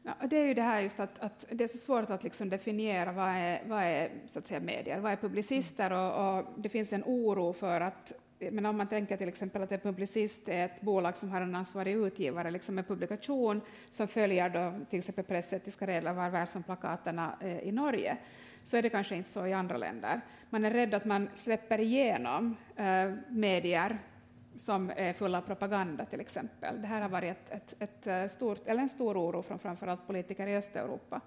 Ja, 0.07 0.15
det 0.31 0.39
er 0.39 0.47
jo 0.49 0.55
det 0.57 0.65
her 0.65 0.85
just 0.87 1.01
at, 1.03 1.19
at 1.21 1.43
det 1.51 1.65
er 1.67 1.69
så 1.69 1.79
svårt 1.79 2.11
att 2.11 2.23
liksom 2.25 2.49
definiera 2.49 3.13
vad 3.13 3.29
är, 3.29 3.63
vad 3.67 3.83
är 3.83 4.11
så 4.27 4.39
att 4.39 4.47
säga, 4.47 4.61
medier, 4.61 5.01
vad 5.01 5.13
är 5.13 5.17
publicister 5.17 5.93
och, 5.93 6.39
och, 6.39 6.47
det 6.57 6.69
finns 6.69 6.93
en 6.93 7.05
oro 7.05 7.53
for 7.53 7.81
att 7.81 8.13
men 8.41 8.67
om 8.67 8.77
man 8.77 8.87
tänker 8.87 9.17
till 9.17 9.29
exempel 9.29 9.63
att 9.63 9.73
en 9.73 9.81
publicist 9.81 10.49
är 10.49 10.65
ett 10.65 10.81
bolag 10.81 11.17
som 11.17 11.31
har 11.31 11.41
en 11.41 11.55
ansvarig 11.55 11.95
utgivare, 11.95 12.51
liksom 12.51 12.79
en 12.79 12.85
publikation 12.85 13.61
som 13.91 14.09
följer 14.09 14.51
då 14.51 14.85
till 14.91 14.99
exempel 14.99 15.25
pressetiska 15.25 15.87
regler 15.87 16.13
var 16.13 16.31
väl 16.31 16.47
som 16.47 16.63
plakaterna 16.63 17.37
eh, 17.41 17.59
i 17.59 17.73
Norge, 17.73 18.17
så 18.65 18.77
är 18.77 18.83
det 18.83 18.89
kanske 18.89 19.17
inte 19.17 19.31
så 19.31 19.47
i 19.47 19.53
andra 19.53 19.77
länder. 19.77 20.21
Man 20.51 20.65
är 20.65 20.71
rädd 20.71 20.95
att 20.95 21.05
man 21.05 21.29
släpper 21.35 21.81
igenom 21.81 22.57
eh, 22.77 23.13
medier 23.29 23.99
som 24.57 24.93
är 24.97 25.13
fulla 25.13 25.39
av 25.39 25.43
propaganda 25.43 26.05
till 26.05 26.21
exempel. 26.21 26.83
Det 26.83 26.87
här 26.87 27.01
har 27.03 27.09
varit 27.09 27.31
ett, 27.31 27.53
ett, 27.53 27.83
ett 27.83 28.07
eh, 28.07 28.27
stort, 28.27 28.67
eller 28.67 28.83
en 28.83 28.89
stor 28.89 29.17
oro 29.17 29.43
från 29.43 29.59
framförallt 29.59 30.07
politiker 30.07 30.47
i 30.47 30.57
Östeuropa. 30.57 31.21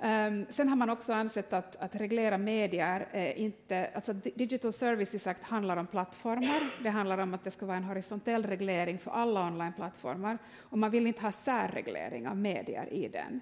Um, 0.00 0.46
sen 0.48 0.68
har 0.68 0.76
man 0.76 0.90
också 0.90 1.12
ansett 1.12 1.52
att, 1.52 1.76
att 1.76 1.94
reglera 1.94 2.38
medier 2.38 3.08
eh, 3.12 3.40
inte... 3.40 3.90
Alltså 3.94 4.12
Digital 4.12 4.72
Services 4.72 5.26
Act 5.26 5.42
handlar 5.42 5.76
om 5.76 5.86
plattformar. 5.86 6.82
Det 6.82 6.90
handlar 6.90 7.18
om 7.18 7.34
att 7.34 7.44
det 7.44 7.50
ska 7.50 7.66
vara 7.66 7.76
en 7.76 7.84
horisontell 7.84 8.46
reglering 8.46 8.98
för 8.98 9.10
alla 9.10 9.46
onlineplattformar. 9.46 10.38
Och 10.60 10.78
man 10.78 10.90
vill 10.90 11.06
inte 11.06 11.22
ha 11.22 11.32
särreglering 11.32 12.28
av 12.28 12.36
medier 12.36 12.92
i 12.92 13.08
den. 13.08 13.40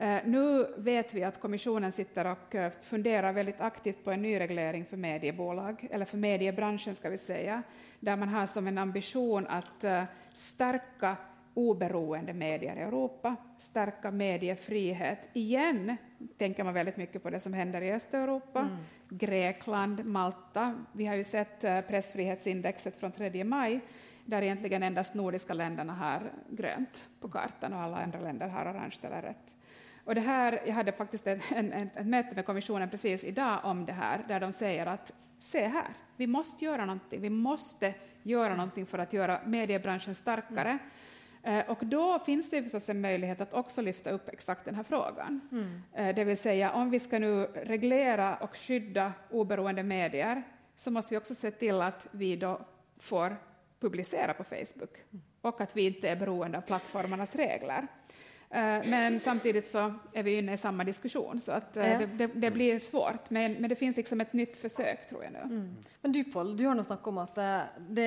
Uh, 0.00 0.18
nu 0.24 0.74
vet 0.76 1.14
vi 1.14 1.24
att 1.24 1.40
kommissionen 1.40 1.92
sitter 1.92 2.24
och 2.24 2.54
uh, 2.54 2.68
funderar 2.80 3.32
väldigt 3.32 3.60
aktivt 3.60 4.04
på 4.04 4.10
en 4.10 4.22
ny 4.22 4.40
reglering 4.40 4.84
för 4.84 4.96
mediebolag, 4.96 5.88
eller 5.90 6.04
för 6.04 6.18
mediebranschen 6.18 6.94
ska 6.94 7.08
vi 7.08 7.18
säga, 7.18 7.62
där 8.00 8.16
man 8.16 8.28
har 8.28 8.46
som 8.46 8.66
en 8.66 8.78
ambition 8.78 9.46
att 9.46 9.84
uh, 9.84 10.02
stärka 10.32 11.16
oberoende 11.56 12.32
medier 12.32 12.76
i 12.76 12.80
Europa, 12.80 13.36
stärka 13.58 14.10
mediefrihet. 14.10 15.18
Igen 15.32 15.96
tänker 16.38 16.64
man 16.64 16.74
väldigt 16.74 16.96
mycket 16.96 17.22
på 17.22 17.30
det 17.30 17.40
som 17.40 17.52
händer 17.52 17.80
i 17.80 17.92
Östeuropa, 17.92 18.60
mm. 18.60 18.76
Grekland, 19.08 20.04
Malta. 20.04 20.84
Vi 20.92 21.06
har 21.06 21.16
ju 21.16 21.24
sett 21.24 21.60
pressfrihetsindexet 21.60 22.96
från 22.96 23.12
3 23.12 23.44
maj, 23.44 23.80
där 24.24 24.42
egentligen 24.42 24.82
endast 24.82 25.14
nordiska 25.14 25.54
länderna 25.54 25.92
har 25.92 26.32
grönt 26.50 27.08
på 27.20 27.28
kartan 27.28 27.72
och 27.72 27.80
alla 27.80 27.96
andra 27.96 28.20
länder 28.20 28.48
har 28.48 28.72
orange 28.72 28.96
eller 29.02 29.22
rött. 29.22 29.56
Och 30.04 30.14
det 30.14 30.20
här, 30.20 30.60
jag 30.66 30.74
hade 30.74 30.92
faktiskt 30.92 31.26
ett, 31.26 31.42
en, 31.52 31.72
ett 31.72 32.06
möte 32.06 32.34
med 32.34 32.46
kommissionen 32.46 32.90
precis 32.90 33.24
idag 33.24 33.60
om 33.64 33.86
det 33.86 33.92
här, 33.92 34.24
där 34.28 34.40
de 34.40 34.52
säger 34.52 34.86
att 34.86 35.12
se 35.40 35.66
här, 35.66 35.88
vi 36.16 36.26
måste 36.26 36.64
göra 36.64 36.84
någonting, 36.84 37.20
vi 37.20 37.30
måste 37.30 37.94
göra 38.22 38.56
någonting 38.56 38.86
för 38.86 38.98
att 38.98 39.12
göra 39.12 39.40
mediebranschen 39.44 40.14
starkare. 40.14 40.70
Mm. 40.70 40.78
Eh, 41.46 41.70
och 41.70 41.86
då 41.86 42.18
finns 42.18 42.50
det 42.50 42.62
förstås 42.62 42.88
en 42.88 43.00
möjlighet 43.00 43.40
att 43.40 43.54
också 43.54 43.82
lyfta 43.82 44.10
upp 44.10 44.28
exakt 44.28 44.64
den 44.64 44.74
här 44.74 44.82
frågan. 44.82 45.40
Mm. 45.52 45.82
Eh, 45.92 46.14
det 46.14 46.24
vill 46.24 46.36
säga, 46.36 46.72
om 46.72 46.90
vi 46.90 46.98
ska 46.98 47.18
nu 47.18 47.46
reglera 47.46 48.36
och 48.36 48.56
skydda 48.56 49.12
oberoende 49.30 49.82
medier, 49.82 50.42
så 50.76 50.90
måste 50.90 51.14
vi 51.14 51.18
också 51.18 51.34
se 51.34 51.50
till 51.50 51.82
att 51.82 52.06
vi 52.10 52.36
då 52.36 52.60
får 52.98 53.36
publicera 53.80 54.34
på 54.34 54.44
Facebook 54.44 54.96
mm. 55.12 55.22
och 55.40 55.60
att 55.60 55.76
vi 55.76 55.86
inte 55.86 56.08
är 56.08 56.16
beroende 56.16 56.58
av 56.58 56.62
plattformarnas 56.62 57.36
regler. 57.36 57.86
Eh, 58.50 58.88
men 58.90 59.20
samtidigt 59.20 59.66
så 59.66 59.94
är 60.12 60.22
vi 60.22 60.38
inne 60.38 60.52
i 60.52 60.56
samma 60.56 60.84
diskussion, 60.84 61.40
så 61.40 61.52
att 61.52 61.76
eh, 61.76 61.92
ja. 61.92 61.98
det, 61.98 62.06
det, 62.06 62.26
det, 62.26 62.50
blir 62.50 62.78
svårt. 62.78 63.30
Men, 63.30 63.52
men, 63.52 63.70
det 63.70 63.76
finns 63.76 63.96
liksom 63.96 64.20
ett 64.20 64.32
nytt 64.32 64.56
försök, 64.56 65.08
tror 65.08 65.24
jag 65.24 65.32
nu. 65.32 65.38
Mm. 65.38 65.76
Men 66.00 66.12
du, 66.12 66.24
Paul, 66.24 66.56
du 66.56 66.66
har 66.66 66.74
nå 66.74 66.84
snakket 66.84 67.06
om 67.06 67.18
att 67.18 67.38
eh, 67.38 67.60
det, 67.88 68.04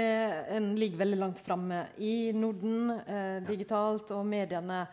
en 0.50 0.76
ligger 0.76 0.98
väldigt 0.98 1.20
långt 1.20 1.40
framme 1.40 1.86
i 1.98 2.34
Norden 2.34 3.00
eh, 3.08 3.48
digitalt, 3.48 4.12
och 4.12 4.26
medierna 4.26 4.88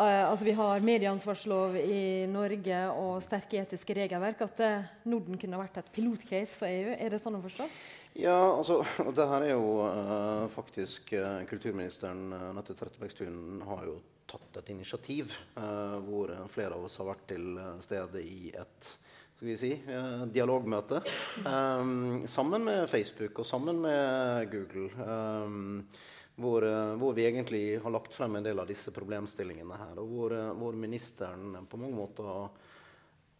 Uh, 0.00 0.28
altså 0.28 0.44
vi 0.44 0.52
har 0.52 0.80
medieansvarslov 0.80 1.76
i 1.76 2.26
Norge 2.26 2.88
och 2.88 3.22
sterke 3.22 3.56
etiske 3.56 3.94
regelverk. 3.94 4.42
At 4.44 4.60
uh, 4.60 4.82
Norden 5.08 5.38
kunne 5.40 5.56
vært 5.56 5.78
et 5.80 5.88
pilotcase 5.88 6.58
for 6.58 6.68
EU. 6.68 6.90
Er 7.00 7.14
det 7.14 7.20
sånn 7.22 7.38
å 7.38 7.40
forstå? 7.40 7.68
Ja, 8.20 8.36
altså, 8.58 8.82
og 9.00 9.14
det 9.16 9.24
her 9.30 9.46
er 9.46 9.54
jo 9.54 9.70
uh, 9.88 10.44
faktisk 10.52 11.14
Kulturministeren 11.48 12.28
Nette 12.58 12.76
Trettebergstuen 12.76 13.64
har 13.64 13.88
jo 13.88 13.96
tatt 14.28 14.60
et 14.60 14.72
initiativ 14.74 15.34
uh, 15.56 15.98
hvor 16.06 16.32
flere 16.52 16.76
av 16.76 16.86
oss 16.88 16.98
har 17.00 17.10
vært 17.12 17.26
til 17.34 17.60
stede 17.84 18.22
i 18.22 18.50
et 18.54 18.90
skal 19.36 19.50
vi 19.50 19.56
si, 19.60 19.72
uh, 19.90 20.24
dialogmøte 20.32 21.02
um, 21.44 22.24
sammen 22.30 22.64
med 22.66 22.86
Facebook 22.90 23.42
og 23.42 23.48
sammen 23.48 23.82
med 23.84 24.52
Google. 24.52 24.90
Hvor, 26.36 26.60
hvor, 27.00 27.14
vi 27.16 27.24
egentlig 27.24 27.78
har 27.80 27.92
lagt 27.94 28.12
frem 28.12 28.34
en 28.36 28.44
del 28.44 28.58
av 28.60 28.66
disse 28.68 28.92
problemstillingene 28.92 29.78
her. 29.80 29.94
Og 30.02 30.10
hvor, 30.10 30.34
hvor 30.60 30.76
ministeren 30.76 31.62
på 31.64 31.78
mange 31.80 31.96
måter 31.96 32.50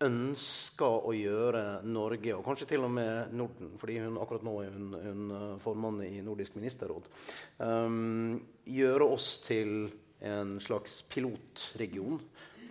ønsker 0.04 1.06
å 1.08 1.12
gjøre 1.16 1.62
Norge, 1.88 2.34
og 2.36 2.44
kanskje 2.44 2.68
til 2.74 2.84
og 2.84 2.92
med 2.92 3.32
Norden, 3.36 3.74
fordi 3.80 3.98
hun 4.04 4.18
akkurat 4.20 4.44
nå 4.44 4.56
er 4.64 4.74
hun, 4.74 4.88
hun 5.00 5.36
formann 5.62 6.02
i 6.04 6.20
Nordisk 6.24 6.58
ministerråd, 6.58 7.08
um, 7.64 8.36
gjøre 8.68 9.08
oss 9.16 9.30
til 9.46 9.88
en 10.20 10.60
slags 10.60 11.02
pilotregion 11.02 12.20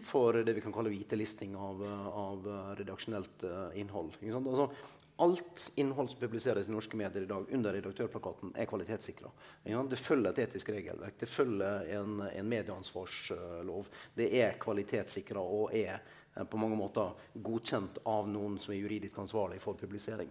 for 0.06 0.34
det 0.34 0.54
vi 0.54 0.62
kan 0.62 0.74
kalle 0.74 0.92
hvitelisting 0.94 1.56
av, 1.58 1.82
av 2.14 2.48
redaksjonelt 2.78 3.44
uh, 3.44 3.72
innhold. 3.80 4.18
Altså, 4.22 4.70
alt 5.18 5.72
innhold 5.80 6.12
som 6.12 6.20
publiseres 6.20 6.70
i 6.70 6.74
norske 6.76 6.98
medier 7.00 7.24
i 7.26 7.30
dag 7.30 7.50
under 7.58 7.74
redaktørplakaten, 7.74 8.52
er 8.54 8.70
kvalitetssikra. 8.70 9.32
Det 9.64 9.98
følger 9.98 10.30
et 10.30 10.42
etisk 10.46 10.70
regelverk, 10.76 11.18
det 11.20 11.30
følger 11.32 11.90
en, 11.98 12.20
en 12.28 12.50
medieansvarslov. 12.52 13.90
Det 14.14 14.30
er 14.42 14.60
kvalitetssikra 14.62 15.42
og 15.42 15.74
er 15.74 16.02
uh, 16.36 16.44
på 16.44 16.60
mange 16.62 16.78
måter 16.78 17.16
godkjent 17.34 18.04
av 18.06 18.30
noen 18.30 18.60
som 18.62 18.76
er 18.76 18.84
juridisk 18.84 19.22
ansvarlig 19.24 19.62
for 19.64 19.80
publisering. 19.80 20.30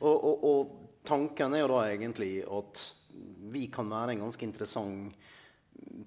Og, 0.00 0.16
og, 0.16 0.44
og 0.48 1.04
tanken 1.04 1.54
er 1.54 1.66
jo 1.66 1.74
da 1.74 1.84
egentlig 1.90 2.38
at 2.48 2.86
vi 3.52 3.66
kan 3.72 3.90
være 3.90 4.14
en 4.14 4.24
ganske 4.24 4.46
interessant 4.46 5.14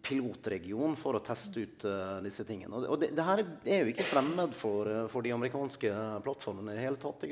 pilotregion 0.04 0.98
for 1.00 1.16
å 1.18 1.22
teste 1.24 1.64
ut 1.64 1.86
uh, 1.88 2.20
disse 2.24 2.44
tingene. 2.48 2.82
Og, 2.84 2.98
det, 3.00 3.14
det, 3.16 3.24
her 3.24 3.42
er 3.44 3.84
jo 3.84 3.94
ikke 3.94 4.06
fremmed 4.06 4.56
for, 4.58 4.90
uh, 4.90 5.06
for 5.12 5.26
de 5.26 5.32
amerikanske 5.36 5.92
plattformene 6.26 6.76
i 6.76 6.84
hele 6.84 7.00
tatt. 7.02 7.24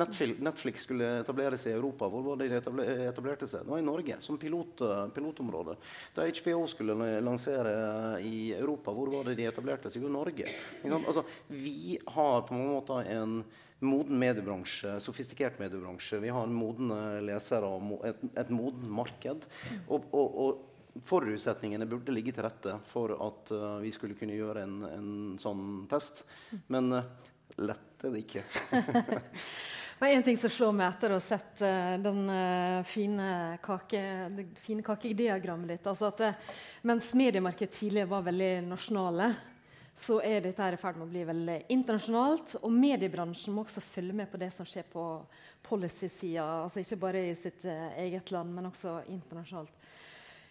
Netflix, 0.00 0.40
Netflix, 0.40 0.86
skulle 0.88 1.12
etableres 1.20 1.66
i 1.68 1.74
Europa. 1.74 2.08
Hvor 2.10 2.24
var 2.30 2.40
det 2.40 2.50
de 2.52 2.60
etablerte 3.10 3.48
seg? 3.50 3.66
Det 3.66 3.74
var 3.74 3.82
i 3.82 3.86
Norge, 3.86 4.18
som 4.24 4.40
pilot, 4.40 4.84
uh, 4.86 5.06
pilotområde. 5.14 5.76
Da 6.16 6.28
HBO 6.40 6.64
skulle 6.70 6.96
lansere 7.20 7.74
i 8.24 8.52
Europa, 8.56 8.94
hvor 8.96 9.12
var 9.12 9.28
det 9.28 9.36
de 9.40 9.50
etablerte 9.50 9.92
seg? 9.92 10.04
Jo, 10.06 10.12
Norge. 10.12 10.48
Altså, 10.88 11.26
vi 11.52 11.98
har 12.06 12.46
på 12.48 12.56
mange 12.56 12.78
måter 12.78 13.12
en 13.12 13.42
moden 13.80 14.18
mediebransje, 14.20 14.98
sofistikert 15.00 15.60
mediebransje. 15.60 16.20
Vi 16.20 16.32
har 16.32 16.50
modne 16.52 17.20
lesere 17.24 17.68
og 17.68 18.04
et, 18.08 18.20
et 18.42 18.50
moden 18.52 18.88
marked. 18.92 19.46
Og, 19.88 20.04
og, 20.12 20.36
og 20.44 20.66
forutsetningene 21.06 21.88
burde 21.88 22.14
ligge 22.14 22.34
til 22.36 22.46
rette 22.46 22.76
for 22.90 23.14
at 23.16 23.52
uh, 23.54 23.80
vi 23.82 23.92
skulle 23.94 24.18
kunne 24.18 24.38
gjøre 24.38 24.64
en, 24.66 24.78
en 24.88 25.10
sånn 25.40 25.84
test. 25.90 26.24
Men 26.72 26.92
uh, 26.94 27.04
lett 27.58 28.04
er 28.04 28.14
det 28.16 28.24
ikke. 28.24 28.44
Men 30.00 30.16
En 30.16 30.22
ting 30.24 30.36
som 30.40 30.48
slår 30.48 30.72
meg 30.72 30.86
etter 30.88 31.12
å 31.12 31.18
ha 31.18 31.20
sett 31.20 31.60
uh, 31.60 31.94
den 32.00 32.24
uh, 32.32 32.80
fine, 32.88 33.30
kake, 33.60 34.00
det 34.32 34.46
fine 34.56 34.84
kakediagrammet 34.86 35.74
ditt 35.74 35.88
altså 35.90 36.08
at 36.08 36.22
det, 36.22 36.30
Mens 36.88 37.10
mediemarkedet 37.12 37.76
tidligere 37.76 38.08
var 38.08 38.24
veldig 38.30 38.52
nasjonale, 38.70 39.28
så 40.00 40.16
er 40.24 40.40
dette 40.40 40.70
i 40.72 40.78
ferd 40.80 40.96
med 40.96 41.04
å 41.04 41.10
bli 41.10 41.26
veldig 41.28 41.58
internasjonalt. 41.74 42.56
Og 42.64 42.72
mediebransjen 42.72 43.52
må 43.52 43.66
også 43.66 43.82
følge 43.84 44.16
med 44.16 44.30
på 44.32 44.40
det 44.40 44.48
som 44.54 44.64
skjer 44.64 44.86
på 44.88 45.04
policy-sida. 45.68 46.46
Altså 46.62 46.80
ikke 46.80 47.00
bare 47.04 47.26
i 47.28 47.34
sitt 47.36 47.66
uh, 47.68 47.90
eget 48.00 48.32
land, 48.32 48.56
men 48.56 48.70
også 48.70 49.02
internasjonalt 49.12 49.74
eh, 49.76 49.99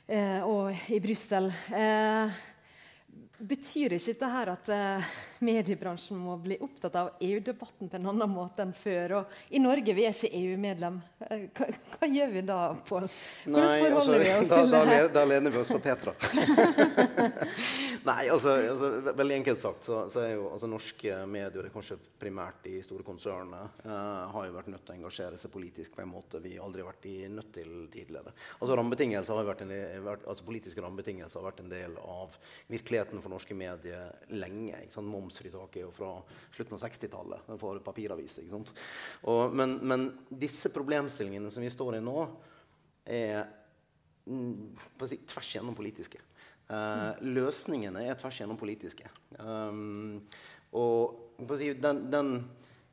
og 0.09 0.73
i 0.89 0.99
Brussel. 0.99 1.51
Betyr 3.39 3.93
ikke 3.95 4.11
dette 4.11 4.29
her 4.33 4.49
at 4.51 4.69
eh, 4.73 5.11
mediebransjen 5.47 6.17
må 6.19 6.33
bli 6.43 6.57
opptatt 6.59 6.95
av 6.99 7.11
EU-debatten 7.23 7.87
på 7.87 7.95
en 7.95 8.09
annen 8.11 8.31
måte 8.33 8.65
enn 8.65 8.73
før? 8.75 9.13
Og 9.21 9.53
I 9.55 9.61
Norge 9.63 9.95
vi 9.95 10.03
er 10.03 10.11
ikke 10.11 10.31
EU-medlem. 10.41 10.97
Eh, 11.23 11.45
hva, 11.55 11.69
hva, 11.93 12.09
gjør 12.11 12.33
vi 12.33 12.43
da, 12.49 12.57
Pål? 12.89 13.07
Hvordan 13.45 13.85
forholder 13.85 14.25
vi 14.25 14.33
oss 14.33 14.51
til 14.51 14.73
det? 14.73 14.73
Da, 14.73 14.81
da, 14.91 15.11
da 15.15 15.23
lener 15.31 15.55
vi 15.55 15.61
oss 15.61 15.71
på 15.71 15.79
Petra. 15.83 16.15
Nei, 18.09 18.29
altså, 18.31 18.57
altså, 18.73 18.89
veldig 19.11 19.35
enkelt 19.39 19.59
sagt 19.59 19.87
så, 19.87 20.01
så 20.11 20.21
er 20.23 20.33
jo 20.33 20.49
altså, 20.53 20.69
norske 20.71 21.21
medier, 21.27 21.71
kanskje 21.73 21.97
primært 22.19 22.59
de 22.63 22.77
store 22.83 23.07
konsernene, 23.07 23.61
eh, 23.85 24.35
har 24.35 24.47
jo 24.49 24.55
vært 24.55 24.71
nødt 24.71 24.85
til 24.87 24.95
å 24.95 24.99
engasjere 24.99 25.39
seg 25.39 25.53
politisk 25.53 25.95
på 25.95 26.03
en 26.03 26.11
måte 26.11 26.43
vi 26.43 26.57
aldri 26.59 26.83
har 26.83 26.91
vært 26.91 27.07
i, 27.07 27.15
nødt 27.31 27.51
til 27.55 27.73
tidligere. 27.91 28.35
Altså, 28.59 28.75
rammebetingelser 28.75 29.39
har 29.39 29.47
vært 29.47 29.63
en, 29.63 29.73
vært, 30.07 30.27
altså, 30.27 30.47
Politiske 30.49 30.81
rammebetingelser 30.83 31.39
har 31.39 31.49
vært 31.51 31.59
en 31.63 31.71
del 31.71 31.97
av 32.03 32.35
virkeligheten 32.71 33.21
for 33.21 33.28
norske 33.29 33.55
medier 33.57 34.11
lenge. 34.33 34.83
Ikke 34.83 34.97
sant? 34.97 35.09
Momsfritaket 35.09 35.81
er 35.81 35.85
jo 35.87 35.93
fra 35.95 36.11
slutten 36.55 36.77
av 36.77 36.83
60-tallet 36.83 37.53
for 37.61 37.81
papiraviser. 37.85 38.49
Men, 39.53 39.77
men 39.85 40.09
disse 40.29 40.73
problemstillingene 40.75 41.51
som 41.53 41.63
vi 41.65 41.71
står 41.73 41.99
i 41.99 42.03
nå, 42.03 42.17
er 43.09 43.47
tvers 45.29 45.53
igjennom 45.53 45.77
politiske. 45.77 46.21
Uh, 46.69 47.17
løsningene 47.25 48.03
er 48.05 48.17
tvers 48.19 48.43
gjennom 48.43 48.59
politiske. 48.59 49.09
Um, 49.41 50.19
og 50.77 51.39
den, 51.81 52.03
den, 52.13 52.29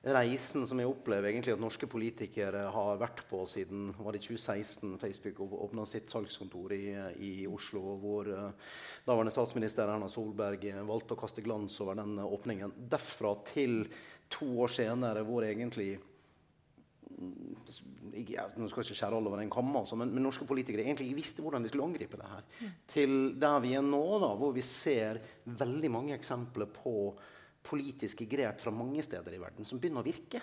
reisen 0.06 0.66
som 0.68 0.78
jeg 0.78 0.90
opplever 0.90 1.30
egentlig 1.30 1.54
at 1.56 1.62
norske 1.62 1.88
politikere 1.90 2.66
har 2.74 2.98
vært 3.00 3.24
på 3.30 3.40
siden 3.50 3.88
var 3.98 4.14
det 4.14 4.22
2016 4.22 4.98
Facebook 5.02 5.40
åpna 5.46 5.86
sitt 5.88 6.12
salgskontor 6.12 6.74
i, 6.76 6.82
i 7.26 7.32
Oslo, 7.50 7.96
hvor 8.02 8.30
uh, 8.30 8.74
daværende 9.06 9.34
statsminister 9.34 9.88
Erna 9.90 10.10
Solberg 10.12 10.68
valgte 10.86 11.16
å 11.16 11.20
kaste 11.20 11.42
glans 11.42 11.78
over 11.82 11.98
den 11.98 12.20
åpningen. 12.22 12.76
Derfra 12.92 13.34
til 13.50 13.82
to 14.30 14.50
år 14.62 14.76
senere, 14.76 15.24
hvor 15.26 15.46
egentlig 15.46 15.96
jeg, 17.16 18.44
nå 18.56 18.68
skal 18.68 18.84
ikke 18.84 18.96
skjære 18.96 19.18
alle 19.18 19.30
over 19.30 19.40
en 19.40 19.52
kam, 19.52 19.70
altså, 19.78 19.96
men, 19.98 20.10
men, 20.12 20.24
norske 20.26 20.46
politikere 20.48 20.84
egentlig 20.84 21.10
ikke 21.10 21.20
visste 21.20 21.44
hvordan 21.44 21.64
de 21.64 21.70
skulle 21.70 21.86
angripe 21.86 22.18
det 22.20 22.28
her. 22.28 22.44
Mm. 22.60 22.74
Til 22.92 23.14
der 23.40 23.62
vi 23.64 23.72
er 23.78 23.84
nå, 23.84 24.02
da, 24.22 24.30
hvor 24.38 24.52
vi 24.56 24.64
ser 24.64 25.20
veldig 25.46 25.90
mange 25.92 26.16
eksempler 26.16 26.68
på 26.72 26.96
politiske 27.66 28.26
grep 28.30 28.62
fra 28.62 28.72
mange 28.74 29.02
steder 29.04 29.34
i 29.34 29.40
verden 29.42 29.68
som 29.68 29.80
begynner 29.82 30.04
å 30.04 30.06
virke. 30.06 30.42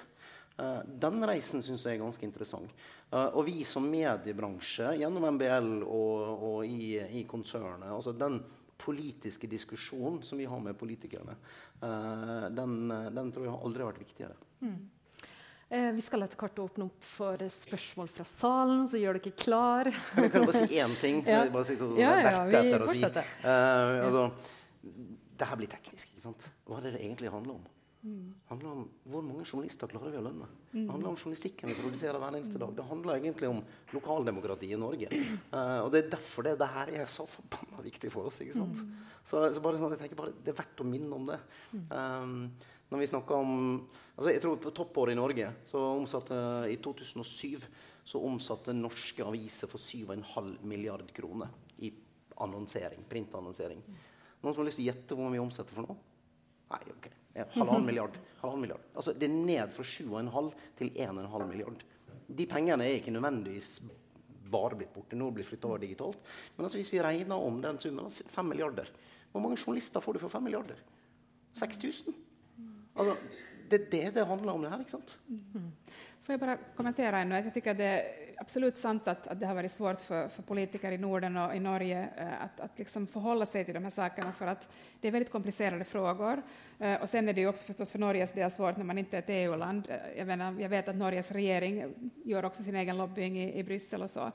Uh, 0.53 0.81
den 0.85 1.23
reisen 1.25 1.63
syns 1.65 1.85
jeg 1.87 1.97
er 1.97 2.03
ganske 2.03 2.25
interessant. 2.27 2.73
Uh, 3.09 3.31
og 3.33 3.47
vi 3.47 3.63
som 3.65 3.85
mediebransje, 3.89 4.91
gjennom 5.01 5.25
MBL 5.33 5.71
og, 5.81 6.43
og 6.49 6.57
i, 6.67 6.99
i, 7.01 7.23
konsernet 7.29 7.89
altså 7.89 8.13
Den 8.13 8.37
politiske 8.83 9.47
diskusjonen 9.49 10.21
som 10.25 10.37
vi 10.37 10.45
har 10.49 10.59
med 10.61 10.77
politikerne, 10.77 11.37
uh, 11.81 12.51
den, 12.53 12.75
den, 13.15 13.31
tror 13.33 13.47
jeg 13.47 13.55
aldri 13.55 13.85
har 13.85 13.93
vært 13.93 14.03
viktigere. 14.03 14.37
Mm. 14.61 14.77
Eh, 15.73 15.89
vi 15.95 16.03
skal 16.05 16.21
etter 16.21 16.37
hvert 16.37 16.59
åpne 16.61 16.85
opp 16.85 17.05
for 17.07 17.41
spørsmål 17.49 18.09
fra 18.13 18.25
salen, 18.29 18.83
så 18.85 18.99
gjør 19.01 19.17
dere 19.17 19.31
klar. 19.33 19.87
Jeg 19.89 20.29
kan 20.29 20.43
bare 20.45 20.67
si 20.67 20.77
én 20.77 20.93
ting. 21.01 21.23
ja. 21.25 21.47
bare 21.49 21.65
si, 21.65 21.77
ja, 21.97 22.11
ja, 22.21 22.33
vi 22.45 22.75
fortsetter. 22.75 23.31
Si. 23.39 23.47
Altså, 23.49 24.27
det 25.39 25.47
her 25.49 25.57
blir 25.57 25.71
teknisk. 25.71 26.11
ikke 26.13 26.27
sant? 26.27 26.45
Hva 26.67 26.79
er 26.79 26.87
det 26.87 26.97
det 26.97 27.05
egentlig 27.05 27.31
handler 27.33 27.59
om? 27.59 27.71
Mm. 28.03 28.33
handler 28.49 28.69
om 28.69 28.89
Hvor 29.07 29.21
mange 29.23 29.45
journalister 29.45 29.87
klarer 29.87 30.11
vi 30.11 30.19
å 30.19 30.23
lønne? 30.25 30.47
Mm. 30.73 30.73
Det 30.73 30.91
handler 30.91 31.09
om 31.13 31.15
journalistikken 31.15 31.71
vi 31.71 31.77
produserer 31.77 32.19
hver 32.19 32.35
eneste 32.35 32.59
dag. 32.59 32.73
Det 32.75 32.87
handler 32.89 33.15
egentlig 33.15 33.47
om 33.47 33.61
lokaldemokrati 33.95 34.73
i 34.75 34.79
Norge. 34.79 35.07
Uh, 35.53 35.79
og 35.85 35.91
Det 35.93 36.01
er 36.01 36.11
derfor 36.11 36.47
det, 36.47 36.57
det 36.59 36.67
her 36.73 36.91
er 36.99 37.07
så 37.07 37.23
forbanna 37.29 37.85
viktig 37.85 38.11
for 38.11 38.27
oss. 38.27 38.41
ikke 38.43 38.57
sant? 38.57 38.83
Mm. 38.83 38.91
Så, 39.23 39.39
så, 39.55 39.63
bare 39.63 39.79
sånn 39.79 39.87
at 39.87 39.95
jeg 39.95 40.03
tenker 40.03 40.19
bare, 40.19 40.35
Det 40.35 40.51
er 40.51 40.59
verdt 40.59 40.83
å 40.83 40.89
minne 40.89 41.15
om 41.15 41.31
det. 41.31 41.39
Um, 41.95 42.35
når 42.91 43.05
vi 43.05 43.09
snakker 43.09 43.39
om 43.39 43.55
altså 44.13 44.29
jeg 44.29 44.41
tror 44.43 44.59
På 44.61 44.71
toppåret 44.75 45.15
i 45.15 45.17
Norge 45.17 45.47
så 45.65 45.79
omsatte 45.95 46.35
i 46.69 46.75
2007 46.77 47.63
så 48.03 48.19
omsatte 48.27 48.75
norske 48.75 49.23
aviser 49.23 49.71
for 49.71 49.79
7,5 49.79 50.57
milliard 50.67 51.07
kroner 51.15 51.47
i 51.79 51.89
annonsering, 52.43 53.05
printannonsering. 53.07 53.79
Noen 54.43 54.51
som 54.51 54.59
har 54.59 54.67
lyst 54.67 54.81
til 54.81 54.89
å 54.89 54.91
gjette 54.91 55.15
hvor 55.15 55.23
mye 55.23 55.37
vi 55.37 55.41
omsetter 55.45 55.77
for 55.77 55.87
nå? 55.87 55.95
Nei, 56.73 56.93
ok. 56.93 57.09
Halvannen 57.55 57.85
milliard. 57.87 58.17
Halvannen 58.41 58.65
milliard. 58.65 58.85
Altså, 58.93 59.13
det 59.17 59.29
er 59.29 59.33
ned 59.33 59.73
fra 59.73 59.85
7,5 59.87 60.49
til 60.79 60.91
1,5 60.93 61.45
milliard. 61.49 61.83
De 62.33 62.47
pengene 62.49 62.85
er 62.85 62.99
ikke 62.99 63.13
nødvendigvis 63.13 63.77
bare 64.53 64.77
blitt 64.77 64.93
borte. 64.93 65.17
Nå 65.17 65.29
blir 65.33 65.47
flytta 65.47 65.69
over 65.69 65.81
digitalt. 65.81 66.19
Men 66.57 66.67
altså, 66.67 66.79
hvis 66.81 66.93
vi 66.93 67.01
regner 67.03 67.47
om 67.47 67.61
den 67.63 67.79
summen, 67.81 68.11
5 68.11 68.51
milliarder 68.51 68.91
Hvor 69.31 69.41
mange 69.41 69.57
journalister 69.57 69.99
får 69.99 70.13
du 70.13 70.19
for 70.21 70.29
5 70.29 70.43
milliarder? 70.45 70.77
6000? 71.57 72.13
Altså, 72.95 73.15
det 73.69 73.79
er 73.79 73.89
det 73.89 74.13
det 74.15 74.27
handler 74.27 74.53
om, 74.53 74.61
det 74.61 74.71
her. 74.71 74.79
ikke 74.79 74.91
sant? 74.91 75.17
Får 76.23 76.33
jeg 76.33 76.39
bare 76.39 76.57
kommentere 76.75 77.17
ännu? 77.19 77.35
Jag 77.35 77.53
tycker 77.53 77.73
det 77.73 77.83
är 77.83 78.03
absolut 78.37 78.77
sant 78.77 79.07
att, 79.07 79.27
att 79.27 79.39
det 79.39 79.45
har 79.45 79.55
varit 79.55 79.71
svårt 79.71 79.99
för, 79.99 80.27
för, 80.27 80.43
politiker 80.43 80.91
i 80.91 80.97
Norden 80.97 81.37
och 81.37 81.55
i 81.55 81.59
Norge 81.59 82.09
uh, 82.19 82.43
att, 82.43 82.59
att 82.59 82.79
liksom 82.79 83.07
förhålla 83.07 83.45
sig 83.45 83.65
till 83.65 83.73
de 83.73 83.83
här 83.83 83.89
sakerna 83.89 84.31
för 84.31 84.47
att 84.47 84.69
det 85.01 85.07
är 85.07 85.11
väldigt 85.11 85.31
komplicerade 85.31 85.83
frågor. 85.83 86.41
Uh, 86.81 86.93
och 86.93 87.09
sen 87.09 87.29
är 87.29 87.33
det 87.33 87.41
ju 87.41 87.47
också 87.47 87.65
förstås 87.65 87.91
för 87.91 87.99
Norges 87.99 88.33
del 88.33 88.51
svårt 88.51 88.77
när 88.77 88.85
man 88.85 88.97
inte 88.97 89.17
är 89.17 89.19
ett 89.19 89.29
EU-land. 89.29 89.87
Uh, 89.89 90.27
jag, 90.27 90.61
jag, 90.61 90.69
vet 90.69 90.87
att 90.87 90.95
Norges 90.95 91.31
regering 91.31 91.93
gör 92.25 92.45
också 92.45 92.63
sin 92.63 92.75
egen 92.75 92.97
lobbying 92.97 93.39
i, 93.39 93.59
i 93.59 93.63
Bryssel 93.63 94.01
och 94.01 94.09
så. 94.09 94.31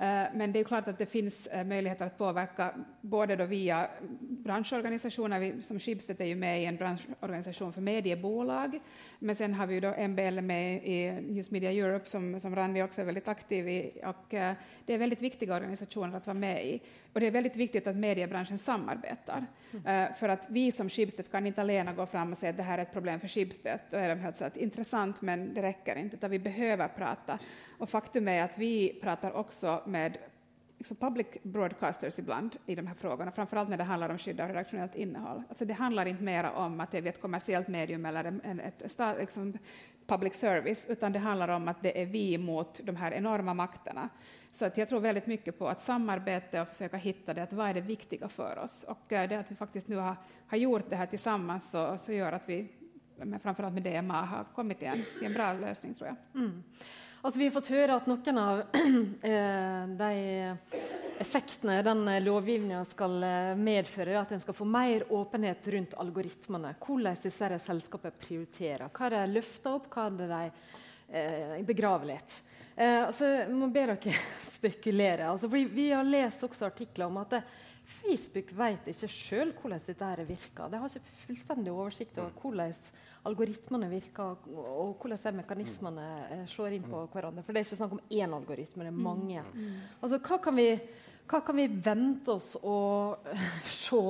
Eh, 0.00 0.24
men 0.34 0.52
det 0.52 0.60
är 0.60 0.64
klart 0.64 0.88
att 0.88 0.98
det 0.98 1.06
finns 1.06 1.48
muligheter 1.52 1.64
möjligheter 1.64 2.06
att 2.06 2.18
påverka 2.18 2.74
både 3.00 3.36
då 3.36 3.44
via 3.44 3.90
branschorganisationer, 4.20 5.60
som 5.60 5.78
Schibsted 5.78 6.20
är 6.20 6.24
ju 6.24 6.34
med 6.34 6.62
i 6.62 6.64
en 6.64 6.76
branschorganisation 6.76 7.72
för 7.72 7.80
mediebolag, 7.80 8.80
men 9.18 9.34
sen 9.34 9.54
har 9.54 9.66
vi 9.66 9.74
ju 9.74 9.80
då 9.80 10.08
MBL 10.08 10.40
med 10.40 10.84
i 10.84 11.12
News 11.12 11.50
Media 11.50 11.72
Europe 11.72 12.08
som, 12.08 12.40
som 12.40 12.56
Randi 12.56 12.82
också 12.82 13.00
är 13.00 13.04
väldigt 13.04 13.28
aktiv 13.28 13.68
i, 13.68 13.92
och 14.04 14.34
eh, 14.34 14.54
det 14.86 14.94
är 14.94 14.98
väldigt 14.98 15.22
viktiga 15.22 15.56
organisationer 15.56 16.16
att 16.16 16.26
vara 16.26 16.38
med 16.38 16.66
i. 16.66 16.80
Och 17.12 17.20
det 17.20 17.26
är 17.26 17.30
väldigt 17.30 17.56
viktigt 17.56 17.86
att 17.86 17.96
mediebranschen 17.96 18.58
samarbetar, 18.58 19.46
mm. 19.84 20.14
för 20.14 20.28
att 20.28 20.40
vi 20.48 20.72
som 20.72 20.88
Schibsted 20.88 21.30
kan 21.30 21.46
inte 21.46 21.60
alena 21.60 21.92
gå 21.92 22.06
fram 22.06 22.32
och 22.32 22.38
säga 22.38 22.50
att 22.50 22.56
det 22.56 22.62
här 22.62 22.78
är 22.78 22.82
ett 22.82 22.92
problem 22.92 23.20
för 23.20 23.28
Schibsted. 23.28 23.78
Då 23.90 23.96
är 23.96 24.08
de 24.08 24.20
helt 24.20 24.36
så 24.36 24.44
att 24.44 24.56
intressant, 24.56 25.22
men 25.22 25.54
det 25.54 25.62
räcker 25.62 25.96
inte, 25.96 26.16
utan 26.16 26.30
vi 26.30 26.38
behöver 26.38 26.88
prata. 26.88 27.38
Och 27.78 27.90
faktum 27.90 28.28
är 28.28 28.42
att 28.42 28.58
vi 28.58 28.98
pratar 29.02 29.32
också 29.32 29.82
med 29.86 30.18
liksom 30.78 30.96
public 30.96 31.26
broadcasters 31.42 32.18
ibland 32.18 32.56
i 32.66 32.74
de 32.74 32.86
här 32.86 32.94
frågorna, 32.94 33.32
framförallt 33.32 33.68
när 33.68 33.76
det 33.76 33.84
handlar 33.84 34.08
om 34.08 34.18
skydd 34.18 34.40
av 34.40 34.48
redaktionellt 34.48 34.94
innehåll. 34.94 35.42
Alltså 35.48 35.64
det 35.64 35.74
handlar 35.74 36.06
inte 36.06 36.22
mer 36.22 36.44
om 36.44 36.80
att 36.80 36.90
det 36.90 36.98
är 36.98 37.06
ett 37.06 37.20
kommersiellt 37.20 37.68
medium 37.68 38.06
eller 38.06 38.24
en, 38.24 38.60
ett 38.60 38.98
liksom 39.18 39.58
public 40.06 40.34
service, 40.34 40.86
utan 40.88 41.12
det 41.12 41.18
handlar 41.18 41.48
om 41.48 41.68
att 41.68 41.82
det 41.82 42.02
är 42.02 42.06
vi 42.06 42.38
mot 42.38 42.80
de 42.84 42.96
här 42.96 43.12
enorma 43.12 43.54
makterna. 43.54 44.08
Så 44.52 44.64
att 44.64 44.78
jag 44.78 44.88
tror 44.88 45.00
väldigt 45.00 45.26
mycket 45.26 45.58
på 45.58 45.68
att 45.68 45.82
samarbeta 45.82 46.62
och 46.62 46.68
försöka 46.68 46.96
hitta 46.96 47.34
det, 47.34 47.42
att 47.42 47.52
vad 47.52 47.68
är 47.68 47.74
det 47.74 47.80
viktiga 47.80 48.28
för 48.28 48.58
oss? 48.58 48.84
Och 48.88 49.12
eh, 49.12 49.28
det 49.28 49.36
att 49.36 49.50
vi 49.50 49.54
faktiskt 49.54 49.88
nu 49.88 49.96
har, 49.96 50.16
har 50.46 50.58
gjort 50.58 50.90
det 50.90 50.96
här 50.96 51.06
tillsammans 51.06 51.70
så, 51.70 51.98
så 51.98 52.12
gör 52.12 52.32
att 52.32 52.48
vi, 52.48 52.68
framförallt 53.42 53.74
med 53.74 53.82
DMA, 53.82 54.22
har 54.24 54.44
kommit 54.54 54.78
till 54.78 54.88
en, 54.88 55.02
till 55.18 55.26
en 55.26 55.32
bra 55.32 55.52
lösning, 55.52 55.94
tror 55.94 56.08
jag. 56.08 56.42
Mm. 56.42 56.62
Altså, 57.22 57.38
vi 57.38 57.44
har 57.44 57.52
fått 57.52 57.68
høre 57.68 57.96
at 58.00 58.06
noen 58.08 58.38
av 58.40 58.60
eh, 59.28 59.88
de 60.00 60.56
effektene 61.20 61.82
den 61.84 62.06
lovgivninga 62.24 62.80
skal 62.88 63.18
eh, 63.22 63.56
medføre, 63.60 64.14
er 64.14 64.22
at 64.22 64.32
en 64.32 64.40
skal 64.40 64.56
få 64.56 64.64
mer 64.64 65.04
åpenhet 65.12 65.68
rundt 65.74 65.96
algoritmene. 66.00 66.72
Hvordan 66.80 67.18
disse 67.20 67.58
selskapene 67.60 68.16
prioriterer. 68.24 68.88
Hva 68.88 69.10
det 69.12 69.26
løfter 69.34 69.76
opp, 69.76 69.90
hva 69.92 70.08
de 70.08 70.30
eh, 71.12 71.58
begraver 71.66 72.12
litt. 72.14 72.36
Eh, 72.76 73.02
altså, 73.06 73.26
jeg 73.42 73.50
må 73.54 73.68
be 73.72 73.86
dere 73.92 74.14
spekulere. 74.56 75.30
Altså, 75.30 75.50
vi 75.50 75.90
har 75.90 76.06
lest 76.06 76.46
også 76.46 76.70
artikler 76.70 77.10
om 77.10 77.20
at 77.22 77.36
det, 77.36 77.42
Facebook 77.90 78.52
vet 78.54 78.84
ikke 78.92 79.08
sjøl 79.10 79.48
hvordan 79.58 79.80
dette 79.82 80.26
virker. 80.28 80.68
De 80.70 80.78
har 80.78 80.92
ikke 80.92 81.22
fullstendig 81.24 81.72
oversikt 81.72 82.18
over 82.22 82.36
hvordan 82.38 82.74
algoritmene 83.26 83.88
virker, 83.90 84.44
og 84.54 85.00
hvordan 85.02 85.40
mekanismene 85.40 86.04
eh, 86.30 86.44
slår 86.48 86.76
inn 86.76 86.86
på 86.86 87.02
hverandre. 87.12 87.44
For 87.44 87.52
det 87.52 87.62
er 87.62 87.68
ikke 87.68 87.80
snakk 87.80 87.96
om 87.98 88.04
én 88.06 88.36
algoritme, 88.36 88.86
det 88.86 88.92
er 88.92 89.00
mange. 89.08 89.42
Altså, 90.00 90.20
hva 90.22 90.38
kan 90.44 90.56
vi, 90.56 90.68
hva 91.30 91.42
kan 91.46 91.58
vi 91.58 91.66
vente 91.90 92.36
oss 92.36 92.54
å 92.62 92.78
se 93.82 94.04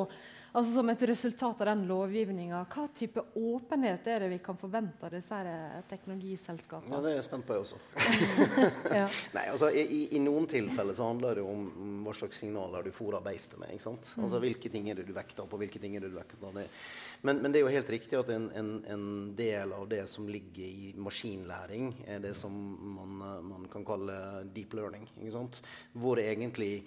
Altså 0.51 0.72
Som 0.74 0.90
et 0.90 1.03
resultat 1.07 1.61
av 1.62 1.68
den 1.70 1.84
lovgivninga, 1.86 2.64
hva 2.72 2.86
type 2.94 3.22
åpenhet 3.38 4.07
er 4.11 4.24
det 4.24 4.30
vi 4.32 4.38
kan 4.42 4.59
forvente 4.59 5.07
av 5.07 5.12
disse 5.14 5.36
eh, 5.46 5.76
teknologiselskapene? 5.90 6.96
Ja, 6.96 7.03
Det 7.05 7.12
er 7.12 7.18
jeg 7.20 7.26
spent 7.28 7.46
på, 7.46 7.55
jeg 7.55 7.66
også. 7.66 7.78
ja. 8.98 9.07
Nei, 9.36 9.44
altså, 9.53 9.70
i, 9.70 10.01
i, 10.11 10.22
noen 10.22 10.48
tilfeller 10.51 10.96
så 10.96 11.07
handler 11.07 11.38
det 11.38 11.46
om 11.46 12.03
hva 12.05 12.14
slags 12.18 12.42
signaler 12.42 12.86
du 12.86 12.90
fôrer 12.94 13.22
beistet 13.22 13.61
med. 13.62 13.76
ikke 13.76 13.86
sant? 13.86 14.11
Mm. 14.16 14.26
Altså 14.26 14.42
Hvilke 14.42 14.74
ting 14.74 14.90
er 14.90 14.98
det 14.98 15.07
du 15.07 15.14
vekter 15.14 15.46
på, 15.46 15.62
hvilke 15.62 15.82
ting 15.82 15.94
er 15.94 16.03
det 16.03 16.11
du 16.11 16.18
vekter 16.18 16.42
på. 16.42 16.51
Men, 16.57 17.42
men, 17.44 17.51
det 17.53 17.61
er 17.61 17.66
jo 17.68 17.74
helt 17.76 17.94
riktig 17.94 18.18
at 18.18 18.34
en, 18.34 18.51
en, 18.57 18.72
en, 18.90 19.09
del 19.38 19.74
av 19.76 19.86
det 19.90 20.03
som 20.11 20.26
ligger 20.28 20.66
i 20.66 20.94
maskinlæring, 20.98 21.92
er 22.11 22.22
det 22.26 22.34
som 22.38 22.55
man, 22.98 23.18
man 23.46 23.68
kan 23.70 23.86
kalle 23.86 24.16
deep 24.55 24.74
learning. 24.74 25.07
ikke 25.20 25.36
sant? 25.36 25.62
Hvor 25.94 26.18
egentlig 26.18 26.80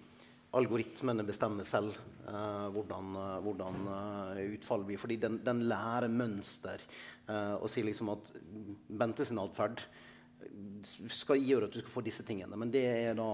algoritmene 0.54 1.26
bestemmer 1.26 1.66
selv 1.66 1.96
uh, 2.28 2.70
hvordan, 2.74 3.16
uh, 3.18 3.38
hvordan 3.42 3.80
uh, 3.90 4.42
utfallet 4.54 4.90
blir. 4.92 5.02
Fordi 5.02 5.18
den, 5.22 5.40
den 5.46 5.64
lærer 5.70 6.12
mønster 6.12 6.84
og 7.24 7.70
sier 7.72 7.86
liksom 7.88 8.10
at 8.12 8.34
Bente 9.00 9.24
sin 9.24 9.38
atferd 9.40 9.80
skal 11.08 11.40
gjøre 11.40 11.70
at 11.70 11.72
du 11.72 11.78
skal 11.80 11.94
få 11.94 12.02
disse 12.04 12.26
tingene. 12.28 12.58
Men 12.60 12.68
det 12.68 12.82
er 12.84 13.14
da 13.16 13.30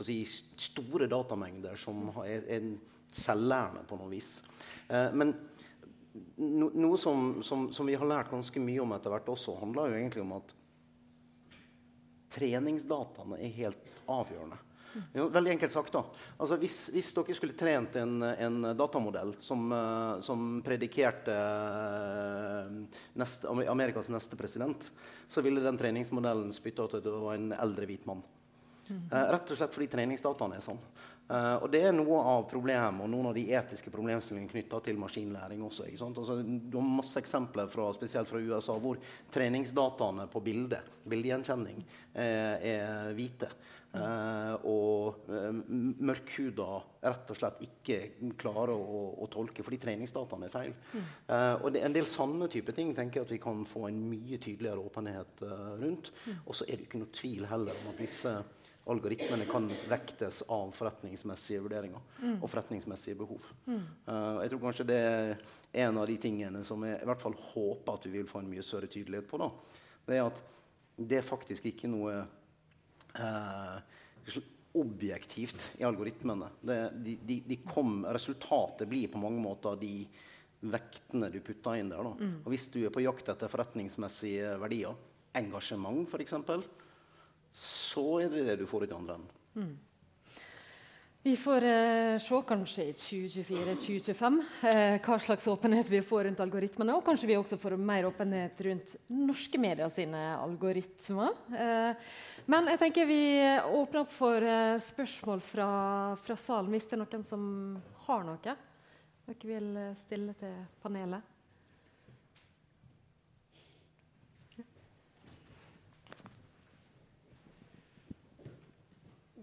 si, 0.00 0.22
store 0.56 1.04
datamengder 1.12 1.76
som 1.76 2.06
er, 2.22 2.46
er 2.48 2.70
selvlærende 3.12 3.82
på 3.84 3.98
noe 4.00 4.08
vis. 4.08 4.38
men 4.88 5.34
no, 6.40 6.70
noe 6.72 6.96
som, 6.96 7.42
som, 7.44 7.68
som, 7.76 7.92
vi 7.92 7.98
har 8.00 8.08
lært 8.08 8.32
ganske 8.32 8.62
mye 8.64 8.80
om 8.86 8.96
etter 8.96 9.12
hvert 9.12 9.28
også, 9.36 9.58
handler 9.60 9.92
jo 9.92 10.00
egentlig 10.00 10.24
om 10.24 10.32
at 10.38 10.56
treningsdataene 12.38 13.36
er 13.36 13.52
helt 13.60 13.92
avgjørende. 14.08 14.62
Veldig 15.12 15.52
enkelt 15.56 15.72
sagt. 15.72 15.92
da. 15.92 16.02
Altså, 16.38 16.58
hvis, 16.60 16.76
hvis, 16.94 17.10
dere 17.16 17.36
skulle 17.36 17.56
trent 17.58 17.96
en, 18.00 18.20
en 18.22 18.70
datamodell 18.78 19.34
som, 19.42 19.66
uh, 19.72 20.20
som 20.24 20.46
predikerte 20.64 21.34
uh, 21.34 23.00
neste, 23.18 23.50
Amerikas 23.70 24.10
neste 24.12 24.38
president, 24.38 24.90
så 25.28 25.44
ville 25.44 25.64
den 25.64 25.78
treningsmodellen 25.80 26.52
spytta 26.54 26.86
ut 26.86 26.98
at 27.00 27.04
det 27.06 27.14
var 27.14 27.36
en 27.36 27.52
eldre 27.56 27.88
hvit 27.90 28.06
mann. 28.08 28.24
Uh, 28.86 29.22
rett 29.34 29.50
og 29.50 29.58
slett 29.58 29.74
fordi 29.74 29.90
treningsdataene 29.96 30.60
er 30.60 30.64
sånn. 30.64 30.80
Uh, 31.26 31.56
og 31.58 31.70
Det 31.72 31.80
er 31.82 31.94
noe 31.94 32.20
av 32.22 32.44
problemet 32.46 33.02
og 33.02 33.10
noen 33.10 33.30
av 33.32 33.34
de 33.34 33.48
etiske 33.58 33.90
problemstillingene 33.90 34.52
knytta 34.52 34.78
til 34.86 34.98
maskinlæring. 35.00 35.62
også. 35.66 35.88
Altså, 36.06 36.38
du 36.42 36.78
har 36.78 36.86
masse 36.86 37.18
eksempler 37.18 37.70
fra, 37.72 37.88
spesielt 37.96 38.30
fra 38.30 38.38
USA 38.38 38.76
hvor 38.78 39.00
treningsdataene 39.34 40.28
på 40.30 40.42
bildet, 40.44 40.92
bildegjenkjenning 41.08 41.82
er, 42.14 42.62
er 42.62 43.16
hvite. 43.18 43.50
Uh, 43.96 44.54
og 44.68 45.28
uh, 45.30 45.52
mørkhuda 46.04 46.66
rett 47.06 47.30
og 47.32 47.38
slett 47.38 47.62
ikke 47.64 47.98
klarer 48.36 48.74
å, 48.74 48.98
å 49.24 49.28
tolke 49.32 49.64
fordi 49.64 49.78
treningsdataene 49.80 50.50
er 50.50 50.52
feil. 50.52 50.74
Uh, 51.30 51.54
og 51.62 51.70
det 51.72 51.80
er 51.80 51.88
en 51.88 51.96
del 51.96 52.08
sanne 52.10 52.50
type 52.52 52.74
ting 52.76 52.92
tenker 52.96 53.22
jeg 53.22 53.28
at 53.28 53.34
vi 53.36 53.40
kan 53.42 53.64
få 53.68 53.86
en 53.88 54.02
mye 54.10 54.38
tydeligere 54.42 54.84
åpenhet 54.84 55.42
rundt. 55.80 56.12
Mm. 56.26 56.42
Og 56.44 56.58
så 56.58 56.68
er 56.68 56.76
det 56.76 56.88
ikke 56.90 57.02
noe 57.02 57.14
tvil 57.14 57.48
heller 57.48 57.78
om 57.82 57.90
at 57.94 58.02
disse 58.02 58.34
algoritmene 58.86 59.46
kan 59.50 59.66
vektes 59.90 60.42
av 60.52 60.70
forretningsmessige 60.76 61.62
vurderinger 61.64 62.02
mm. 62.22 62.36
og 62.38 62.50
forretningsmessige 62.50 63.18
behov. 63.18 63.46
Mm. 63.66 63.80
Uh, 64.06 64.42
jeg 64.44 64.52
tror 64.52 64.62
kanskje 64.62 64.86
det 64.92 64.98
er 65.02 65.32
en 65.86 65.98
av 65.98 66.06
de 66.06 66.16
tingene 66.22 66.62
som 66.66 66.84
jeg 66.86 67.00
i 67.00 67.08
hvert 67.08 67.22
fall 67.22 67.34
håper 67.52 67.98
at 67.98 68.06
vi 68.06 68.14
vil 68.20 68.30
få 68.30 68.42
en 68.42 68.52
mye 68.52 68.64
større 68.66 68.90
tydelighet 68.90 69.26
på. 69.30 69.40
Da. 69.42 69.50
Det 70.06 70.18
er 70.18 70.28
at 70.28 70.42
det 70.96 71.18
er 71.18 71.26
faktisk 71.26 71.66
ikke 71.68 71.90
noe 71.90 72.14
uh, 73.18 74.38
objektivt 74.76 75.72
i 75.80 75.84
algoritmene. 75.88 76.52
Det, 76.60 76.78
de, 77.02 77.18
de, 77.26 77.40
de 77.48 77.60
kom, 77.66 77.98
resultatet 78.14 78.88
blir 78.88 79.10
på 79.10 79.20
mange 79.20 79.42
måter 79.42 79.76
de 79.80 80.06
vektene 80.66 81.28
du 81.32 81.40
putter 81.44 81.80
inn 81.80 81.90
der. 81.90 82.06
Mm. 82.06 82.40
Og 82.44 82.50
hvis 82.54 82.70
du 82.72 82.80
er 82.84 82.94
på 82.94 83.04
jakt 83.04 83.28
etter 83.32 83.50
forretningsmessige 83.50 84.56
verdier, 84.62 84.94
engasjement 85.36 86.06
f.eks., 86.08 86.36
så 87.56 88.06
er 88.20 88.32
det 88.32 88.46
det 88.50 88.60
du 88.60 88.66
får 88.68 88.84
i 88.86 88.94
andre 88.94 89.16
enden. 89.16 89.36
Mm. 89.56 89.74
Vi 91.26 91.32
får 91.34 91.64
eh, 91.66 92.18
se 92.22 92.38
kanskje 92.46 92.84
i 92.86 92.92
2024-2025 92.94 94.36
eh, 94.68 94.98
hva 95.02 95.16
slags 95.18 95.48
åpenhet 95.50 95.88
vi 95.90 95.98
får 96.06 96.28
rundt 96.28 96.42
algoritmene. 96.44 96.94
Og 96.94 97.02
kanskje 97.02 97.26
vi 97.32 97.38
også 97.38 97.58
får 97.58 97.74
mer 97.82 98.06
åpenhet 98.06 98.60
rundt 98.62 98.92
norske 99.10 99.58
medier 99.58 99.90
sine 99.90 100.20
algoritmer. 100.36 101.34
Eh, 101.50 102.12
men 102.46 102.70
jeg 102.70 102.82
tenker 102.84 103.10
vi 103.10 103.18
åpner 103.42 104.04
opp 104.04 104.14
for 104.14 104.38
eh, 104.38 104.76
spørsmål 104.86 105.42
fra, 105.42 105.68
fra, 106.14 106.38
salen 106.38 106.70
hvis 106.70 106.86
det 106.86 106.94
er 106.94 107.02
noen 107.02 107.26
som 107.26 107.50
har 108.06 108.22
noe 108.28 108.38
dere 109.26 109.50
vil 109.50 109.72
eh, 109.82 109.94
stille 109.98 110.36
til 110.38 110.54
panelet. 110.84 111.35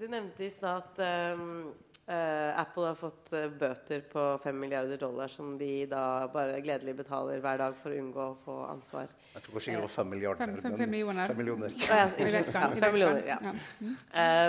Du 0.04 0.10
nevnte 0.12 0.44
i 0.44 0.50
stad 0.52 0.82
at 0.82 0.98
um, 1.40 1.70
uh, 2.12 2.60
Apple 2.60 2.90
har 2.90 2.96
fått 3.00 3.30
uh, 3.32 3.46
bøter 3.48 4.02
på 4.12 4.24
5 4.44 4.58
milliarder 4.60 5.00
dollar 5.00 5.32
som 5.32 5.54
de 5.56 5.86
da 5.88 6.28
bare 6.34 6.58
gledelig 6.60 6.98
betaler 6.98 7.40
hver 7.40 7.62
dag 7.62 7.78
for 7.80 7.96
å 7.96 8.02
unngå 8.02 8.26
å 8.26 8.34
få 8.42 8.56
ansvar. 8.68 9.14
Jeg 9.32 9.46
tror 9.46 9.56
kanskje 9.56 9.78
det 9.78 9.86
var 9.86 9.94
5 9.94 10.12
milliarder. 10.12 10.52
5 10.66 10.76
millioner. 10.82 11.32
5 11.32 11.40
millioner. 11.40 11.78
Oh, 11.78 11.88
ja, 11.88 12.02
ja, 12.36 12.44
5 12.52 12.84
millioner 12.98 13.32
ja. 13.32 13.40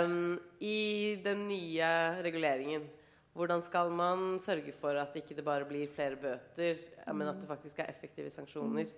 Um, 0.03 0.35
I 0.59 0.75
den 1.23 1.47
nye 1.47 1.93
reguleringen, 2.27 2.91
hvordan 3.31 3.63
skal 3.63 3.95
man 3.95 4.35
sørge 4.43 4.75
for 4.75 4.99
at 4.99 5.15
ikke 5.15 5.39
det 5.39 5.47
bare 5.47 5.71
blir 5.71 5.87
flere 5.95 6.19
bøter, 6.19 6.83
men 7.15 7.31
at 7.31 7.39
det 7.39 7.47
faktisk 7.47 7.79
er 7.79 7.95
effektive 7.95 8.27
sanksjoner 8.41 8.91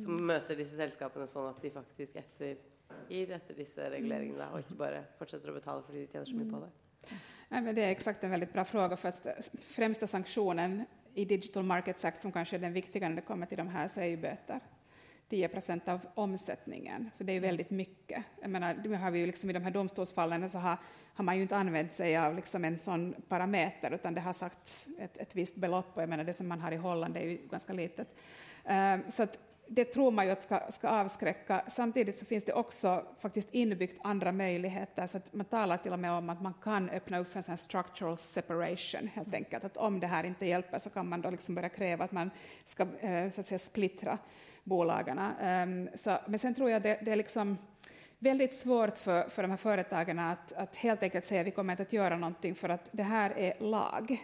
som 0.00 0.20
møter 0.26 0.56
disse 0.56 0.76
selskapene 0.76 1.26
sånn 1.28 1.50
at 1.50 1.60
de 1.62 1.70
faktisk 1.74 2.16
etter 2.16 2.56
gir 3.08 3.32
etter 3.32 3.56
disse 3.56 3.88
reguleringene, 3.92 4.48
og 4.52 4.62
ikke 4.62 4.78
bare 4.80 5.02
fortsetter 5.18 5.52
å 5.52 5.56
betale 5.56 5.84
fordi 5.86 6.04
de 6.04 6.12
tjener 6.12 6.28
så 6.28 6.36
mye 6.38 6.50
på 6.50 6.62
det? 6.62 6.70
Men 7.48 7.74
det 7.74 7.84
är 7.84 7.90
exakt 7.90 8.24
en 8.24 8.30
väldigt 8.30 8.52
bra 8.52 8.64
fråga. 8.64 8.96
för 8.96 9.08
att 9.08 9.50
Främsta 9.60 10.06
sanktionen 10.06 10.84
i 11.14 11.24
Digital 11.24 11.62
Markets 11.62 12.04
Act, 12.04 12.22
som 12.22 12.32
kanske 12.32 12.56
är 12.56 12.60
den 12.60 12.72
viktiga 12.72 13.08
när 13.08 13.16
det 13.16 13.22
kommer 13.22 13.46
till 13.46 13.58
de 13.58 13.68
här, 13.68 13.88
så 13.88 14.00
är 14.00 14.04
ju 14.04 14.16
böter. 14.16 14.60
10 15.28 15.48
procent 15.48 15.88
av 15.88 16.00
omsättningen. 16.14 17.10
Så 17.14 17.24
det 17.24 17.32
är 17.32 17.40
väldigt 17.40 17.70
mycket. 17.70 18.24
Jag 18.40 18.50
menar, 18.50 18.74
det 18.74 18.96
har 18.96 19.10
vi 19.10 19.18
ju 19.18 19.26
liksom 19.26 19.50
I 19.50 19.52
de 19.52 19.62
här 19.62 19.70
domstolsfallen 19.70 20.50
så 20.50 20.58
har, 20.58 20.76
har 21.14 21.24
man 21.24 21.36
ju 21.36 21.42
inte 21.42 21.56
använt 21.56 21.92
sig 21.92 22.16
av 22.16 22.36
liksom 22.36 22.64
en 22.64 22.78
sån 22.78 23.14
parameter, 23.28 23.90
utan 23.90 24.14
det 24.14 24.20
har 24.20 24.32
sagt 24.32 24.86
ett, 24.98 25.18
ett 25.18 25.36
visst 25.36 25.56
belopp. 25.56 25.86
Och 25.94 26.02
jag 26.02 26.08
menar, 26.08 26.24
det 26.24 26.32
som 26.32 26.48
man 26.48 26.60
har 26.60 26.72
i 26.72 26.76
Holland 26.76 27.16
är 27.16 27.20
ju 27.20 27.38
ganska 27.50 27.72
litet. 27.72 28.08
Um, 28.64 29.10
så 29.10 29.22
att 29.22 29.38
det 29.74 29.84
tror 29.84 30.10
man 30.10 30.24
ju 30.26 30.30
att 30.30 30.42
ska, 30.42 30.60
ska 30.70 30.88
avskräcka. 30.88 31.62
Samtidigt 31.68 32.18
så 32.18 32.26
finns 32.26 32.44
det 32.44 32.52
också 32.52 33.04
faktiskt 33.20 33.48
inbyggt 33.52 34.00
andra 34.04 34.32
möjligheter. 34.32 35.06
Så 35.06 35.16
att 35.16 35.34
man 35.34 35.46
talar 35.46 35.76
till 35.76 35.92
och 35.92 35.98
med 35.98 36.12
om 36.12 36.30
att 36.30 36.42
man 36.42 36.54
kan 36.62 36.90
öppna 36.90 37.18
upp 37.18 37.28
för 37.28 37.38
en 37.38 37.42
sån 37.42 37.56
structural 37.56 38.18
separation. 38.18 39.08
helt 39.14 39.34
enkelt. 39.34 39.64
Att 39.64 39.76
om 39.76 40.00
det 40.00 40.06
här 40.06 40.24
inte 40.24 40.46
hjälper 40.46 40.78
så 40.78 40.90
kan 40.90 41.08
man 41.08 41.20
då 41.20 41.30
liksom 41.30 41.54
börja 41.54 41.68
kräva 41.68 42.04
att 42.04 42.12
man 42.12 42.30
ska 42.64 42.86
eh, 43.00 43.30
så 43.30 43.40
att 43.40 43.46
säga, 43.46 43.58
splittra 43.58 44.18
bolagen. 44.64 45.18
Um, 45.18 45.88
men 46.26 46.38
sen 46.38 46.54
tror 46.54 46.70
jag 46.70 46.82
det, 46.82 46.98
det 47.02 47.12
är 47.12 47.16
liksom 47.16 47.58
väldigt 48.18 48.54
svårt 48.54 48.98
för, 48.98 49.28
för 49.28 49.42
de 49.42 49.50
här 49.50 49.58
företagen 49.58 50.18
att, 50.18 50.52
att 50.52 50.76
helt 50.76 51.02
enkelt 51.02 51.26
säga 51.26 51.42
vi 51.42 51.50
kommer 51.50 51.72
inte 51.72 51.82
att 51.82 51.92
göra 51.92 52.16
någonting 52.16 52.54
för 52.54 52.68
att 52.68 52.88
det 52.90 53.02
här 53.02 53.38
är 53.38 53.54
lag. 53.60 54.20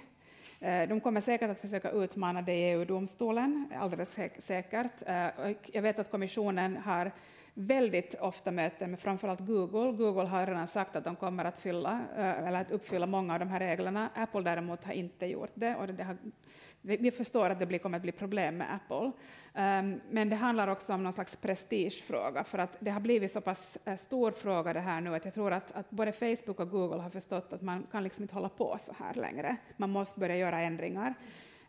Eh, 0.61 0.89
de 0.89 1.01
kommer 1.01 1.21
säkert 1.21 1.51
att 1.51 1.61
försöka 1.61 1.91
utmana 1.91 2.43
det 2.43 2.55
i 2.55 2.71
EU-domstolen, 2.71 3.73
alldeles 3.81 4.17
säkert. 4.39 4.93
Eh, 5.07 5.53
jag 5.73 5.83
vet 5.83 5.99
att 5.99 6.11
kommissionen 6.11 6.77
har 6.77 7.13
väldigt 7.55 8.15
ofta 8.15 8.51
möten 8.51 8.91
med 8.91 9.01
framförallt 9.01 9.41
Google. 9.41 9.93
Google 9.93 10.29
har 10.29 10.47
redan 10.47 10.67
sagt 10.67 10.97
att 10.97 11.05
de 11.05 11.17
kommer 11.17 11.45
att, 11.45 11.59
fylla, 11.59 12.01
eller 12.17 12.61
att 12.61 12.71
uppfylla 12.71 13.07
många 13.07 13.33
av 13.33 13.39
de 13.39 13.49
här 13.49 13.61
reglerna. 13.61 14.09
Apple 14.15 14.41
däremot 14.41 14.85
har 14.85 14.93
inte 14.93 15.27
gjort 15.27 15.51
det. 15.55 15.77
Och 15.77 15.87
det 15.87 16.03
har, 16.05 16.17
vi 16.83 17.11
förstår 17.11 17.51
att 17.51 17.59
det 17.59 17.67
blir, 17.67 17.79
kommer 17.79 17.97
att 17.97 18.03
bli 18.03 18.13
problem 18.13 18.57
med 18.57 18.75
Apple. 18.75 19.13
Um, 19.55 20.01
men 20.11 20.29
det 20.29 20.37
handlar 20.37 20.69
också 20.69 20.93
om 20.95 21.03
någon 21.03 21.13
slags 21.13 21.37
prestigefråga, 21.37 22.45
för 22.45 22.59
att 22.59 22.77
det 22.81 22.91
har 22.91 23.01
blivit 23.01 23.33
så 23.33 23.41
pass 23.41 23.79
uh, 23.89 23.97
stor 23.97 24.31
fråga 24.31 24.73
det 24.73 24.81
här 24.81 25.01
nu 25.01 25.15
att 25.15 25.25
jag 25.25 25.35
tror 25.35 25.53
att, 25.53 25.73
att 25.73 25.91
både 25.91 26.13
Facebook 26.13 26.61
och 26.61 26.71
Google 26.71 27.03
har 27.03 27.11
förstått 27.11 27.53
att 27.53 27.63
man 27.63 27.87
kan 27.93 28.05
liksom 28.05 28.23
inte 28.23 28.35
hålla 28.35 28.49
på 28.49 28.77
så 28.81 28.95
här 28.99 29.15
längre. 29.15 29.57
Man 29.77 29.91
måste 29.91 30.21
börja 30.21 30.37
göra 30.37 30.61
ändringar. 30.61 31.15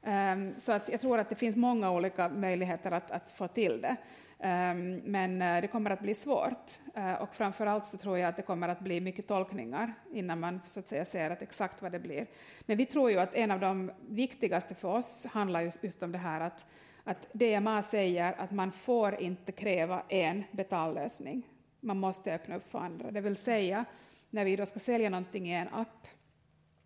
Um, 0.01 0.53
så 0.57 0.71
att 0.71 0.89
jag 0.89 1.01
tror 1.01 1.17
att 1.17 1.29
det 1.29 1.35
finns 1.35 1.55
många 1.55 1.91
olika 1.91 2.29
möjligheter 2.29 2.91
att, 2.91 3.11
att 3.11 3.31
få 3.31 3.47
till 3.47 3.81
det. 3.81 3.95
Um, 4.43 4.95
men 4.95 5.41
uh, 5.41 5.61
det 5.61 5.67
kommer 5.67 5.91
att 5.91 6.01
bli 6.01 6.13
svårt. 6.13 6.79
Uh, 6.97 7.13
och 7.13 7.35
framförallt 7.35 7.87
så 7.87 7.97
tror 7.97 8.17
jag 8.17 8.29
att 8.29 8.35
det 8.35 8.41
kommer 8.41 8.67
att 8.69 8.79
bli 8.79 9.01
mycket 9.01 9.27
tolkningar 9.27 9.93
innan 10.11 10.39
man 10.39 10.61
så 10.67 10.79
att 10.79 10.87
säga 10.87 11.05
ser 11.05 11.29
att 11.29 11.41
exakt 11.41 11.81
vad 11.81 11.91
det 11.91 11.99
blir. 11.99 12.27
Men 12.61 12.77
vi 12.77 12.85
tror 12.85 13.11
ju 13.11 13.19
att 13.19 13.33
en 13.33 13.51
av 13.51 13.59
de 13.59 13.91
viktigaste 14.07 14.75
för 14.75 14.87
oss 14.87 15.25
handlar 15.25 15.61
just, 15.61 15.83
just 15.83 16.03
om 16.03 16.11
det 16.11 16.17
här 16.17 16.41
att, 16.41 16.65
att 17.03 17.27
DMA 17.33 17.81
säger 17.81 18.33
att 18.37 18.51
man 18.51 18.71
får 18.71 19.15
inte 19.15 19.51
kräva 19.51 20.03
en 20.09 20.43
betallösning. 20.51 21.47
Man 21.79 21.97
måste 21.97 22.33
öppna 22.33 22.55
upp 22.55 22.71
för 22.71 22.79
andra. 22.79 23.11
Det 23.11 23.21
vill 23.21 23.35
säga, 23.35 23.85
när 24.29 24.45
vi 24.45 24.55
då 24.55 24.65
ska 24.65 24.79
sälja 24.79 25.09
någonting 25.09 25.49
i 25.49 25.53
en 25.53 25.67
app 25.67 26.07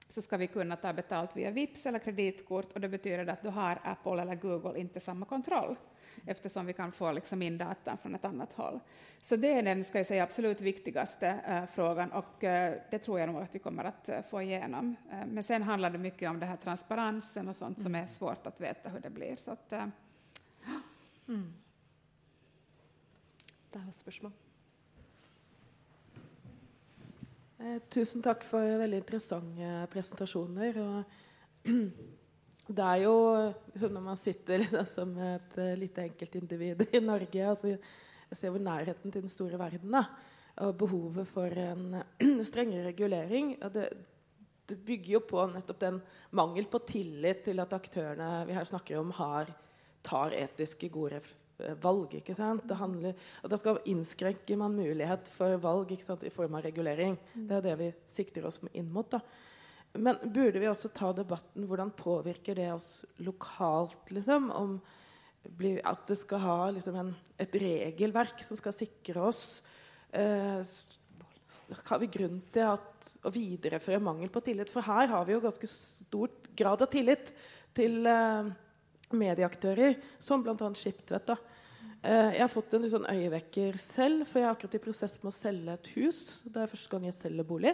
så 0.07 0.21
ska 0.21 0.37
vi 0.37 0.47
kunna 0.47 0.75
ta 0.75 0.93
betalt 0.93 1.37
via 1.37 1.51
Vips 1.51 1.85
eller 1.85 1.99
kreditkort 1.99 2.71
och 2.73 2.81
det 2.81 2.89
betyder 2.89 3.27
att 3.27 3.43
då 3.43 3.49
har 3.49 3.79
Apple 3.83 4.21
eller 4.21 4.35
Google 4.35 4.79
inte 4.79 4.99
samma 4.99 5.25
kontroll 5.25 5.75
eftersom 6.25 6.65
vi 6.65 6.73
kan 6.73 6.91
få 6.91 7.11
liksom 7.11 7.41
in 7.41 7.57
data 7.57 7.97
från 7.97 8.15
ett 8.15 8.25
annat 8.25 8.53
håll. 8.53 8.79
Så 9.21 9.35
det 9.35 9.51
är 9.51 9.63
den 9.63 9.83
ska 9.83 9.99
jag 9.99 10.07
säga, 10.07 10.23
absolut 10.23 10.61
viktigaste 10.61 11.27
eh, 11.27 11.63
frågan 11.73 12.11
och 12.11 12.43
eh, 12.43 12.75
det 12.91 12.99
tror 12.99 13.19
jag 13.19 13.29
nog 13.29 13.41
att 13.41 13.55
vi 13.55 13.59
kommer 13.59 13.83
att 13.83 14.09
eh, 14.09 14.21
få 14.21 14.41
igenom. 14.41 14.95
men 15.27 15.43
sen 15.43 15.63
handlar 15.63 15.89
det 15.89 15.97
mycket 15.97 16.29
om 16.29 16.39
det 16.39 16.45
här 16.45 16.57
transparensen 16.57 17.47
och 17.47 17.55
sånt 17.55 17.77
mm. 17.77 17.83
som 17.83 17.95
är 17.95 18.07
svårt 18.07 18.47
att 18.47 18.61
veta 18.61 18.89
hur 18.89 18.99
det 18.99 19.09
blir. 19.09 19.35
Så 19.35 19.51
att, 19.51 19.73
mm. 21.27 21.53
Det 23.71 23.79
var 23.79 23.91
spørsmål. 23.91 24.31
Eh, 27.63 27.79
tusen 27.89 28.21
takk 28.21 28.43
for 28.43 28.77
veldig 28.77 28.97
interessante 28.97 29.87
presentasjoner. 29.91 30.77
Og 30.77 31.03
det 32.67 32.83
er 32.83 33.01
jo 33.03 33.15
Når 33.81 34.01
man 34.01 34.19
sitter 34.19 34.59
liksom, 34.63 34.85
som 34.87 35.17
et 35.19 35.57
uh, 35.59 35.73
lite 35.79 36.05
enkeltindivid 36.07 36.85
i 36.93 37.01
Norge 37.03 37.49
altså, 37.49 37.73
Jeg 37.73 38.39
ser 38.39 38.53
hvor 38.53 38.63
nærheten 38.63 39.11
til 39.11 39.25
den 39.25 39.33
store 39.33 39.59
verden 39.59 39.91
da, 39.91 40.05
og 40.63 40.77
behovet 40.77 41.27
for 41.27 41.59
en 41.59 42.01
strengere 42.49 42.87
regulering 42.87 43.55
det, 43.73 43.89
det, 44.69 44.79
bygger 44.85 45.17
jo 45.17 45.23
på 45.27 45.45
nettopp 45.51 45.79
den 45.81 46.01
mangel 46.31 46.69
på 46.71 46.79
tillit 46.87 47.43
til 47.45 47.59
at 47.59 47.73
aktørene 47.75 48.45
vi 48.47 48.55
her 48.55 48.65
snakker 48.69 48.99
om, 49.01 49.11
har, 49.17 49.51
tar 50.05 50.33
etiske, 50.37 50.89
gode 50.93 51.19
Eh, 51.61 51.75
valg. 51.81 52.13
ikke 52.17 52.35
sant? 52.35 52.65
Det 52.67 52.75
handler, 52.77 53.13
og 53.43 53.49
Da 53.49 53.57
skal 53.57 53.79
innskrenker 53.85 54.57
man 54.57 54.75
mulighet 54.75 55.27
for 55.27 55.57
valg 55.57 55.91
ikke 55.91 56.05
sant? 56.05 56.23
i 56.23 56.29
form 56.29 56.55
av 56.55 56.63
regulering. 56.63 57.17
Mm. 57.35 57.47
Det 57.47 57.57
er 57.57 57.61
det 57.61 57.77
vi 57.79 57.93
sikter 58.07 58.45
oss 58.45 58.59
inn 58.73 58.91
mot. 58.91 59.09
da. 59.09 59.19
Men 59.93 60.17
burde 60.23 60.57
vi 60.57 60.69
også 60.69 60.89
ta 60.89 61.11
debatten 61.13 61.67
hvordan 61.69 61.91
påvirker 61.93 62.57
det 62.57 62.71
oss 62.73 63.03
lokalt? 63.21 64.09
liksom, 64.09 64.49
om 64.51 64.79
At 65.83 66.07
det 66.07 66.17
skal 66.17 66.41
ha 66.41 66.57
liksom, 66.73 66.97
en, 66.97 67.13
et 67.37 67.55
regelverk 67.61 68.41
som 68.45 68.57
skal 68.57 68.73
sikre 68.73 69.21
oss 69.21 69.61
eh, 70.11 70.65
Har 71.91 72.01
vi 72.01 72.09
grunn 72.09 72.41
til 72.53 72.73
at, 72.73 73.13
å 73.21 73.33
videreføre 73.33 74.01
mangel 74.01 74.33
på 74.33 74.41
tillit? 74.41 74.71
For 74.73 74.81
her 74.81 75.11
har 75.13 75.25
vi 75.27 75.35
jo 75.35 75.43
ganske 75.43 75.69
stor 75.69 76.33
grad 76.57 76.81
av 76.81 76.89
tillit 76.89 77.33
til 77.77 78.05
eh, 78.09 78.49
medieaktører, 79.13 79.97
som 80.21 80.41
bl.a. 80.45 80.69
Skiptvet. 80.77 81.33
Eh, 82.03 82.31
jeg 82.35 82.43
har 82.43 82.51
fått 82.51 82.75
en 82.77 82.89
sånn 82.91 83.09
øyevekker 83.09 83.77
selv, 83.81 84.25
for 84.29 84.41
jeg 84.41 84.49
er 84.49 84.55
akkurat 84.55 84.77
i 84.77 84.83
prosess 84.83 85.19
med 85.21 85.31
å 85.31 85.35
selge 85.35 85.77
et 85.77 85.91
hus. 85.95 86.23
Det 86.45 86.61
er 86.61 86.71
første 86.71 86.93
gang 86.93 87.07
jeg 87.07 87.17
selger 87.17 87.47
bolig. 87.47 87.73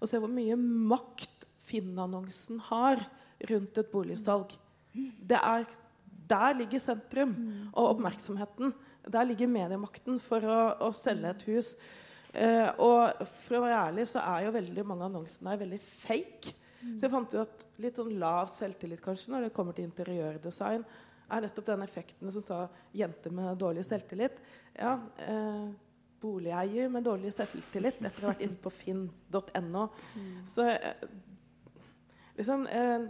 Og 0.00 0.10
se 0.10 0.20
hvor 0.20 0.32
mye 0.32 0.56
makt 0.56 1.35
Finn-annonsen 1.66 2.60
har 2.70 3.02
rundt 3.50 3.78
et 3.78 3.92
boligsalg. 3.92 4.54
Det 4.96 5.38
er, 5.38 5.66
der 6.30 6.58
ligger 6.60 6.82
sentrum 6.82 7.34
og 7.72 7.96
oppmerksomheten. 7.96 8.74
Der 9.06 9.26
ligger 9.28 9.50
mediemakten 9.50 10.20
for 10.22 10.42
å, 10.42 10.60
å 10.88 10.92
selge 10.96 11.32
et 11.32 11.48
hus. 11.50 11.74
Eh, 12.36 12.68
og 12.82 13.26
for 13.44 13.58
å 13.58 13.64
være 13.64 13.82
ærlig 13.88 14.06
så 14.10 14.22
er 14.24 14.46
jo 14.46 14.54
veldig 14.56 14.84
mange 14.88 15.06
annonsene 15.08 15.52
her 15.52 15.62
veldig 15.64 15.82
fake. 15.84 16.54
Så 16.86 17.06
jeg 17.06 17.12
fant 17.12 17.34
jo 17.34 17.42
at 17.42 17.64
litt 17.82 17.98
sånn 17.98 18.12
lav 18.20 18.52
selvtillit 18.54 19.02
kanskje 19.02 19.32
når 19.32 19.46
det 19.46 19.54
kommer 19.56 19.76
til 19.76 19.88
interiørdesign, 19.88 20.84
er 21.26 21.42
nettopp 21.42 21.66
den 21.66 21.82
effekten 21.82 22.30
som 22.30 22.44
sa 22.44 22.58
'jente 22.94 23.32
med 23.34 23.58
dårlig 23.58 23.82
selvtillit'. 23.88 24.38
Ja, 24.78 25.00
eh, 25.18 25.72
boligeier 26.22 26.88
med 26.88 27.04
dårlig 27.04 27.32
selvtillit 27.34 27.98
etter 28.00 28.22
å 28.22 28.28
ha 28.28 28.34
vært 28.34 28.44
inne 28.46 28.60
på 28.62 28.70
finn.no. 28.70 29.88
Så 30.46 30.68
eh, 30.70 30.94
liksom 32.36 32.66
eh, 32.70 33.08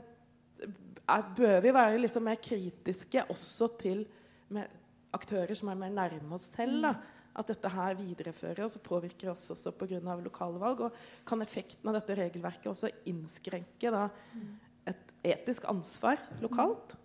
Bør 1.37 1.61
vi 1.63 1.71
være 1.71 2.01
liksom 2.01 2.25
mer 2.27 2.39
kritiske 2.43 3.23
også 3.31 3.69
til 3.79 4.01
aktører 5.15 5.55
som 5.55 5.69
er 5.71 5.79
mer 5.79 5.93
nærme 5.95 6.35
oss 6.35 6.49
selv? 6.57 6.81
da? 6.83 6.97
at 7.37 7.51
dette 7.53 7.71
her 7.73 7.97
viderefører 7.99 8.65
oss 8.65 8.79
og 8.79 8.85
påvirker 8.87 9.31
oss 9.33 9.51
også 9.53 9.73
pga. 9.77 10.01
lokale 10.01 10.61
valg. 10.61 10.81
Og 10.87 11.27
kan 11.27 11.43
effekten 11.43 11.89
av 11.91 11.99
dette 11.99 12.17
regelverket 12.17 12.71
også 12.71 12.93
innskrenke 13.05 13.93
da, 13.93 14.09
et 14.87 15.13
etisk 15.35 15.67
ansvar 15.69 16.21
lokalt? 16.41 16.97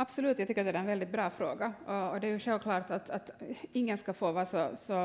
Absolutt. 0.00 0.38
Jeg 0.38 0.48
syns 0.48 0.64
det 0.64 0.72
er 0.72 0.80
en 0.80 0.94
veldig 0.94 1.10
bra 1.12 1.28
fråga. 1.28 1.74
Og, 1.84 2.04
og, 2.14 2.20
det 2.20 2.28
er 2.28 2.32
jo 2.32 2.44
selvklart 2.46 2.90
at, 2.96 3.10
at 3.10 3.30
ingen 3.74 3.96
skal 4.00 4.16
få 4.16 4.32
være 4.32 4.48
så, 4.48 4.64
så 4.80 5.00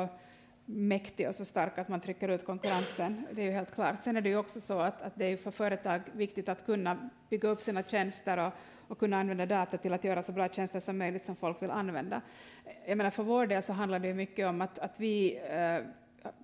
mäktig 0.66 1.28
och 1.28 1.36
så 1.36 1.46
stark 1.46 1.78
att 1.78 1.90
man 1.90 2.00
trycker 2.00 2.30
ut 2.30 2.46
konkurrensen. 2.46 3.28
Det 3.32 3.42
är 3.42 3.46
ju 3.46 3.52
helt 3.52 3.76
klart. 3.76 4.04
Sen 4.04 4.18
är 4.18 4.22
det 4.22 4.30
ju 4.30 4.38
också 4.38 4.62
så 4.62 4.80
att, 4.80 5.02
att 5.02 5.14
det 5.16 5.26
är 5.26 5.38
för 5.38 5.52
företag 5.52 6.02
viktigt 6.14 6.50
att 6.50 6.66
kunna 6.66 7.10
bygga 7.30 7.50
upp 7.50 7.62
sina 7.62 7.84
tjänster 7.84 8.38
och, 8.48 8.54
och 8.88 9.00
kunna 9.00 9.20
använda 9.20 9.46
data 9.46 9.78
till 9.78 9.94
att 9.94 10.04
göra 10.04 10.22
så 10.22 10.32
bra 10.32 10.50
tjänster 10.50 10.80
som 10.80 10.98
möjligt 10.98 11.26
som 11.26 11.36
folk 11.36 11.62
vill 11.62 11.72
använda. 11.72 12.22
Jag 12.86 12.98
menar, 12.98 13.12
för 13.12 13.24
vår 13.24 13.48
del 13.48 13.64
så 13.64 13.74
handlar 13.74 14.00
det 14.00 14.14
mycket 14.14 14.48
om 14.48 14.62
att, 14.62 14.80
att 14.80 14.94
vi 14.98 15.40
eh, 15.50 15.80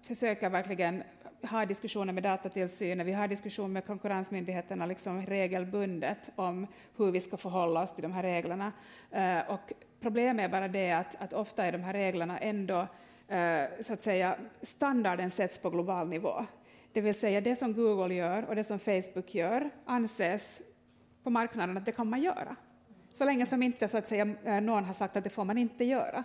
försöker 0.02 0.50
verkligen 0.50 1.04
ha 1.50 1.66
diskussioner 1.66 2.14
med 2.14 2.24
datatillsynen, 2.24 3.06
vi 3.06 3.14
har 3.14 3.28
diskussioner 3.28 3.70
med 3.70 3.86
konkurrensmyndigheterna 3.86 4.86
liksom 4.86 5.26
regelbundet 5.26 6.32
om 6.36 6.68
hur 6.98 7.12
vi 7.12 7.22
ska 7.22 7.38
förhålla 7.38 7.84
oss 7.84 7.94
till 7.96 8.02
de 8.02 8.12
här 8.12 8.24
reglerna. 8.24 8.72
Eh, 9.12 9.40
och 9.52 9.74
problemet 10.00 10.46
är 10.46 10.50
bara 10.50 10.68
det 10.68 10.92
att, 10.92 11.16
att 11.16 11.34
ofta 11.34 11.66
är 11.66 11.72
de 11.72 11.84
här 11.84 11.94
reglerna 11.94 12.38
ändå 12.38 12.88
så 13.82 13.94
att 13.94 14.02
säga, 14.02 14.36
standarden 14.62 15.30
sätts 15.30 15.58
på 15.58 15.70
global 15.70 16.08
nivå. 16.08 16.46
Det 16.94 17.02
vill 17.02 17.16
säga 17.16 17.42
det 17.42 17.56
som 17.56 17.74
Google 17.74 18.16
gör 18.16 18.46
och 18.46 18.56
det 18.56 18.64
som 18.64 18.80
Facebook 18.80 19.36
gör 19.36 19.70
anses 19.86 20.62
på 21.24 21.30
marknaden 21.30 21.78
att 21.78 21.86
det 21.86 21.92
kan 21.92 22.10
man 22.10 22.22
göra. 22.22 22.56
Så 23.12 23.26
länge 23.26 23.46
som 23.46 23.64
inte 23.64 23.88
så 23.88 23.98
att 23.98 24.08
säga, 24.08 24.36
eh, 24.44 24.62
någon 24.62 24.86
har 24.86 24.94
sagt 24.94 25.18
att 25.18 25.24
det 25.24 25.30
får 25.30 25.46
man 25.46 25.58
inte 25.58 25.84
göra. 25.84 26.24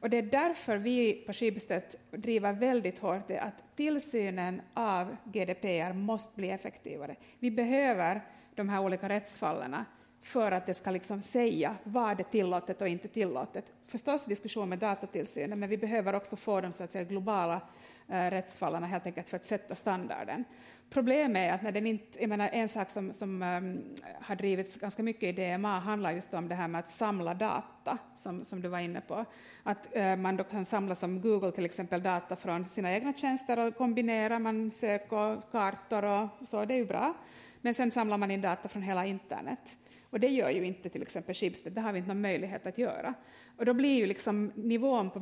Och 0.00 0.10
det 0.10 0.16
är 0.16 0.22
därför 0.22 0.76
vi 0.76 1.12
på 1.12 1.32
Schibsted 1.32 1.82
driver 2.10 2.52
väldigt 2.52 2.98
hårt 2.98 3.28
det 3.28 3.38
att 3.38 3.76
tillsynen 3.76 4.62
av 4.74 5.16
GDPR 5.24 5.92
måste 5.92 6.36
bli 6.36 6.50
effektivare. 6.50 7.16
Vi 7.38 7.50
behöver 7.50 8.20
de 8.54 8.68
här 8.68 8.80
olika 8.80 9.08
rättsfallen 9.08 9.76
för 10.24 10.52
att 10.52 10.66
det 10.66 10.74
ska 10.74 10.90
liksom 10.90 11.22
säga 11.22 11.76
vad 11.84 12.20
är 12.20 12.24
tillåtet 12.24 12.80
och 12.80 12.88
inte 12.88 13.08
tillåtet. 13.08 13.64
Förstås 13.86 14.24
diskussion 14.24 14.68
med 14.68 14.78
datatillsynen, 14.78 15.60
men 15.60 15.68
vi 15.68 15.78
behöver 15.78 16.14
också 16.14 16.36
få 16.36 16.60
de 16.60 16.72
så 16.72 16.84
att 16.84 16.92
säga, 16.92 17.04
globala 17.04 17.60
eh, 18.08 18.30
rättsfallen 18.30 18.82
helt 18.82 19.06
enkelt 19.06 19.28
för 19.28 19.36
att 19.36 19.46
sätta 19.46 19.74
standarden. 19.74 20.44
Problemet 20.90 21.50
är 21.50 21.54
att 21.54 21.62
när 21.62 21.72
den 21.72 21.86
inte, 21.86 22.20
jag 22.20 22.28
menar, 22.28 22.48
en 22.52 22.68
sak 22.68 22.90
som, 22.90 23.12
som 23.12 23.42
um, 23.42 23.82
har 24.20 24.36
drivits 24.36 24.76
ganska 24.76 25.02
mycket 25.02 25.22
i 25.22 25.32
DMA 25.32 25.78
handlar 25.78 26.12
just 26.12 26.34
om 26.34 26.48
det 26.48 26.54
här 26.54 26.68
med 26.68 26.78
att 26.78 26.90
samla 26.90 27.34
data, 27.34 27.98
som, 28.16 28.44
som 28.44 28.60
du 28.60 28.68
var 28.68 28.78
inne 28.78 29.00
på. 29.00 29.24
Att 29.62 29.88
uh, 29.96 30.16
man 30.16 30.36
då 30.36 30.44
kan 30.44 30.64
samla 30.64 30.94
som 30.94 31.20
Google 31.20 31.52
till 31.52 31.64
exempel 31.64 32.02
data 32.02 32.36
från 32.36 32.64
sina 32.64 32.92
egna 32.92 33.12
tjänster 33.12 33.66
och 33.66 33.76
kombinera, 33.76 34.38
man 34.38 34.70
söker 34.70 35.50
kartor 35.50 36.04
och 36.04 36.48
så, 36.48 36.64
det 36.64 36.74
är 36.74 36.78
ju 36.78 36.86
bra. 36.86 37.14
Men 37.60 37.74
sen 37.74 37.90
samlar 37.90 38.18
man 38.18 38.30
in 38.30 38.40
data 38.40 38.68
från 38.68 38.82
hela 38.82 39.06
internet. 39.06 39.76
Och 40.14 40.20
det 40.20 40.28
gör 40.28 40.50
ju 40.50 40.64
inte 40.64 40.88
till 40.88 41.02
exempel 41.02 41.34
Schibsted, 41.34 41.72
det 41.72 41.80
har 41.80 41.92
vi 41.92 41.98
inte 41.98 42.08
någon 42.08 42.20
möjlighet 42.20 42.66
att 42.66 42.78
göra. 42.78 43.14
Och 43.56 43.64
då 43.64 43.74
blir 43.74 43.96
ju 43.96 44.06
liksom 44.06 44.52
nivån 44.54 45.10
på 45.10 45.18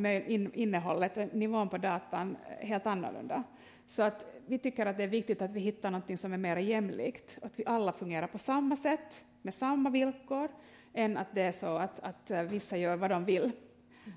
innehållet, 0.55 1.33
nivån 1.35 1.69
på 1.69 1.79
datan 1.79 2.37
helt 2.61 2.87
annorlunda. 2.87 3.43
Så 3.87 4.03
att 4.03 4.27
vi 4.47 4.59
tycker 4.59 4.87
att 4.87 4.97
det 4.97 5.03
är 5.03 5.09
viktigt 5.09 5.43
att 5.43 5.51
vi 5.51 5.61
hittar 5.61 5.91
något 5.91 6.21
som 6.21 6.33
är 6.33 6.39
mer 6.39 6.57
jämlikt, 6.57 7.39
att 7.43 7.59
vi 7.59 7.65
alla 7.67 7.93
fungerar 7.93 8.27
på 8.27 8.39
samma 8.39 8.77
sätt, 8.77 9.25
med 9.43 9.55
samma 9.55 9.91
villkor, 9.91 10.49
än 10.93 11.17
att 11.17 11.35
det 11.35 11.43
är 11.43 11.53
så 11.53 11.77
att, 11.77 12.01
att 12.01 12.31
vissa 12.51 12.77
gör 12.77 12.97
vad 12.97 13.11
de 13.11 13.25
vill. 13.25 13.51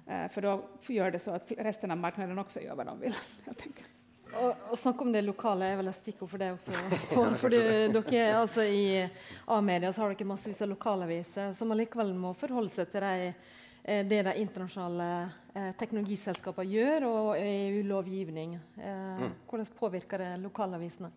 För 0.05 0.41
da 0.41 0.61
gjør 0.87 1.11
det 1.11 1.19
så 1.19 1.31
at 1.31 1.51
resten 1.57 1.91
av 1.91 1.97
marknaden 1.97 2.39
også 2.39 2.59
gjør 2.59 2.75
hva 2.75 2.83
de 2.83 2.99
vil. 2.99 3.15
Å 4.35 4.75
snakke 4.75 5.05
om 5.05 5.11
det 5.13 5.21
lokale 5.23 5.69
er 5.71 5.77
vel 5.79 5.89
et 5.91 5.97
stikkord 5.97 6.29
for 6.31 6.41
det 6.41 6.51
også. 6.55 6.73
For, 7.15 7.35
for 7.39 7.53
dere, 7.53 8.23
altså 8.35 8.65
I 8.67 9.05
A-media 9.51 9.91
så 9.93 10.03
har 10.03 10.13
dere 10.13 10.27
massevis 10.27 10.61
av 10.65 10.71
lokalaviser 10.73 11.53
som 11.55 11.71
allikevel 11.71 12.11
må 12.17 12.33
forholde 12.37 12.73
seg 12.73 12.89
til 12.91 13.05
de, 13.05 13.31
eh, 13.83 14.03
det 14.07 14.21
de 14.27 14.35
internasjonale 14.41 15.09
eh, 15.55 15.71
teknologiselskapene 15.79 16.75
gjør, 16.75 17.07
og 17.09 17.29
EU-lovgivning. 17.39 18.57
Eh, 18.75 19.25
mm. 19.25 19.35
Hvordan 19.47 19.75
påvirker 19.79 20.25
det 20.25 20.31
lokalavisene? 20.43 21.13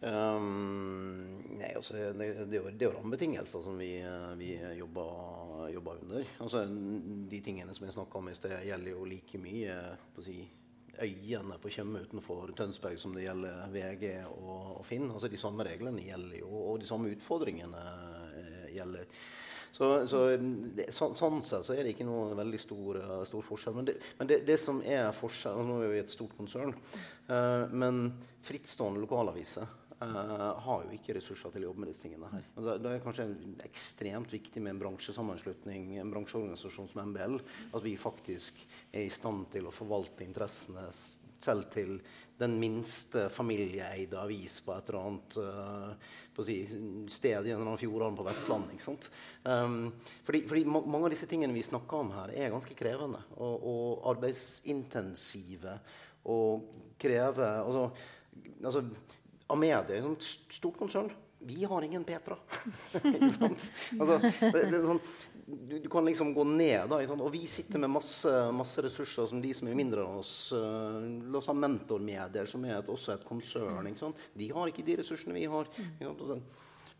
Um, 0.00 1.42
nei, 1.58 1.74
altså, 1.76 1.92
det, 1.92 2.14
det, 2.16 2.54
er 2.56 2.62
jo, 2.62 2.70
det 2.72 2.86
er 2.86 2.94
rammebetingelser 2.94 3.60
som 3.60 3.76
vi, 3.76 3.90
vi 4.40 4.54
jobber, 4.78 5.66
jobber, 5.74 6.00
under. 6.06 6.30
Altså, 6.40 6.64
de 7.28 7.40
tingene 7.44 7.76
som 7.76 7.84
jeg 7.84 7.98
snakka 7.98 8.22
om 8.22 8.30
i 8.32 8.38
sted, 8.38 8.56
gjelder 8.64 8.94
jo 8.94 9.04
like 9.10 9.42
mye 9.42 9.76
på 10.14 10.24
å 10.24 10.24
si, 10.24 10.38
øyene 11.02 11.58
på 11.62 11.72
Tjøme 11.72 12.02
utenfor 12.04 12.52
Tønsberg 12.58 12.98
som 13.00 13.14
det 13.16 13.26
gjelder 13.26 13.68
VG 13.74 14.06
og, 14.28 14.80
og 14.80 14.86
Finn. 14.86 15.10
Altså 15.10 15.30
De 15.30 15.40
samme 15.40 15.66
reglene 15.66 16.04
gjelder 16.04 16.42
jo, 16.42 16.50
og 16.50 16.80
de 16.80 16.88
samme 16.88 17.12
utfordringene 17.14 17.84
eh, 18.40 18.66
gjelder. 18.76 19.06
Så, 19.70 20.06
så, 20.10 20.24
det, 20.74 20.88
så, 20.92 21.12
sånn 21.14 21.38
sett 21.46 21.66
så 21.68 21.76
er 21.76 21.84
det 21.86 21.94
ikke 21.94 22.08
noe 22.08 22.34
veldig 22.34 22.58
stor, 22.58 22.96
uh, 22.98 23.20
stor 23.28 23.44
forskjell. 23.46 23.76
Men, 23.78 23.86
det, 23.86 23.94
men 24.18 24.30
det, 24.30 24.40
det, 24.48 24.56
som 24.58 24.80
er 24.82 25.12
forskjell 25.14 25.62
Nå 25.68 25.76
er 25.84 25.92
vi 25.94 26.00
et 26.02 26.10
stort 26.10 26.34
konsern, 26.36 26.74
uh, 27.30 27.70
men 27.70 28.08
frittstående 28.44 29.02
lokalaviser 29.04 29.70
Uh, 30.00 30.56
har 30.64 30.86
jo 30.86 30.94
ikke 30.96 31.12
ressurser 31.18 31.52
til 31.52 31.66
å 31.66 31.68
jobbe 31.68 31.82
med 31.82 31.90
disse 31.90 32.00
tingene 32.00 32.28
her. 32.32 32.46
Og 32.56 32.64
da, 32.64 32.76
da 32.80 32.94
er 32.94 33.02
kanskje 33.04 33.26
ekstremt 33.66 34.32
viktig 34.32 34.62
med 34.64 34.72
en 34.72 34.80
bransjesammenslutning, 34.80 35.90
en 36.00 36.12
bransjeorganisasjon 36.14 36.88
som 36.88 37.02
MBL, 37.10 37.36
at 37.76 37.84
vi 37.84 37.92
faktisk 38.00 38.62
er 38.88 39.04
i 39.04 39.12
stand 39.12 39.50
til 39.52 39.68
å 39.68 39.74
forvalte 39.74 40.24
interessene 40.24 40.86
selv 41.40 41.68
til 41.72 41.98
den 42.40 42.56
minste 42.60 43.26
familieeide 43.28 44.16
avis 44.22 44.56
på 44.64 44.72
et 44.72 44.88
eller 44.88 45.10
annet 45.10 45.36
uh, 45.36 46.42
si, 46.44 46.56
sted 47.12 47.36
i 47.36 47.52
en 47.52 47.58
eller 47.58 47.66
annen 47.66 47.80
fjordarm 47.80 48.16
på 48.16 48.24
Vestlandet. 48.24 48.78
ikke 48.78 48.86
sant? 48.86 49.08
Um, 49.44 49.90
fordi, 50.24 50.46
fordi 50.48 50.64
ma 50.64 50.80
mange 50.80 51.10
av 51.10 51.12
disse 51.12 51.28
tingene 51.28 51.56
vi 51.56 51.66
snakker 51.66 52.00
om 52.00 52.14
her, 52.16 52.32
er 52.32 52.52
ganske 52.54 52.76
krevende 52.78 53.20
og, 53.36 53.68
og 53.74 54.08
arbeidsintensive 54.14 55.76
og 56.32 56.96
krever 57.00 57.60
altså, 57.60 57.86
altså 58.64 58.84
Amedia 59.50 59.82
er 59.82 59.98
et 59.98 60.06
sånt 60.06 60.30
stort 60.54 60.78
konsern. 60.80 61.10
Vi 61.42 61.64
har 61.64 61.82
ingen 61.82 62.04
Petra. 62.04 62.36
altså, 62.92 64.18
det, 64.52 64.64
det 64.68 64.80
sånn, 64.84 64.98
du, 65.46 65.78
du, 65.78 65.88
kan 65.88 66.04
liksom 66.04 66.34
gå 66.36 66.44
ned. 66.44 66.90
Da, 66.90 66.98
og 67.16 67.30
vi 67.32 67.46
sitter 67.48 67.80
med 67.80 67.94
masse, 67.94 68.32
masse, 68.52 68.84
ressurser 68.84 69.30
som 69.30 69.40
de 69.40 69.52
som 69.56 69.70
er 69.70 69.78
mindre 69.78 70.04
enn 70.04 70.20
oss. 70.20 70.34
Uh, 70.52 71.00
la 71.32 71.40
oss 71.40 71.48
ha 71.48 71.56
Mentormedier, 71.56 72.50
som 72.50 72.66
er 72.68 72.76
et, 72.78 72.92
også 72.92 73.14
et 73.16 73.24
konsern. 73.26 73.88
De 74.36 74.50
har 74.52 74.68
ikke 74.68 74.84
de 74.84 74.98
ressursene 75.00 75.36
vi 75.38 75.48
har. 75.48 75.72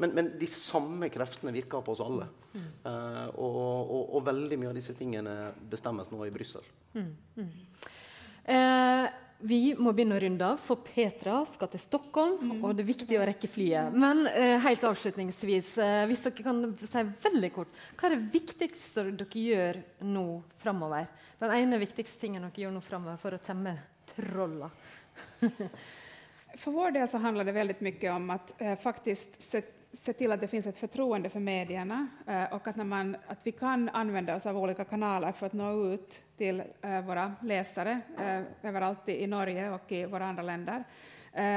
Men, 0.00 0.14
men, 0.16 0.32
de 0.40 0.48
samme 0.48 1.10
kreftene 1.12 1.52
virker 1.52 1.84
på 1.84 1.92
oss 1.92 2.00
alle. 2.00 2.30
Uh, 2.56 3.26
og, 3.36 3.58
og, 3.60 4.04
og, 4.06 4.22
veldig 4.30 4.56
mye 4.62 4.72
av 4.72 4.78
disse 4.80 4.96
tingene 4.96 5.50
bestemmes 5.68 6.08
nå 6.08 6.24
i 6.24 6.32
Brussel. 6.32 6.64
Mm. 6.96 7.10
Uh, 8.48 9.04
vi 9.40 9.74
må 9.78 9.92
begynne 9.96 10.16
å 10.18 10.20
runde 10.22 10.48
av, 10.52 10.60
for 10.60 10.82
Petra 10.84 11.40
skal 11.48 11.70
til 11.72 11.82
Stockholm, 11.82 12.36
mm. 12.40 12.58
og 12.64 12.74
det 12.76 12.84
er 12.84 12.90
viktig 12.90 13.18
å 13.18 13.24
rekke 13.28 13.48
flyet. 13.50 13.94
Men 13.96 14.26
eh, 14.28 14.56
helt 14.64 14.84
avslutningsvis, 14.86 15.70
eh, 15.80 16.02
hvis 16.10 16.24
dere 16.26 16.46
kan 16.46 16.62
si 16.78 17.04
veldig 17.24 17.50
kort, 17.54 17.80
hva 17.96 18.08
er 18.08 18.16
det 18.16 18.34
viktigste 18.34 19.06
dere 19.10 19.44
gjør 19.44 19.80
nå 20.10 20.26
framover? 20.60 21.08
Den 21.40 21.56
ene 21.56 21.80
viktigste 21.80 22.26
tingen 22.26 22.46
dere 22.46 22.66
gjør 22.66 22.76
nå 22.76 22.84
framover 22.84 23.20
for 23.22 23.36
å 23.36 23.42
temme 23.42 23.76
trolla? 24.12 24.70
for 26.60 26.76
vår 26.76 26.96
del 26.98 27.10
så 27.10 27.20
handler 27.22 27.48
det 27.48 27.56
veldig 27.56 27.78
mye 27.86 28.14
om 28.14 28.32
at 28.36 28.54
eh, 28.58 28.76
faktisk 28.80 29.40
sett 29.42 29.79
se 29.92 30.12
till 30.12 30.32
att 30.32 30.40
det 30.40 30.48
finns 30.48 30.66
ett 30.66 30.76
förtroende 30.76 31.30
för 31.30 31.40
medierna 31.40 32.06
eh, 32.26 32.44
och 32.52 32.68
att, 32.68 32.76
när 32.76 32.84
man, 32.84 33.16
att 33.26 33.38
vi 33.42 33.52
kan 33.52 33.88
använda 33.88 34.36
oss 34.36 34.46
av 34.46 34.58
olika 34.58 34.84
kanaler 34.84 35.32
för 35.32 35.46
att 35.46 35.52
nå 35.52 35.86
ut 35.86 36.24
till 36.36 36.62
eh, 36.82 37.00
våra 37.00 37.34
läsare 37.42 38.00
eh, 38.18 38.68
överallt 38.68 39.08
i 39.08 39.26
Norge 39.26 39.70
och 39.70 39.92
i 39.92 40.04
våra 40.04 40.26
andra 40.26 40.42
länder. 40.42 40.84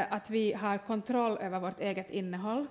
Att 0.10 0.30
vi 0.30 0.54
har 0.54 0.78
kontroll 0.78 1.38
över 1.38 1.60
vårt 1.60 1.80
eget 1.80 2.10
innehåll 2.10 2.68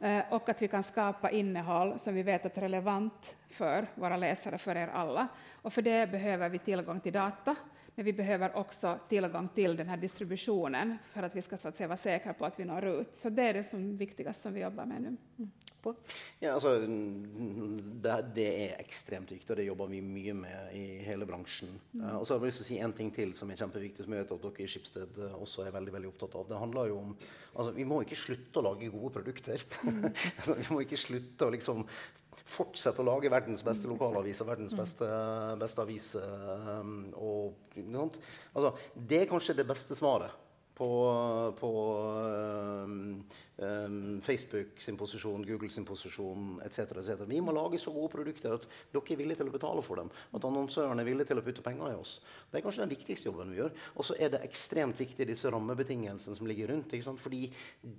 eh, 0.00 0.22
och 0.30 0.48
att 0.48 0.62
vi 0.62 0.68
kan 0.68 0.82
skapa 0.82 1.30
innehåll 1.30 1.98
som 1.98 2.14
vi 2.14 2.22
vet 2.22 2.44
är 2.56 2.60
relevant 2.60 3.36
för 3.48 3.86
våra 3.94 4.16
läsare, 4.16 4.58
för 4.58 4.76
er 4.76 4.88
alla. 4.88 5.28
Och 5.62 5.72
för 5.72 5.82
det 5.82 6.10
behöver 6.10 6.48
vi 6.48 6.58
tillgång 6.58 7.00
till 7.00 7.12
data 7.12 7.56
men 7.94 8.04
vi 8.04 8.12
behöver 8.12 8.56
också 8.56 8.98
tillgång 9.08 9.48
till 9.48 9.76
den 9.76 9.88
här 9.88 9.96
distributionen 9.96 10.98
för 11.12 11.22
att 11.22 11.36
vi 11.36 11.42
ska 11.42 11.56
så 11.56 11.68
att 11.68 11.76
säga, 11.76 11.88
vara 11.88 11.96
säkra 11.96 12.34
på 12.34 12.46
att 12.46 12.60
vi 12.60 12.64
når 12.64 12.84
ut. 12.84 13.16
Så 13.16 13.30
det 13.30 13.42
är 13.42 13.54
det 13.54 13.64
som 13.64 13.96
viktigast 13.96 14.42
som 14.42 14.54
vi 14.54 14.60
jobbar 14.60 14.86
med 14.86 15.02
nu. 15.02 15.16
Mm. 15.38 15.50
Ja, 16.40 16.54
altså, 16.54 16.78
det, 16.80 18.14
det, 18.36 18.46
er 18.46 18.78
ekstremt 18.80 19.32
viktig, 19.32 19.50
og 19.52 19.58
det 19.58 19.66
jobber 19.66 19.90
vi 19.90 20.00
mye 20.04 20.34
med 20.36 20.76
i 20.76 20.84
hele 21.04 21.26
bransjen. 21.28 21.74
Mm. 21.92 22.04
Uh, 22.04 22.14
og 22.20 22.26
så 22.26 22.34
har 22.34 22.40
jeg 22.40 22.52
lyst 22.52 22.62
til 22.62 22.64
å 22.64 22.68
si 22.70 22.78
en 22.86 22.94
ting 22.96 23.10
til 23.14 23.34
som 23.36 23.50
er 23.52 23.60
kjempeviktig, 23.60 24.06
som 24.06 24.14
jeg 24.16 24.24
vet 24.24 24.34
at 24.36 24.46
dere 24.46 24.64
i 24.64 24.70
Skipsted 24.70 25.20
uh, 25.20 25.36
også 25.36 25.66
er 25.66 25.74
veldig 25.76 25.94
veldig 25.96 26.12
opptatt 26.12 26.38
av. 26.40 26.48
Det 26.48 26.60
handler 26.62 26.92
jo 26.92 27.00
om 27.02 27.12
altså, 27.14 27.70
Vi 27.76 27.88
må 27.88 28.00
ikke 28.04 28.20
slutte 28.22 28.62
å 28.62 28.66
lage 28.70 28.92
gode 28.94 29.12
produkter. 29.18 29.66
Mm. 29.84 30.06
altså, 30.38 30.58
vi 30.60 30.68
må 30.70 30.80
ikke 30.86 31.00
slutte 31.04 31.48
å 31.48 31.54
liksom 31.54 31.84
fortsette 32.44 33.00
å 33.00 33.08
lage 33.08 33.32
verdens 33.32 33.64
beste 33.64 33.88
lokalavis 33.88 34.42
og 34.44 34.50
verdens 34.52 34.76
beste, 34.76 35.08
beste 35.60 35.84
avis. 35.84 36.10
Um, 36.20 36.96
og, 37.16 37.76
altså, 38.52 38.74
det 38.94 39.22
er 39.22 39.30
kanskje 39.30 39.56
det 39.58 39.68
beste 39.68 39.96
svaret 39.96 40.44
på, 40.74 41.54
på 41.58 41.70
um, 42.84 43.24
um, 43.56 44.20
Facebook 44.22 44.80
sin 44.82 44.96
posisjon, 44.98 45.44
Google 45.46 45.70
sin 45.70 45.86
posisjon 45.86 46.58
etc. 46.66 46.98
Et 46.98 47.22
vi 47.30 47.40
må 47.44 47.54
lage 47.54 47.78
så 47.78 47.94
gode 47.94 48.10
produkter 48.16 48.56
at 48.56 48.66
dere 48.92 49.14
er 49.14 49.20
villige 49.20 49.40
til 49.40 49.52
å 49.52 49.54
betale 49.54 49.84
for 49.86 50.02
dem. 50.02 50.10
At 50.34 50.46
annonsøren 50.48 51.00
er 51.00 51.08
villig 51.08 51.28
til 51.30 51.38
å 51.38 51.46
putte 51.46 51.64
penger 51.64 51.94
i 51.94 51.98
oss. 52.00 52.16
Det 52.50 52.58
er 52.58 52.66
kanskje 52.66 52.84
den 52.84 52.94
viktigste 52.96 53.30
jobben 53.30 53.54
vi 53.54 53.62
gjør. 53.62 53.72
Og 53.94 54.08
så 54.10 54.18
er 54.18 54.34
det 54.34 54.42
ekstremt 54.48 54.98
viktig 55.00 55.30
disse 55.30 55.52
rammebetingelsene 55.54 56.38
som 56.38 56.50
ligger 56.50 56.74
rundt. 56.74 56.98
Fordi 57.22 57.46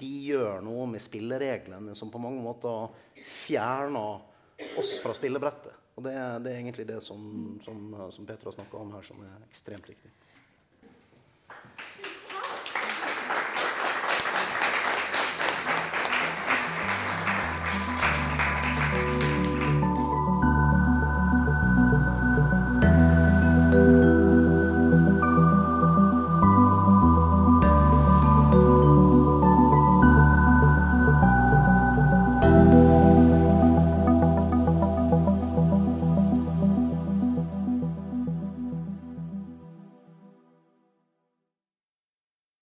de 0.04 0.14
gjør 0.30 0.64
noe 0.66 0.90
med 0.92 1.04
spillereglene 1.04 1.96
som 1.96 2.12
på 2.12 2.22
mange 2.22 2.44
måter 2.44 2.92
fjerner 3.24 4.35
oss 4.80 5.00
fra 5.04 5.14
spillebrettet. 5.14 5.74
Og 5.96 6.04
det, 6.04 6.14
det, 6.44 6.52
er 6.52 6.60
egentlig 6.60 6.88
det 6.88 7.02
som, 7.04 7.22
som, 7.64 7.96
som 8.12 8.28
Peter 8.28 8.50
har 8.50 8.56
snakka 8.58 8.78
om 8.78 8.94
her, 8.96 9.06
som 9.08 9.22
er 9.24 9.46
ekstremt 9.48 9.88
viktig. 9.90 10.12